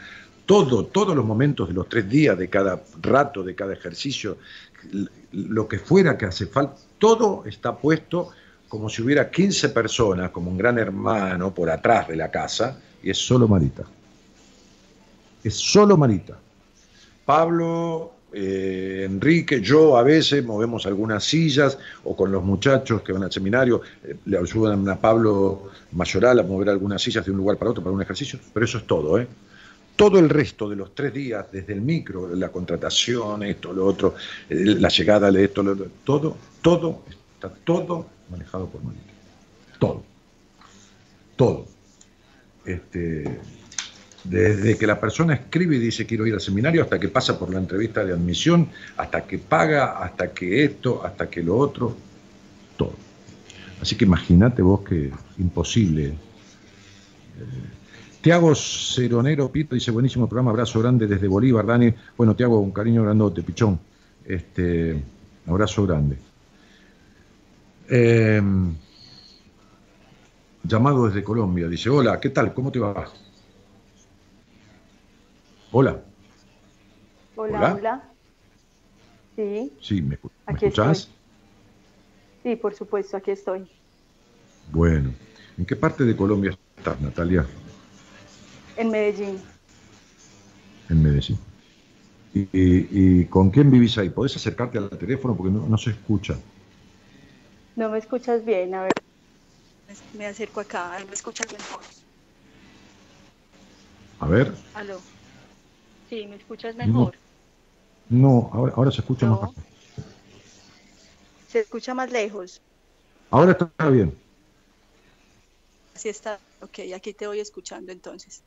[0.45, 4.37] Todo, todos los momentos de los tres días, de cada rato, de cada ejercicio,
[5.31, 8.31] lo que fuera que hace falta, todo está puesto
[8.67, 13.11] como si hubiera 15 personas, como un gran hermano por atrás de la casa, y
[13.11, 13.83] es solo Marita.
[15.43, 16.39] Es solo Marita.
[17.23, 23.23] Pablo eh, Enrique, yo a veces movemos algunas sillas o con los muchachos que van
[23.23, 27.57] al seminario eh, le ayudan a Pablo Mayoral a mover algunas sillas de un lugar
[27.57, 29.27] para otro para un ejercicio, pero eso es todo, ¿eh?
[29.95, 34.15] Todo el resto de los tres días, desde el micro, la contratación, esto, lo otro,
[34.49, 37.03] la llegada de esto, lo, todo, todo,
[37.35, 39.03] está todo manejado por Manito.
[39.77, 40.03] Todo.
[41.35, 41.65] Todo.
[42.65, 43.39] Este,
[44.23, 47.51] desde que la persona escribe y dice quiero ir al seminario, hasta que pasa por
[47.51, 51.95] la entrevista de admisión, hasta que paga, hasta que esto, hasta que lo otro,
[52.77, 52.93] todo.
[53.81, 56.05] Así que imagínate vos que imposible.
[56.07, 56.15] Eh,
[58.21, 61.93] Tiago Ceronero Pito dice, buenísimo programa, abrazo grande desde Bolívar, Dani.
[62.15, 63.77] Bueno, te hago un cariño grandote, pichón.
[64.23, 65.03] Este,
[65.45, 66.17] abrazo grande.
[67.89, 68.73] Em,
[70.63, 72.53] llamado desde Colombia, dice, hola, ¿qué tal?
[72.53, 73.11] ¿Cómo te va?
[75.75, 75.99] Hola.
[77.35, 78.13] Hola, hola.
[79.35, 79.75] Sí.
[79.81, 81.09] Sí, ¿me, escuchás?
[82.43, 83.67] Sí, por supuesto, aquí estoy.
[84.71, 85.11] Bueno,
[85.57, 87.47] ¿en qué parte de Colombia estás, Natalia?
[88.77, 89.41] En Medellín.
[90.89, 91.39] En Medellín.
[92.35, 94.09] ¿Y, con quién vivís ahí?
[94.09, 96.37] ¿Podés acercarte al teléfono porque no, se escucha?
[97.75, 98.93] No me escuchas bien, a ver.
[100.13, 101.81] Me acerco acá, me escuchas mejor.
[104.19, 104.53] A ver.
[104.75, 105.01] Aló.
[106.13, 107.15] Sí, ¿me escuchas mejor?
[108.07, 109.49] No, ahora, se escucha más
[111.47, 112.61] Se escucha más lejos.
[113.31, 114.15] Ahora está bien.
[115.95, 118.43] Sí está, ok, aquí te voy escuchando entonces.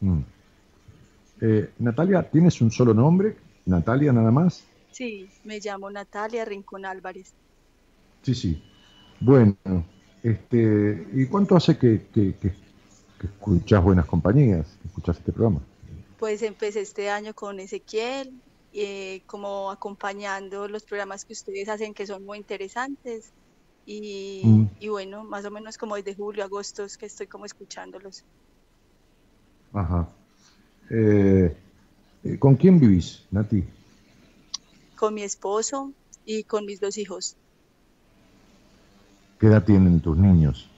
[0.00, 0.18] Mm.
[1.42, 3.36] Eh, Natalia, ¿tienes un solo nombre?
[3.64, 4.64] Natalia nada más.
[4.90, 7.34] Sí, me llamo Natalia Rincón Álvarez.
[8.22, 8.64] Sí, sí.
[9.20, 9.56] Bueno,
[10.24, 12.52] este, ¿y cuánto hace que, que, que,
[13.22, 15.60] escuchas buenas compañías, que escuchas este programa?
[16.18, 18.32] Pues empecé este año con Ezequiel,
[18.72, 23.32] eh, como acompañando los programas que ustedes hacen que son muy interesantes.
[23.86, 24.70] Y, mm.
[24.80, 28.24] y, bueno, más o menos como desde julio, agosto es que estoy como escuchándolos.
[29.72, 30.08] Ajá.
[30.90, 31.56] Eh,
[32.24, 33.64] eh, ¿Con quién vivís, Nati?
[34.96, 35.92] Con mi esposo
[36.26, 37.36] y con mis dos hijos.
[39.38, 40.68] ¿Qué edad tienen tus niños?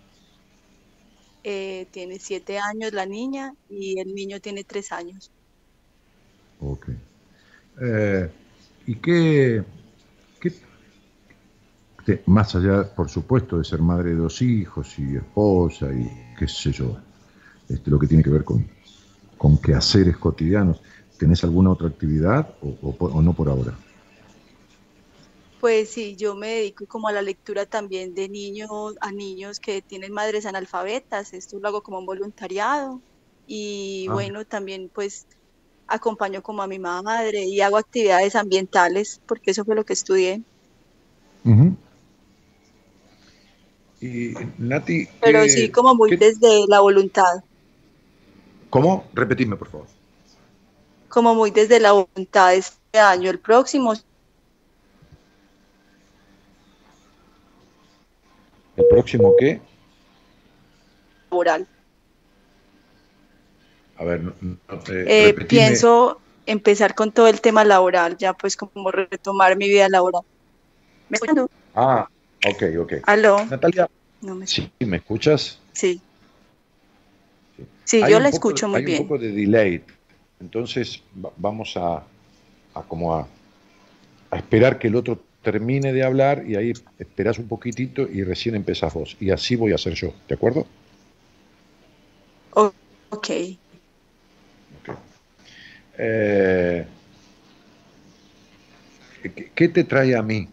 [1.43, 5.31] Eh, tiene siete años la niña y el niño tiene tres años.
[6.61, 6.89] Ok.
[7.81, 8.31] Eh,
[8.87, 9.65] ¿Y qué,
[12.27, 16.73] más allá, por supuesto, de ser madre de dos hijos y esposa y qué sé
[16.73, 16.99] yo,
[17.69, 18.67] este, lo que tiene que ver con,
[19.39, 20.81] con quehaceres cotidianos,
[21.19, 23.75] ¿tenés alguna otra actividad o no por ahora?
[25.61, 29.83] Pues sí, yo me dedico como a la lectura también de niños, a niños que
[29.83, 33.01] tienen madres analfabetas, esto lo hago como un voluntariado
[33.47, 34.15] y ah.
[34.15, 35.27] bueno, también pues
[35.87, 40.43] acompaño como a mi madre y hago actividades ambientales porque eso fue lo que estudié.
[44.01, 45.09] Y Nati...
[45.21, 47.45] Pero sí, como muy desde la voluntad.
[48.71, 49.05] ¿Cómo?
[49.13, 49.87] Repetidme, por favor.
[51.11, 53.95] Como muy desde la voluntad este año, el próximo
[58.81, 59.61] ¿El próximo qué?
[61.31, 61.67] Laboral.
[63.97, 64.23] A ver,
[64.89, 70.23] eh, pienso empezar con todo el tema laboral, ya pues como retomar mi vida laboral.
[71.75, 72.09] Ah,
[72.47, 72.93] ok, ok.
[73.05, 73.45] Aló.
[73.51, 73.87] Natalia,
[74.23, 74.71] No me ¿Sí?
[74.81, 75.59] ¿Me escuchas?
[75.75, 76.01] Sí.
[77.85, 79.03] Sí, Hay yo la poco- escucho muy hay bien.
[79.03, 79.85] un poco de delay.
[80.41, 82.03] Entonces va- vamos a,
[82.75, 83.27] a como a,
[84.31, 88.55] a esperar que el otro termine de hablar y ahí esperás un poquitito y recién
[88.55, 89.17] empezás vos.
[89.21, 90.67] Y así voy a hacer yo, ¿de acuerdo?
[93.11, 93.31] Ok.
[95.99, 96.87] Eh,
[99.23, 100.49] ¿qué, qué te trae a mí?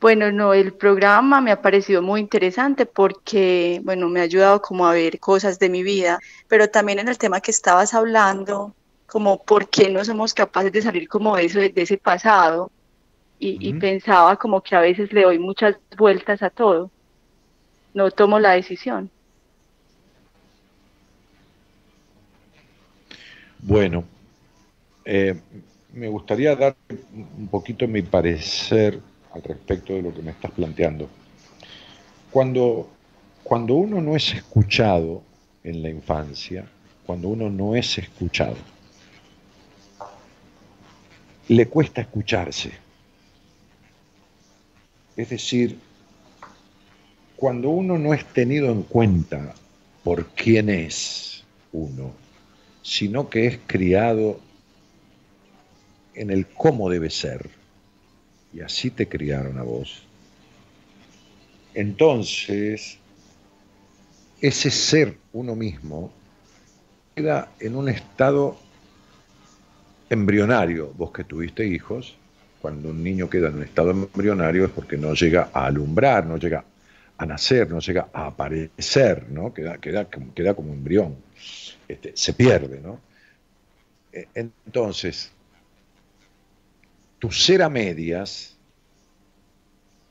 [0.00, 4.86] Bueno, no, el programa me ha parecido muy interesante porque, bueno, me ha ayudado como
[4.86, 8.74] a ver cosas de mi vida, pero también en el tema que estabas hablando,
[9.06, 12.70] como por qué no somos capaces de salir como de eso, de ese pasado,
[13.38, 16.90] y, y pensaba como que a veces le doy muchas vueltas a todo,
[17.92, 19.10] no tomo la decisión.
[23.60, 24.04] Bueno,
[25.04, 25.40] eh,
[25.94, 26.76] me gustaría dar
[27.36, 29.00] un poquito mi parecer
[29.32, 31.08] al respecto de lo que me estás planteando.
[32.30, 32.88] Cuando,
[33.42, 35.22] cuando uno no es escuchado
[35.62, 36.66] en la infancia,
[37.06, 38.56] cuando uno no es escuchado,
[41.48, 42.72] le cuesta escucharse.
[45.16, 45.78] Es decir,
[47.36, 49.54] cuando uno no es tenido en cuenta
[50.02, 52.12] por quién es uno,
[52.82, 54.40] sino que es criado
[56.14, 57.50] en el cómo debe ser,
[58.52, 60.02] y así te criaron a vos,
[61.74, 62.98] entonces
[64.40, 66.12] ese ser uno mismo
[67.14, 68.56] queda en un estado
[70.14, 72.16] embrionario, vos que tuviste hijos,
[72.60, 76.38] cuando un niño queda en un estado embrionario es porque no llega a alumbrar, no
[76.38, 76.64] llega
[77.18, 79.52] a nacer, no llega a aparecer, ¿no?
[79.54, 81.16] Queda, queda, queda como embrión,
[81.88, 83.00] este, se pierde, ¿no?
[84.12, 85.30] Eh, Entonces,
[87.18, 88.56] tu ser a medias,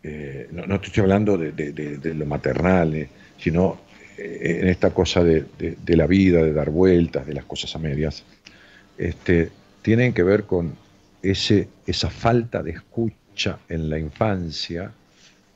[0.04, 3.80] eh, no, no estoy hablando de, de- lo maternal, eh, sino
[4.18, 5.46] eh, en esta cosa de
[5.88, 8.24] la vida, de dar vueltas, de las cosas a medias,
[8.98, 9.52] este,
[9.84, 10.76] tienen que ver con
[11.22, 14.92] ese, esa falta de escucha en la infancia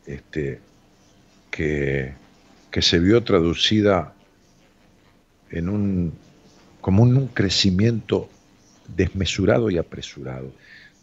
[0.05, 0.59] este,
[1.49, 2.13] que,
[2.69, 4.13] que se vio traducida
[5.49, 6.13] en un,
[6.81, 8.29] como un, crecimiento
[8.95, 10.51] desmesurado y apresurado.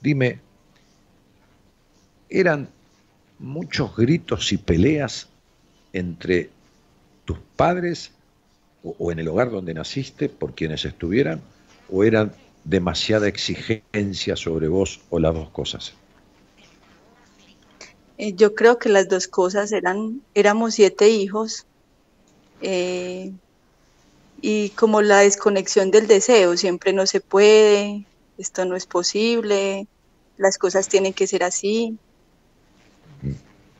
[0.02, 0.38] Dime,
[2.28, 2.68] ¿eran
[3.38, 5.28] muchos gritos y peleas
[5.94, 6.50] entre
[7.24, 8.12] tus padres
[8.82, 11.40] o, o en el hogar donde naciste por quienes estuvieran?
[11.90, 12.32] ¿O eran
[12.64, 15.94] demasiada exigencia sobre vos o las dos cosas?
[18.16, 21.66] Eh, yo creo que las dos cosas eran, éramos siete hijos,
[22.60, 23.32] eh,
[24.40, 28.04] y como la desconexión del deseo, siempre no se puede,
[28.38, 29.86] esto no es posible,
[30.36, 31.98] las cosas tienen que ser así.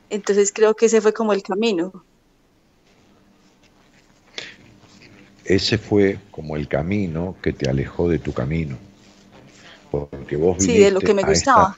[0.09, 2.03] Entonces creo que ese fue como el camino.
[5.45, 8.77] Ese fue como el camino que te alejó de tu camino.
[9.91, 11.77] Porque vos Sí, de lo que me a esta- gustaba.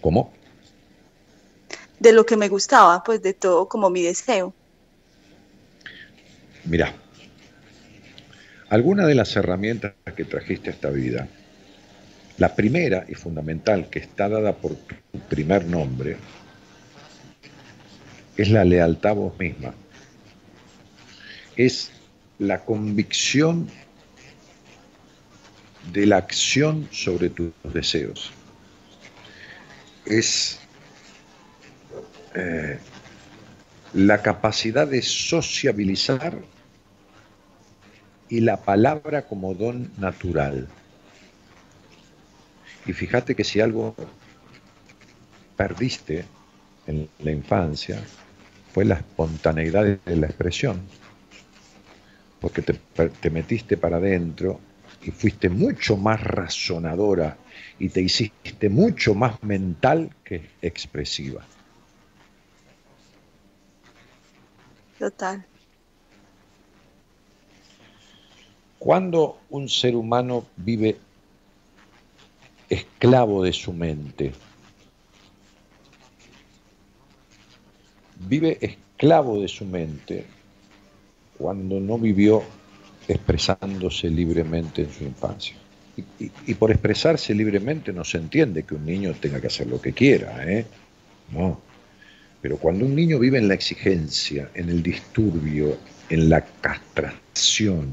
[0.00, 0.32] ¿Cómo?
[1.98, 4.54] De lo que me gustaba, pues de todo como mi deseo.
[6.64, 6.94] Mira,
[8.68, 11.28] alguna de las herramientas que trajiste a esta vida,
[12.38, 16.16] la primera y fundamental que está dada por tu primer nombre,
[18.36, 19.74] es la lealtad a vos misma.
[21.60, 21.90] Es
[22.38, 23.68] la convicción
[25.92, 28.32] de la acción sobre tus deseos.
[30.06, 30.58] Es
[32.34, 32.78] eh,
[33.92, 36.38] la capacidad de sociabilizar
[38.30, 40.66] y la palabra como don natural.
[42.86, 43.94] Y fíjate que si algo
[45.58, 46.24] perdiste
[46.86, 48.02] en la infancia
[48.72, 50.80] fue la espontaneidad de la expresión,
[52.40, 52.74] porque te,
[53.08, 54.60] te metiste para adentro
[55.02, 57.36] y fuiste mucho más razonadora
[57.78, 61.42] y te hiciste mucho más mental que expresiva.
[64.98, 65.46] Total.
[68.78, 70.98] Cuando un ser humano vive
[72.68, 74.32] esclavo de su mente,
[78.16, 80.26] vive esclavo de su mente
[81.40, 82.42] cuando no vivió
[83.08, 85.56] expresándose libremente en su infancia.
[86.46, 89.92] Y, por expresarse libremente no se entiende que un niño tenga que hacer lo que
[89.92, 90.64] quiera, ¿eh?
[91.32, 91.60] No.
[92.42, 95.76] Pero cuando un niño vive en la exigencia, en el disturbio,
[96.08, 97.88] en la castración,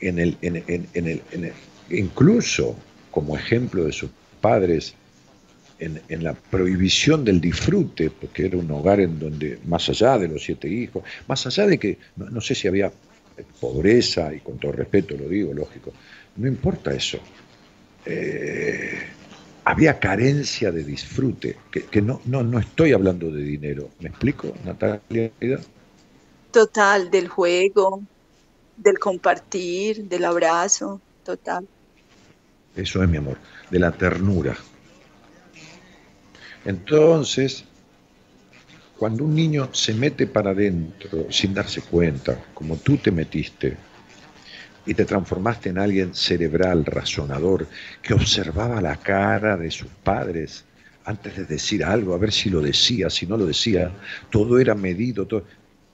[0.00, 1.52] en el, en, en- en el- en el-
[1.90, 2.76] incluso
[3.10, 4.10] como ejemplo de sus
[4.40, 4.94] padres,
[5.82, 10.44] en, la prohibición del disfrute, porque era un hogar en donde, más allá de los
[10.44, 12.92] siete hijos, más allá de que, no, sé si había
[13.60, 15.92] pobreza, y con todo respeto lo digo, lógico,
[16.36, 17.18] no importa eso.
[18.04, 18.98] Eh,
[19.64, 25.30] había carencia de disfrute, que, no, no, no estoy hablando de dinero, ¿me explico, Natalia?
[26.50, 28.02] Total, del juego,
[28.76, 31.66] del compartir, del abrazo, total.
[32.76, 33.38] Eso es mi amor,
[33.70, 34.56] de la ternura.
[36.64, 37.64] Entonces,
[38.98, 43.76] cuando un niño se mete para adentro sin darse cuenta, como tú te metiste,
[44.84, 47.68] y te transformaste en alguien cerebral, razonador,
[48.02, 50.64] que observaba la cara de sus padres
[51.04, 53.92] antes de decir algo, a ver si lo decía, si no lo decía,
[54.30, 55.44] todo era medido, todo,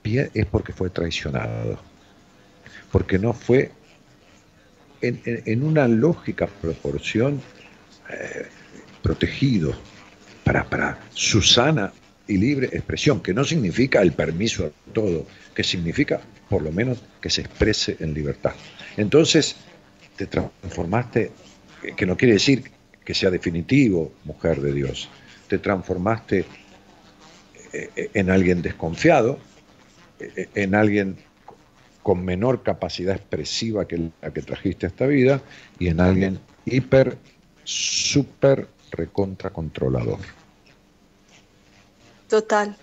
[0.03, 1.79] es porque fue traicionado,
[2.91, 3.71] porque no fue
[5.01, 7.41] en, una lógica proporción
[8.09, 8.47] eh,
[9.01, 9.73] protegido
[10.49, 11.93] para, para su sana
[12.27, 17.03] y libre expresión, que no significa el permiso a todo, que significa por lo menos
[17.21, 18.53] que se exprese en libertad.
[18.97, 19.57] Entonces,
[20.15, 21.31] te transformaste,
[21.95, 22.63] que no quiere decir
[23.05, 25.07] que sea definitivo, mujer de Dios,
[25.47, 26.45] te transformaste
[27.71, 29.37] eh, en alguien desconfiado,
[30.19, 31.17] eh, en alguien
[32.01, 35.43] con menor capacidad expresiva que la que trajiste a esta vida
[35.77, 37.19] y en alguien hiper,
[37.63, 40.38] súper recontra controlador.
[42.29, 42.75] Total.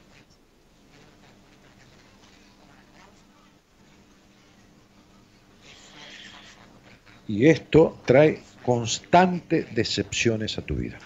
[7.29, 10.99] Y esto trae constantes decepciones a tu vida.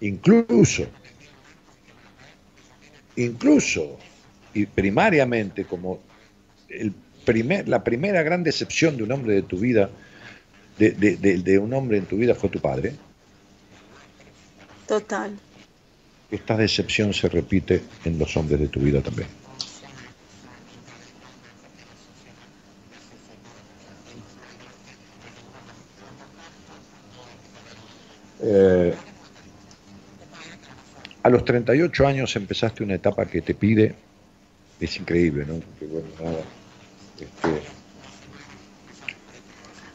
[0.00, 0.86] Incluso,
[3.14, 3.98] incluso
[4.54, 6.00] y primariamente como
[6.68, 6.92] el
[7.24, 9.90] primer, la primera gran decepción de un hombre de tu vida,
[10.78, 12.94] de, de un hombre en tu vida fue tu padre.
[14.88, 15.38] Total.
[16.32, 19.28] Esta decepción se repite en los hombres de tu vida también.
[28.44, 28.94] Eh,
[31.22, 33.94] a los 38 años empezaste una etapa que te pide,
[34.80, 35.56] es increíble, ¿no?
[37.20, 37.62] Este,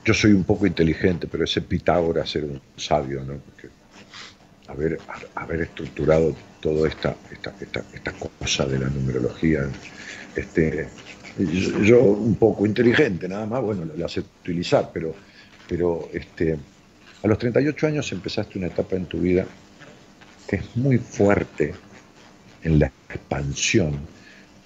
[0.05, 3.33] yo soy un poco inteligente, pero ese Pitágoras era un sabio, ¿no?
[3.37, 3.69] Porque
[4.67, 4.99] haber,
[5.35, 9.67] haber estructurado toda esta, esta, esta, cosa de la numerología,
[10.35, 10.87] este,
[11.83, 15.13] yo, un poco inteligente, nada más, bueno, la sé utilizar, pero,
[15.67, 16.57] pero este,
[17.23, 19.45] a los 38 años empezaste una etapa en tu vida
[20.47, 21.73] que es muy fuerte
[22.63, 23.99] en la expansión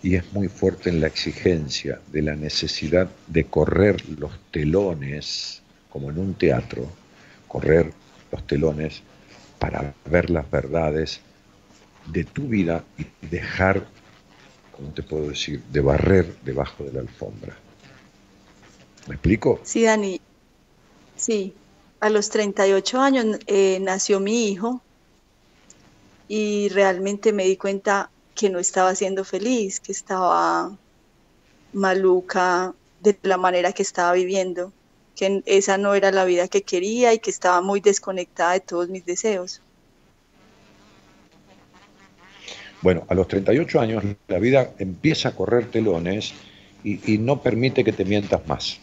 [0.04, 6.10] y es muy fuerte en la exigencia de la necesidad de correr los telones, como
[6.10, 6.88] en un teatro,
[7.48, 7.92] correr
[8.32, 9.04] los telones
[9.62, 11.22] para ver las verdades
[12.08, 13.86] de tu vida y dejar,
[14.76, 17.56] ¿cómo te puedo decir?, de barrer debajo de la alfombra.
[19.08, 19.60] ¿Me explico?
[19.64, 20.20] Sí, Dani.
[21.16, 21.54] Sí,
[22.00, 24.82] a los 38 años eh, nació mi hijo
[26.28, 30.76] y realmente me di cuenta que no estaba siendo feliz, que estaba
[31.74, 34.74] maluca de la manera que estaba viviendo,
[35.16, 38.90] que esa no era la vida que quería y que estaba muy desconectada de todos
[38.90, 39.62] mis deseos.
[42.82, 46.34] Bueno, a los 38 años la vida empieza a correr telones
[46.84, 48.80] y no permite que te mientas más.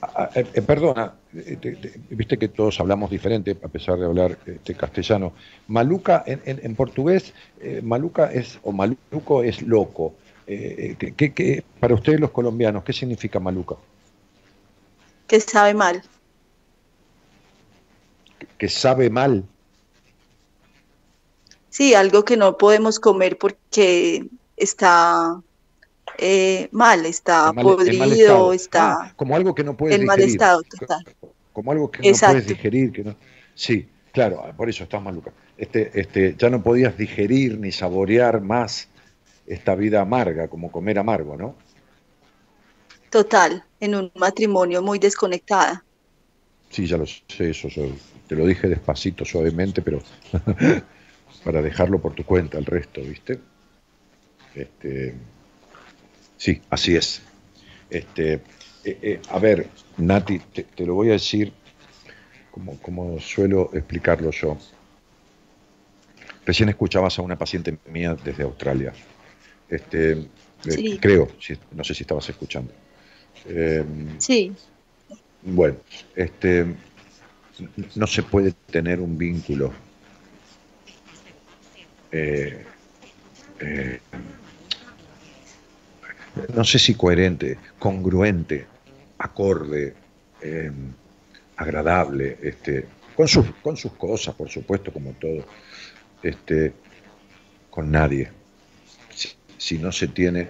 [0.00, 4.74] Ah, eh, eh, perdona, eh, viste que todos hablamos diferente a pesar de hablar este,
[4.74, 5.32] castellano.
[5.66, 7.34] Maluca, en, portugués,
[7.82, 10.14] maluca es, o maluco es loco.
[10.46, 13.76] ¿qué, para ustedes los colombianos, ¿qué significa maluca?
[15.28, 16.02] Que sabe mal.
[18.56, 19.44] Que sabe mal.
[21.68, 24.26] Sí, algo que no podemos comer porque
[24.56, 25.40] está
[26.16, 31.04] eh, mal, está podrido, está ah, como algo que no puedes en mal estado total.
[31.52, 33.14] Como algo que no puedes digerir, que no.
[33.54, 35.32] Sí, claro, por eso estás maluca.
[35.56, 38.88] Este, este, ya no podías digerir ni saborear más
[39.46, 41.54] esta vida amarga, como comer amargo, ¿no?
[43.10, 45.84] Total, en un matrimonio muy desconectada.
[46.70, 47.68] Sí, ya lo sé, eso,
[48.26, 50.02] te lo dije despacito, suavemente, pero
[51.44, 53.40] para dejarlo por tu cuenta el resto, ¿viste?
[54.54, 55.14] Este,
[56.38, 57.20] Sí, así es.
[57.90, 58.40] Este, eh,
[58.84, 59.68] eh, a ver,
[59.98, 61.52] Nati, te, lo voy a decir
[62.52, 64.56] como, como suelo explicarlo yo.
[66.46, 68.94] Recién escuchabas a una paciente mía desde Australia.
[69.68, 71.28] Este, eh, creo,
[71.72, 72.72] no sé si estabas escuchando.
[73.46, 74.52] Em, sí.
[75.42, 75.76] Bueno,
[76.16, 76.66] este,
[77.94, 79.72] no se puede tener un vínculo
[82.10, 82.64] eh,
[83.60, 84.00] eh,
[86.54, 88.66] no sé si coherente, congruente,
[89.18, 89.94] acorde,
[90.40, 90.70] eh,
[91.56, 92.86] agradable, este,
[93.16, 95.44] con, sus, con sus cosas, por supuesto, como todo,
[96.22, 96.72] este,
[97.70, 98.30] con nadie.
[99.14, 100.48] Si, si no se tiene,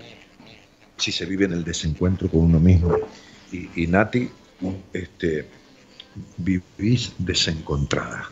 [0.98, 2.96] si se vive en el desencuentro con uno mismo.
[3.50, 4.28] Y, Nati,
[4.92, 5.48] este,
[6.36, 8.28] vivís desencontrada.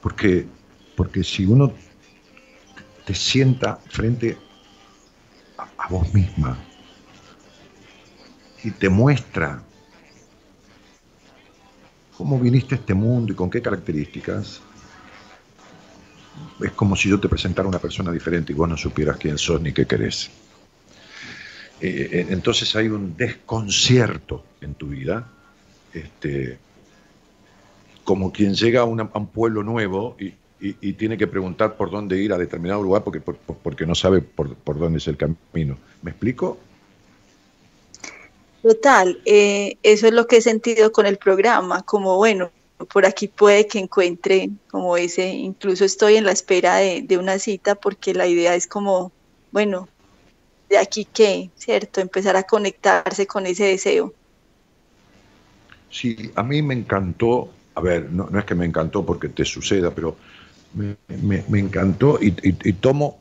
[0.00, 0.46] Porque,
[0.96, 1.72] porque si uno
[3.04, 4.36] te sienta frente
[5.58, 6.56] a, a vos misma
[8.62, 9.62] y te muestra
[12.16, 14.60] cómo viniste a este mundo y con qué características,
[16.60, 19.60] es como si yo te presentara una persona diferente y vos no supieras quién sos
[19.60, 20.30] ni qué querés.
[21.80, 25.28] Eh, eh, entonces hay un desconcierto en tu vida,
[25.94, 26.58] este,
[28.02, 30.34] como quien llega a, un pueblo nuevo y,
[30.94, 34.20] tiene que preguntar por dónde ir a determinado lugar porque, por- por- porque no sabe
[34.22, 35.78] por, por dónde es el camino.
[36.02, 36.58] ¿Me explico?
[38.60, 42.50] Total, eh, eso es lo que he sentido con el programa, como bueno,
[42.92, 47.76] por aquí puede que encuentre, como ese, incluso estoy en la espera de una cita
[47.76, 49.12] porque la idea es como,
[49.52, 49.88] bueno,
[50.68, 52.00] de aquí qué, ¿cierto?
[52.00, 54.14] Empezar a conectarse con ese deseo.
[55.90, 59.44] Sí, a mí me encantó, a ver, no, no es que me encantó porque te
[59.44, 60.16] suceda, pero
[60.74, 60.96] me,
[61.48, 62.30] me- encantó y,
[62.74, 63.18] tomo,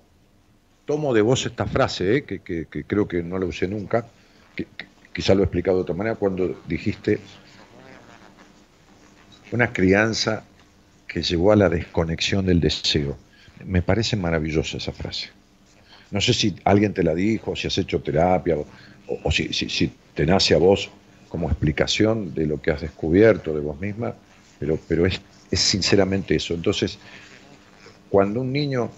[0.85, 4.05] tomo de vos esta frase, eh, que, que- creo que no la usé nunca,
[4.55, 4.67] que
[5.13, 7.19] quizá lo he explicado de otra manera, cuando dijiste
[9.51, 10.45] una crianza
[11.07, 13.17] que llevó a la desconexión del deseo.
[13.65, 15.36] Me parece maravillosa esa frase.
[16.11, 18.57] No sé si alguien te la dijo, si has hecho terapia,
[19.07, 20.89] o, si, te nace a vos
[21.29, 24.15] como explicación de lo que has descubierto de vos misma,
[24.59, 25.19] pero, es
[25.51, 26.53] sinceramente eso.
[26.53, 26.97] Entonces,
[28.09, 28.89] cuando un niño,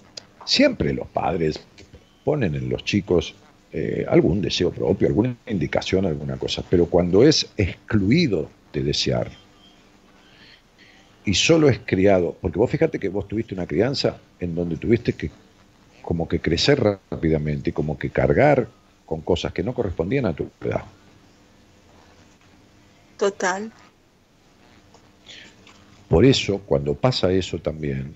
[0.44, 1.60] siempre los padres
[2.24, 3.34] ponen en los chicos
[3.72, 9.30] eh, algún deseo propio, alguna indicación, alguna cosa, pero cuando es excluido de desear
[11.24, 15.12] y solo es criado, porque vos fíjate que vos tuviste una crianza en donde tuviste
[15.12, 15.30] que
[16.02, 18.68] como que crecer rápidamente y como que cargar
[19.06, 20.84] con cosas que no correspondían a tu edad.
[23.16, 23.70] Total.
[26.08, 28.14] Por eso, cuando pasa eso también,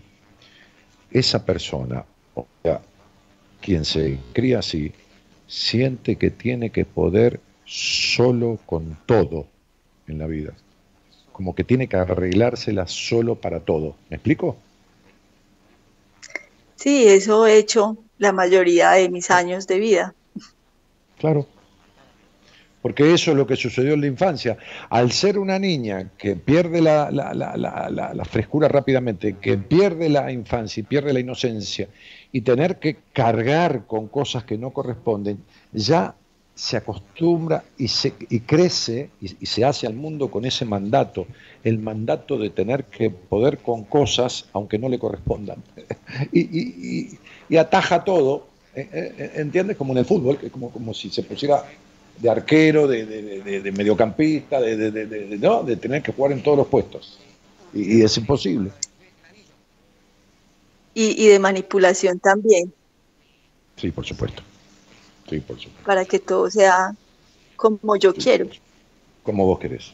[1.10, 2.04] esa persona,
[2.34, 2.80] o sea,
[3.60, 4.92] quien se cría así,
[5.46, 9.46] siente que tiene que poder solo con todo
[10.06, 10.52] en la vida.
[11.32, 13.96] Como que tiene que arreglársela solo para todo.
[14.10, 14.56] ¿Me explico?
[16.84, 20.14] Sí, eso he hecho la mayoría de mis años de vida.
[21.18, 21.46] Claro.
[22.82, 24.58] Porque eso es lo que sucedió en la infancia.
[24.90, 30.30] Al ser una niña que pierde la, la- la- la- frescura rápidamente, que pierde la
[30.30, 31.88] infancia y pierde la inocencia,
[32.32, 35.38] y tener que cargar con cosas que no corresponden,
[35.72, 36.14] ya
[36.54, 41.26] se acostumbra y, se, y crece y, y se hace al mundo con ese mandato,
[41.64, 45.62] el mandato de tener que poder con cosas aunque no le correspondan.
[46.32, 49.76] y, y- ataja todo, eh, eh, ¿entiendes?
[49.76, 51.64] Como en el fútbol, que como, como si se pusiera
[52.18, 55.62] de arquero, de, de- de- de- mediocampista, de, de- de- de- de- ¿no?
[55.62, 57.18] de tener que jugar en todos los puestos.
[57.72, 58.70] Y, y es imposible.
[60.94, 62.72] Y, y de manipulación también,
[63.76, 64.40] Sí, por supuesto.
[65.34, 65.84] Sí, por supuesto.
[65.84, 66.94] para que todo sea
[67.56, 68.46] como yo quiero.
[69.24, 69.92] Como vos querés.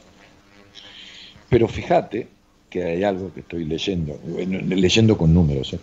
[1.48, 2.28] Pero fíjate
[2.68, 5.80] que hay algo que estoy leyendo, leyendo con números, ¿eh?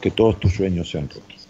[0.00, 1.46] que todos tus sueños sean rotos.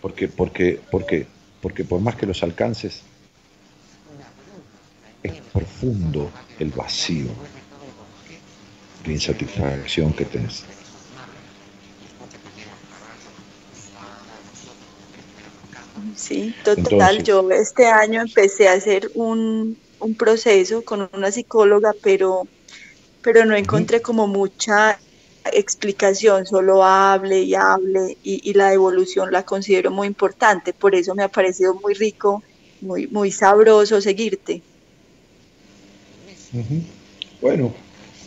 [0.00, 1.26] Porque, porque, porque,
[1.60, 3.02] porque por más que los alcances,
[5.22, 7.28] es profundo el vacío
[9.04, 10.64] de insatisfacción que tenés.
[16.16, 16.84] Sí, total.
[16.92, 22.46] Entonces- Yo este año empecé a hacer un, un proceso con una psicóloga, pero,
[23.22, 24.98] pero no encontré como mucha
[25.52, 31.14] explicación, solo hable y hable y, y la devolución la considero muy importante, por eso
[31.14, 32.42] me ha parecido muy rico,
[32.80, 34.62] muy, muy sabroso seguirte.
[37.40, 37.72] Bueno,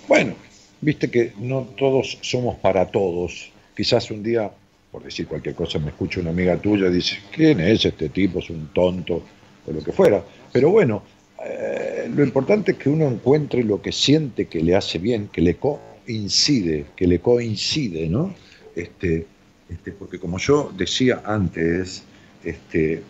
[0.08, 0.36] bueno,
[0.82, 3.52] viste que no todos somos para todos.
[3.76, 4.52] Quizás un día,
[4.96, 8.40] por decir cualquier cosa, me escucha una amiga tuya y dice, ¿quién es este tipo?
[8.40, 9.22] Es un tonto
[9.68, 10.24] o lo que fuera.
[10.54, 11.04] Pero bueno,
[11.46, 15.42] eh, lo importante es que uno encuentre lo que siente que le hace bien, que
[15.42, 18.34] le coincide, que le coincide, ¿no?
[18.74, 19.28] Este,
[19.70, 22.04] este, porque como yo decía antes,
[22.42, 23.04] este,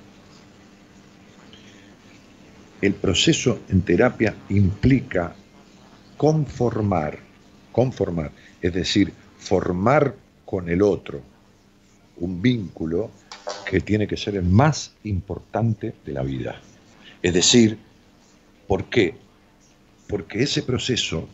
[2.82, 5.36] el proceso en terapia implica
[6.18, 7.20] conformar,
[7.72, 11.35] conformar, es decir, formar con el otro,
[12.18, 13.12] un vínculo
[13.70, 16.60] que tiene que ser el más importante de la vida.
[17.22, 17.78] Es decir,
[18.68, 19.16] ¿por qué?
[20.08, 21.28] Porque ese proceso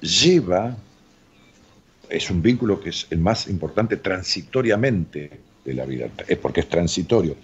[0.00, 0.76] lleva,
[2.08, 6.68] es un vínculo que es el más importante transitoriamente de la vida, es porque es
[6.68, 7.36] transitorio.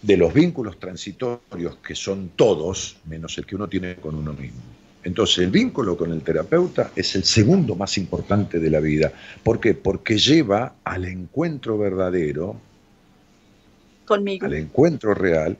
[0.00, 4.60] De los vínculos transitorios, que son todos, menos el que uno tiene con uno mismo.
[5.04, 9.12] Entonces, el vínculo con el terapeuta es el segundo más importante de la vida.
[9.42, 9.74] ¿Por qué?
[9.74, 12.56] Porque lleva al encuentro verdadero,
[14.04, 15.56] conmigo, al encuentro real,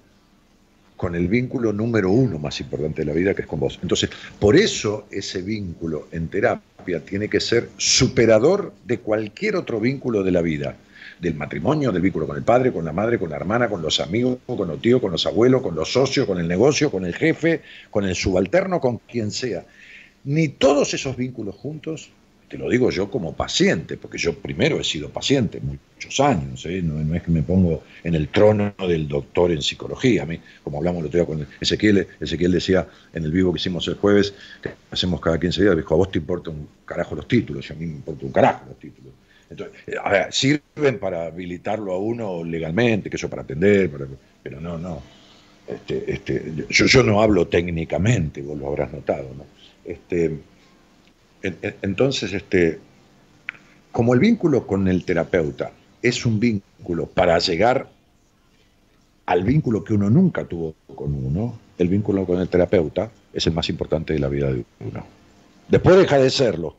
[0.96, 3.80] con el vínculo número uno más importante de la vida, que es con vos.
[3.82, 10.22] Entonces, por eso ese vínculo en terapia tiene que ser superador de cualquier otro vínculo
[10.22, 10.76] de la vida
[11.22, 14.00] del matrimonio, del vínculo con el padre, con la madre, con la hermana, con los
[14.00, 17.14] amigos, con los tíos, con los abuelos, con los socios, con el negocio, con el
[17.14, 19.64] jefe, con el subalterno, con quien sea.
[20.24, 22.10] Ni todos esos vínculos juntos,
[22.48, 26.82] te lo digo yo como paciente, porque yo primero he sido paciente muchos años, ¿eh?
[26.82, 30.24] no, es que me pongo en el trono del doctor en psicología.
[30.24, 33.60] A mí, como hablamos el otro día con Ezequiel, Ezequiel decía en el vivo que
[33.60, 37.14] hicimos el jueves, que hacemos cada 15 días, dijo, a vos te importa un carajo
[37.14, 39.12] los títulos, y a mí me importa un carajo los títulos.
[39.56, 43.90] Ver, sirven para habilitarlo a uno legalmente, que eso para atender,
[44.42, 45.02] pero no, no.
[45.66, 49.44] Este, este, yo, no hablo técnicamente, vos lo habrás notado, ¿no?
[49.84, 50.38] Este,
[51.42, 52.44] entonces,
[53.90, 57.88] como el vínculo con el terapeuta es un vínculo para llegar
[59.26, 63.52] al vínculo que uno nunca tuvo con uno, el vínculo con el terapeuta es el
[63.52, 65.04] más importante de la vida de uno.
[65.68, 66.76] Después deja de serlo,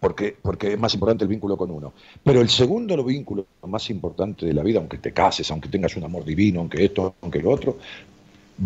[0.00, 1.92] porque, porque es más importante el vínculo con uno.
[2.22, 6.04] Pero el segundo vínculo más importante de la vida, aunque te cases, aunque tengas un
[6.04, 7.78] amor divino, aunque esto, aunque lo otro,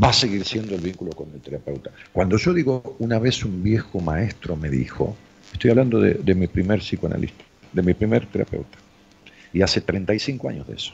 [0.02, 1.90] va a seguir siendo el vínculo con el terapeuta.
[2.12, 5.16] Cuando yo digo, una vez un viejo maestro me dijo,
[5.52, 8.78] estoy hablando de, mi primer psicoanalista, de mi primer terapeuta,
[9.52, 10.92] y hace 35 años de eso.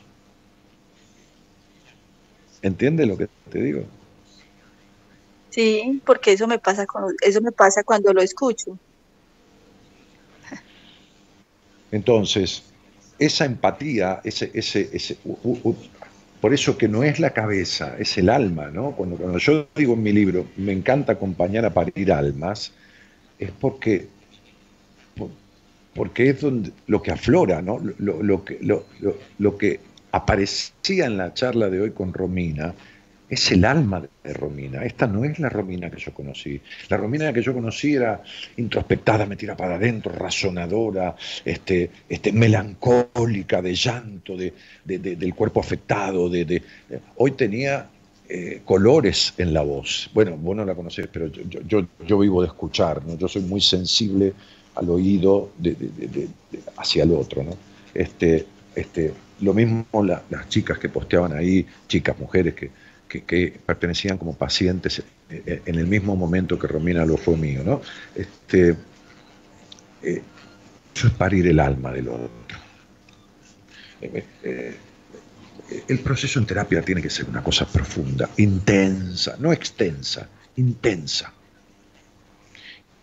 [2.62, 3.84] ¿Entiendes lo que te digo?
[5.50, 8.78] Sí, porque eso me pasa con, eso me pasa cuando lo escucho.
[11.92, 12.64] Entonces,
[13.18, 15.18] esa empatía, ese, ese, ese
[16.40, 18.92] por eso que no es la cabeza, es el alma, ¿no?
[18.92, 22.72] Cuando, cuando yo digo en mi libro, me encanta acompañar a parir almas,
[23.38, 24.06] es porque,
[25.94, 27.80] porque es donde, lo que aflora, ¿no?
[27.98, 28.86] Lo, lo, lo,
[29.38, 29.80] lo que
[30.12, 32.74] aparecía en la charla de hoy con Romina,
[33.28, 34.84] es el alma de Romina.
[34.84, 36.60] Esta no es la Romina que yo conocí.
[36.88, 38.22] La Romina que yo conocí era
[38.56, 41.14] introspectada, metida para adentro, razonadora,
[41.44, 44.52] este, este, melancólica, de llanto, de,
[44.84, 46.28] del cuerpo afectado.
[46.28, 46.62] De,
[47.16, 47.88] Hoy tenía
[48.28, 50.10] eh, colores en la voz.
[50.14, 53.18] Bueno, vos no la conocés, pero yo, yo, yo vivo de escuchar, ¿no?
[53.18, 54.32] yo soy muy sensible
[54.74, 55.50] al oído
[56.76, 57.42] hacia el otro.
[57.42, 57.56] ¿no?
[57.92, 62.70] Este, este, lo mismo las chicas que posteaban ahí, chicas, mujeres que
[63.08, 67.62] que, pertenecían como pacientes eh, eh, en el mismo momento que Romina lo fue mío,
[67.64, 67.80] ¿no?
[68.14, 68.76] Este,
[70.02, 70.22] eh,
[70.94, 72.28] eso es parir el alma del otro.
[75.88, 81.32] el proceso en terapia tiene que ser una cosa profunda, intensa, no extensa, intensa.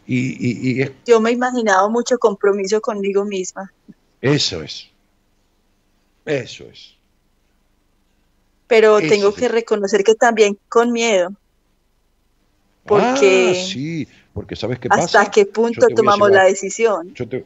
[0.08, 3.74] Y, Yo me he imaginado mucho compromiso conmigo misma.
[4.22, 4.88] Eso es.
[6.26, 6.95] Eso es
[8.68, 11.34] pero tengo que reconocer que también con miedo.
[12.86, 15.04] Porque, ah, sí, porque sabes qué pasa.
[15.04, 17.14] ¿Hasta qué punto tomamos la decisión?
[17.16, 17.46] Yo te,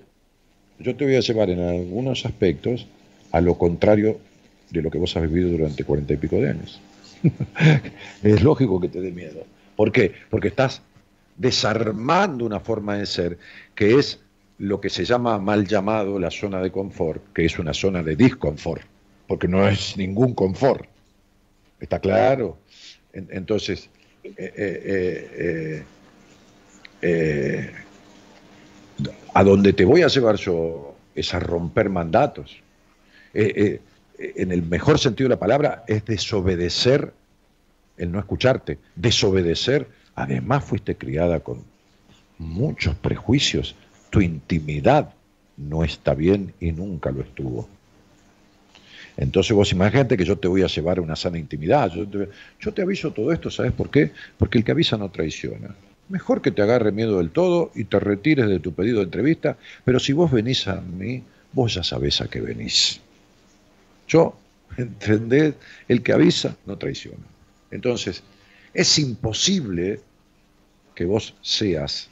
[0.80, 2.88] yo te voy a llevar en algunos aspectos
[3.32, 4.20] a lo contrario
[4.70, 6.82] de lo que vos has vivido durante cuarenta y pico de años.
[8.24, 9.46] es lógico que te dé miedo.
[9.76, 10.14] ¿Por qué?
[10.30, 10.82] Porque estás
[11.38, 13.38] desarmando una forma de ser
[13.76, 14.20] que es
[14.58, 18.18] lo que se llama mal llamado la zona de confort, que es una zona de
[18.18, 18.82] disconfort,
[19.26, 20.86] porque no es ningún confort.
[21.80, 22.58] ¿Está claro?
[23.14, 23.90] Entonces,
[24.24, 25.84] eh, eh,
[27.02, 27.72] eh,
[29.34, 32.62] a donde te voy a llevar yo es a romper mandatos.
[33.34, 37.14] en el mejor sentido de la palabra, es desobedecer
[38.00, 39.88] el no escucharte, desobedecer.
[40.16, 41.64] Además, fuiste criada con
[42.38, 43.76] muchos prejuicios.
[44.10, 45.14] Tu intimidad
[45.58, 47.68] no está bien y nunca lo estuvo.
[49.20, 51.92] Entonces vos imagínate que yo te voy a llevar a una sana intimidad.
[51.92, 54.12] Yo te, aviso todo esto, ¿sabes por qué?
[54.38, 55.76] Porque el que avisa no traiciona.
[56.08, 59.58] Mejor que te agarre miedo del todo y te retires de tu pedido de entrevista,
[59.84, 61.22] pero si vos venís a mí,
[61.52, 63.02] vos ya sabés a qué venís.
[64.08, 64.38] Yo,
[64.78, 65.56] ¿entendés?
[65.90, 67.26] El que avisa no traiciona.
[67.72, 68.24] Entonces,
[68.74, 70.00] es imposible
[70.96, 72.08] que vos seas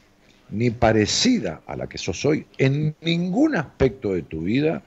[0.49, 4.83] ni parecida a la que sos hoy en ningún aspecto de tu vida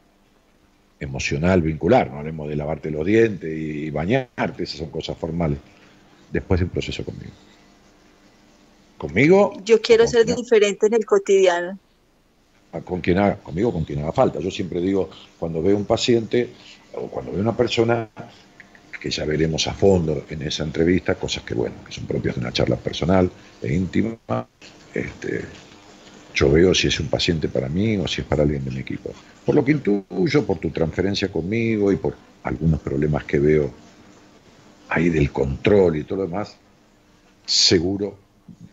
[1.00, 2.10] emocional, vincular.
[2.10, 5.58] No hablemos de lavarte los dientes y bañarte, esas son cosas formales.
[6.30, 7.32] Después de un proceso conmigo.
[8.98, 9.54] Conmigo.
[9.64, 11.78] Yo quiero ser diferente en el cotidiano.
[12.84, 14.38] Con quien haga, conmigo, con quien haga falta.
[14.38, 16.50] Yo siempre digo, cuando veo un paciente
[16.92, 18.08] o cuando veo una persona,
[19.00, 22.42] que ya veremos a fondo en esa entrevista, cosas que, bueno, que son propias de
[22.42, 23.30] una charla personal
[23.62, 24.46] e íntima,
[24.94, 25.46] este,
[26.34, 28.80] yo veo si es un paciente para mí o si es para alguien de mi
[28.80, 29.12] equipo.
[29.44, 33.70] Por lo que intuyo, por tu transferencia conmigo y por algunos problemas que veo
[34.88, 36.56] ahí del control y todo lo demás,
[37.46, 38.16] seguro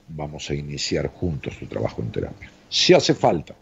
[0.09, 2.49] vamos a iniciar juntos tu trabajo en terapia.
[2.69, 3.55] Si hace falta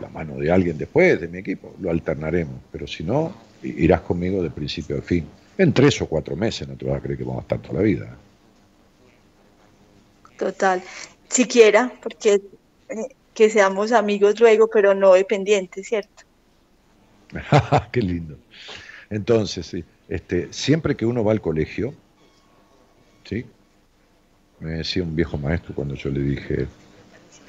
[0.00, 4.42] la mano de alguien después de mi equipo, lo alternaremos, pero si no, irás conmigo
[4.42, 5.26] de principio a fin.
[5.56, 7.74] En tres o cuatro meses no te vas a creer que vamos a estar toda
[7.74, 8.16] la vida.
[10.38, 10.82] Total.
[11.28, 12.40] Siquiera, porque
[12.88, 16.24] eh, que seamos amigos luego, pero no dependientes, ¿cierto?
[17.92, 18.36] Qué lindo.
[19.10, 19.76] Entonces,
[20.08, 21.94] este, siempre que uno va al colegio,
[23.22, 23.46] ¿sí?
[24.58, 26.66] Me decía un viejo maestro cuando yo le dije,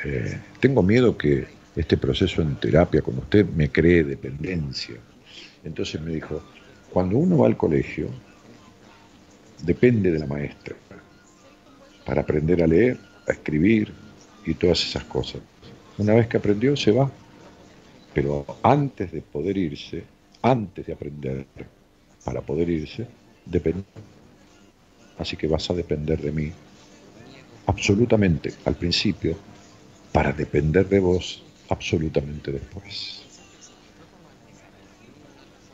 [0.06, 4.98] eh, tengo miedo que este proceso en terapia con usted me cree dependencia.
[5.64, 6.44] Entonces me dijo,
[6.92, 8.10] cuando uno va al colegio,
[9.64, 10.76] depende de la maestra
[12.06, 13.92] para aprender a leer, a escribir
[14.46, 15.42] y todas esas cosas.
[16.00, 17.12] Una vez que aprendió, se va.
[18.14, 20.04] Pero antes de poder irse,
[20.42, 21.46] antes de aprender
[22.24, 23.06] para poder irse,
[23.46, 23.84] depende.
[25.18, 26.52] Así que vas a depender de mí
[27.68, 29.38] absolutamente al principio
[30.12, 33.24] para depender de vos absolutamente después.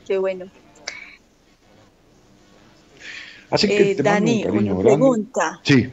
[0.05, 0.49] Qué bueno.
[3.49, 5.61] Así que eh, Dani, una pregunta.
[5.63, 5.89] Sí.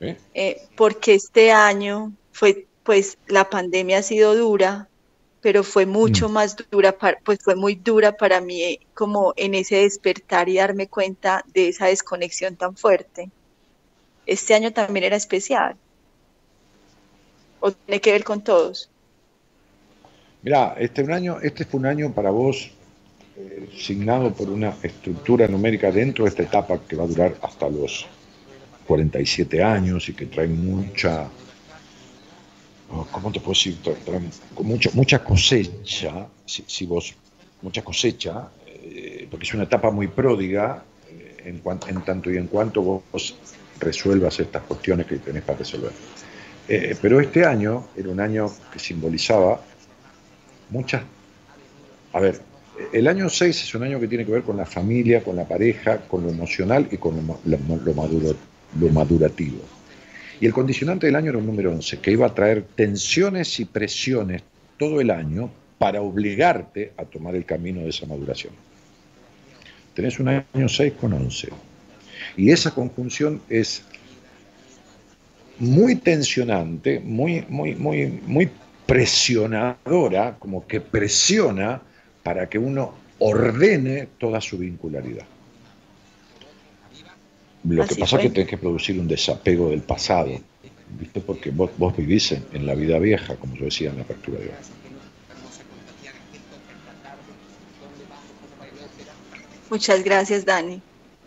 [0.00, 0.16] ¿Eh?
[0.34, 0.62] ¿Eh?
[0.76, 4.88] porque este año fue, pues la pandemia ha sido dura,
[5.40, 6.32] pero fue mucho mm.
[6.32, 10.88] más dura, pues fue muy dura para mí eh, como en ese despertar y darme
[10.88, 13.30] cuenta de esa desconexión tan fuerte.
[14.26, 15.76] Este año también era especial.
[17.60, 18.88] ¿O tiene que ver con todos?
[20.42, 22.70] Mira, este, un año, este fue un año para vos
[23.36, 27.68] eh, signado por una estructura numérica dentro de esta etapa que va a durar hasta
[27.68, 28.06] los
[28.86, 31.28] 47 años y que trae mucha,
[33.10, 33.78] ¿cómo te puedo decir?
[34.62, 37.14] mucho, mucha cosecha, si, vos,
[37.62, 42.46] mucha cosecha, eh, porque es una etapa muy pródiga eh, en, en tanto y en
[42.46, 43.36] cuanto vos
[43.78, 45.92] resuelvas estas cuestiones que tenés para resolver.
[46.68, 49.60] Eh, pero este año era un año que simbolizaba
[50.70, 51.02] muchas...
[52.12, 52.40] A ver,
[52.92, 55.46] el año 6 es un año que tiene que ver con la familia, con la
[55.46, 58.36] pareja, con lo emocional y con lo, maduro,
[58.78, 59.58] lo madurativo.
[60.42, 63.64] Y el condicionante del año era un número 11, que iba a traer tensiones y
[63.64, 64.42] presiones
[64.76, 65.48] todo el año
[65.78, 68.52] para obligarte a tomar el camino de esa maduración.
[69.94, 71.48] Tenés un año 6 con 11.
[72.36, 73.84] Y esa conjunción es
[75.60, 78.50] muy tensionante, muy, muy, muy, muy
[78.84, 81.80] presionadora, como que presiona
[82.24, 85.26] para que uno ordene toda su vincularidad.
[87.64, 90.32] Lo que pasa es que tenés que producir un desapego del pasado,
[90.98, 91.20] ¿viste?
[91.20, 94.46] Porque vos, vos vivís en, la vida vieja, como yo decía en la apertura de
[94.46, 94.52] hoy.
[99.70, 100.82] Muchas gracias, Dani.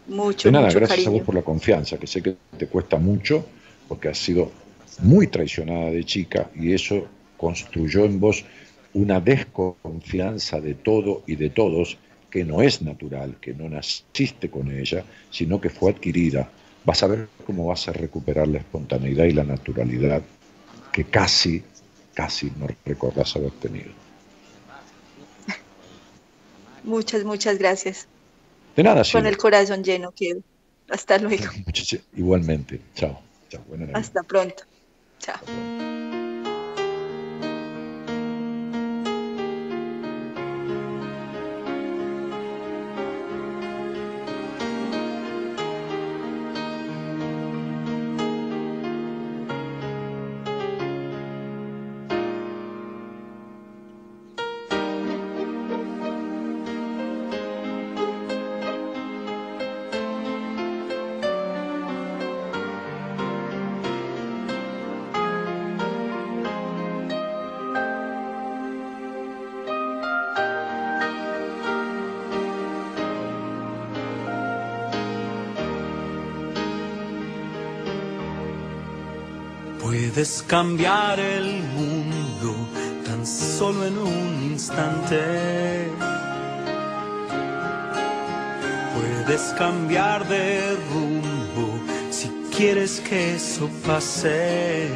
[0.07, 2.97] Mucho, de nada, mucho gracias a vos por la confianza, que sé que te cuesta
[2.97, 3.45] mucho,
[3.87, 4.51] porque has sido
[4.99, 7.07] muy traicionada de chica y eso
[7.37, 8.45] construyó en vos
[8.93, 11.97] una desconfianza de todo y de todos
[12.35, 16.51] que no es natural, que no naciste con ella, sino que fue adquirida.
[16.83, 20.21] Vas a ver cómo vas a recuperar la espontaneidad y la naturalidad
[20.91, 21.63] que casi,
[22.13, 23.89] casi no recordás haber tenido.
[26.83, 28.05] Muchas, muchas gracias.
[28.75, 30.41] De nada, Con el corazón lleno quedo.
[30.89, 31.45] Hasta luego.
[32.17, 32.81] Igualmente.
[32.95, 33.17] Chao.
[33.47, 33.63] Chao.
[33.93, 34.61] Hasta pronto.
[35.19, 35.39] Chao.
[35.45, 36.14] Puedes
[80.47, 82.55] cambiar el mundo
[83.05, 85.89] tan solo en un instante.
[88.95, 91.79] Puedes cambiar de rumbo
[92.11, 94.89] si quieres que eso pase.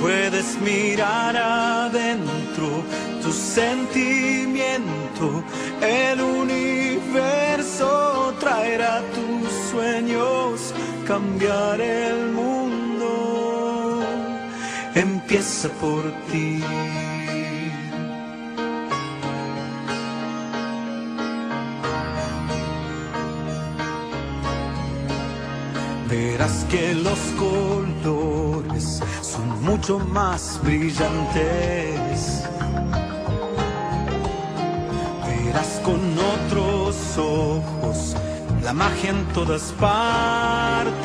[0.00, 2.84] Puedes mirar adentro
[3.22, 5.42] tu sentimiento,
[5.80, 9.15] el universo traerá sueños,
[11.06, 14.02] cambiar el mundo
[14.94, 16.60] empieza por ti.
[26.08, 32.42] Verás que los colores son mucho más brillantes.
[35.26, 36.36] Verás con ojos
[38.66, 40.96] la magia en todas partes.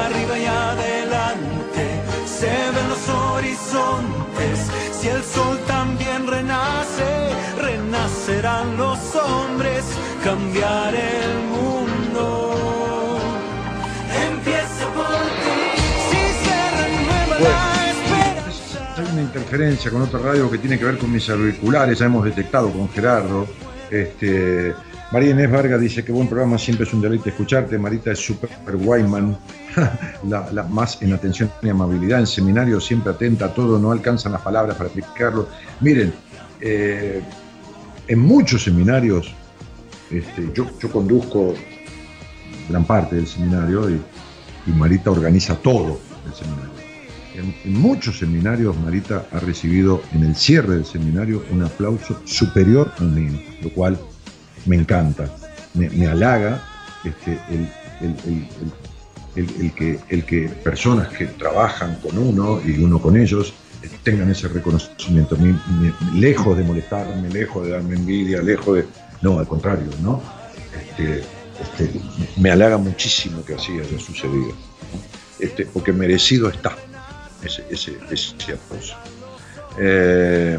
[0.00, 1.84] Arriba y adelante
[2.26, 4.56] se ven los horizontes.
[4.98, 7.10] Si el sol también renace,
[7.56, 9.84] renacerán los hombres,
[10.24, 11.75] cambiar el mundo.
[19.36, 22.88] Interferencia con otra radio que tiene que ver con mis auriculares, ya hemos detectado con
[22.88, 23.46] Gerardo.
[23.90, 24.72] Este,
[25.12, 27.78] María Inés Vargas dice que buen programa, siempre es un deleite escucharte.
[27.78, 29.36] Marita es super Guayman,
[30.24, 32.20] la, más en atención y amabilidad.
[32.20, 35.48] En seminario siempre atenta a todo, no alcanzan las palabras para explicarlo.
[35.80, 36.14] Miren,
[36.60, 37.22] eh,
[38.08, 39.34] en muchos seminarios,
[40.10, 41.52] este, yo, yo conduzco
[42.70, 44.00] gran parte del seminario y,
[44.66, 46.75] y Marita organiza todo el seminario.
[47.36, 53.08] En, muchos seminarios Marita ha recibido en el cierre del seminario un aplauso superior al
[53.12, 53.98] mío, lo cual
[54.64, 55.30] me encanta,
[55.74, 56.62] me, me halaga
[57.04, 57.38] este,
[59.36, 63.52] el, que, personas que trabajan con uno y uno con ellos
[63.82, 65.36] eh, tengan ese reconocimiento.
[65.36, 68.86] Mi- mi- lejos de molestarme, lejos de darme envidia, lejos de...
[69.22, 70.22] No, al contrario, ¿no?
[70.74, 71.22] Este,
[71.60, 71.90] este,
[72.36, 74.52] me halaga muchísimo que así haya sucedido,
[75.38, 76.76] este, porque merecido está
[77.46, 78.58] ese, ese.
[79.78, 80.58] Eh,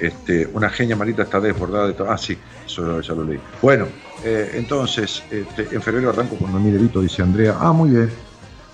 [0.00, 2.10] este, una genia Marita está desbordada de todo.
[2.10, 2.36] Ah, sí,
[2.66, 3.38] eso ya lo leí.
[3.60, 3.86] Bueno,
[4.24, 7.56] eh, entonces, este, en febrero arranco con Noemí Delito, dice Andrea.
[7.60, 8.10] Ah, muy bien.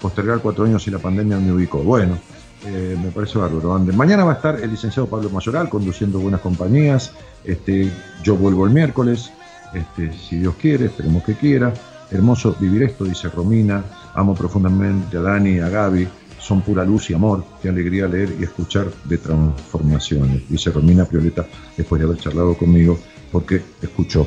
[0.00, 1.78] Postergar cuatro años y la pandemia me ubicó.
[1.78, 2.18] Bueno,
[2.64, 3.74] eh, me parece bárbaro.
[3.74, 3.92] Ande.
[3.92, 7.12] Mañana va a estar el licenciado Pablo Mayoral conduciendo buenas compañías.
[7.44, 7.90] Este,
[8.22, 9.30] yo vuelvo el miércoles,
[9.74, 11.72] este, si Dios quiere, esperemos que quiera.
[12.10, 13.84] Hermoso vivir esto, dice Romina.
[14.14, 16.08] Amo profundamente a Dani a Gaby.
[16.48, 17.44] Son pura luz y amor.
[17.60, 20.48] Qué alegría leer y escuchar de transformaciones.
[20.48, 21.46] Dice Romina Prioleta
[21.76, 22.98] después de haber charlado conmigo
[23.30, 24.26] porque escuchó,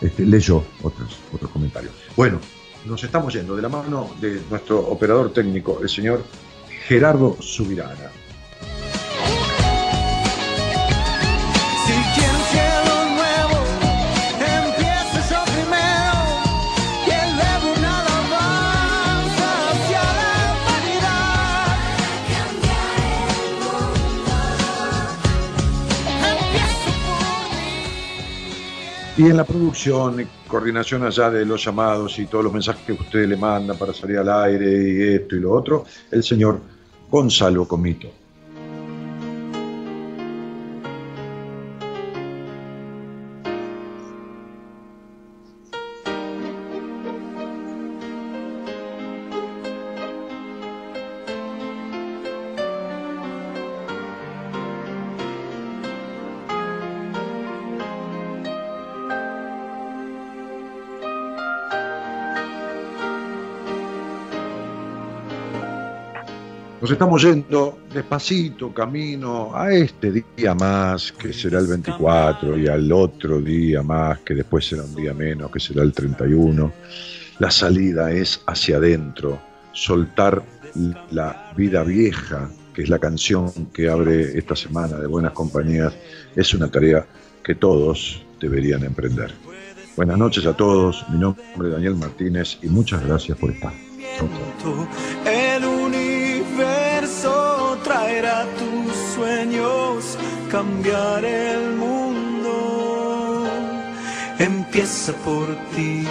[0.00, 1.92] este, leyó otros, otros comentarios.
[2.14, 2.38] Bueno,
[2.86, 6.22] nos estamos yendo de la mano de nuestro operador técnico, el señor
[6.86, 8.12] Gerardo Subirana.
[29.16, 32.92] Y en la producción y coordinación allá de los llamados y todos los mensajes que
[32.92, 36.60] usted le manda para salir al aire y esto y lo otro, el señor
[37.10, 38.08] Gonzalo Comito.
[66.90, 72.90] Nos estamos yendo despacito, camino a este día más, que será el 24, y al
[72.90, 76.72] otro día más, que después será un día menos, que será el 31.
[77.38, 79.40] La salida es hacia adentro,
[79.70, 80.42] soltar
[81.12, 85.94] la vida vieja, que es la canción que abre esta semana de Buenas Compañías,
[86.34, 87.06] es una tarea
[87.44, 89.32] que todos deberían emprender.
[89.94, 93.72] Buenas noches a todos, mi nombre es Daniel Martínez y muchas gracias por estar.
[94.18, 94.28] Chau,
[94.60, 95.49] chau.
[100.50, 103.46] Cambiar el mundo.
[104.38, 106.06] Empieza por ti.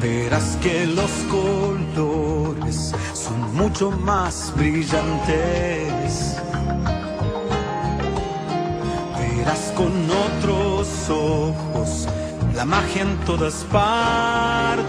[0.00, 6.36] verás que los colores son mucho más brillantes.
[9.18, 10.28] Verás con ojos
[12.58, 14.88] la magia en todas partes.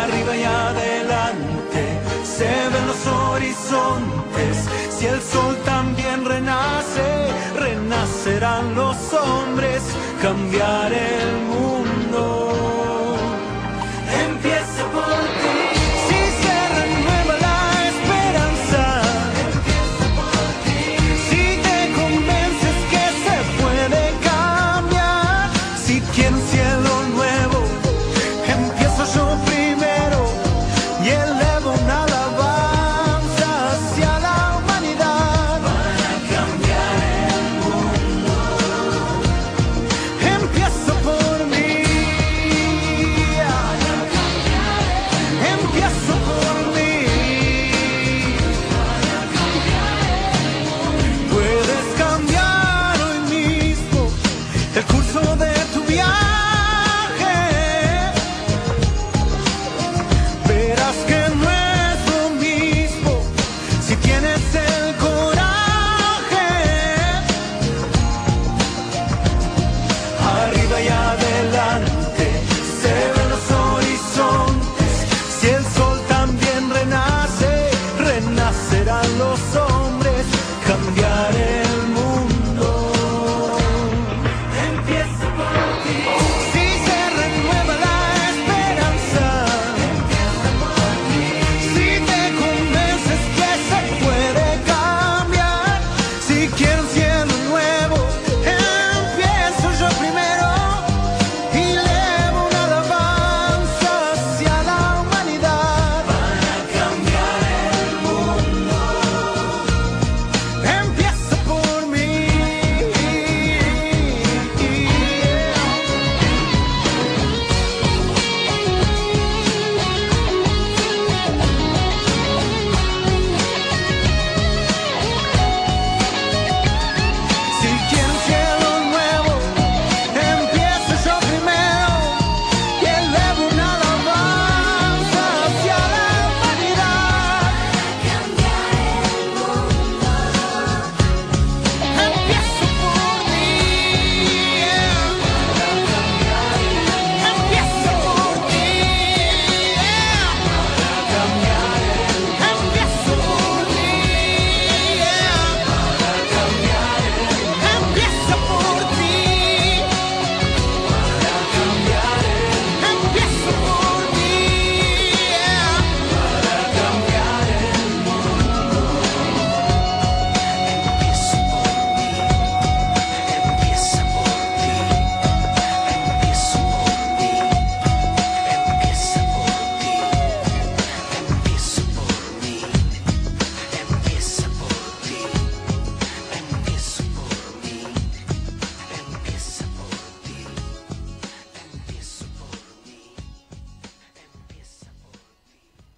[0.00, 1.82] Arriba y adelante
[2.24, 4.54] se ven los horizontes.
[4.88, 7.08] Si el sol también renace,
[7.54, 9.82] renacerán los hombres,
[10.22, 10.90] cambiar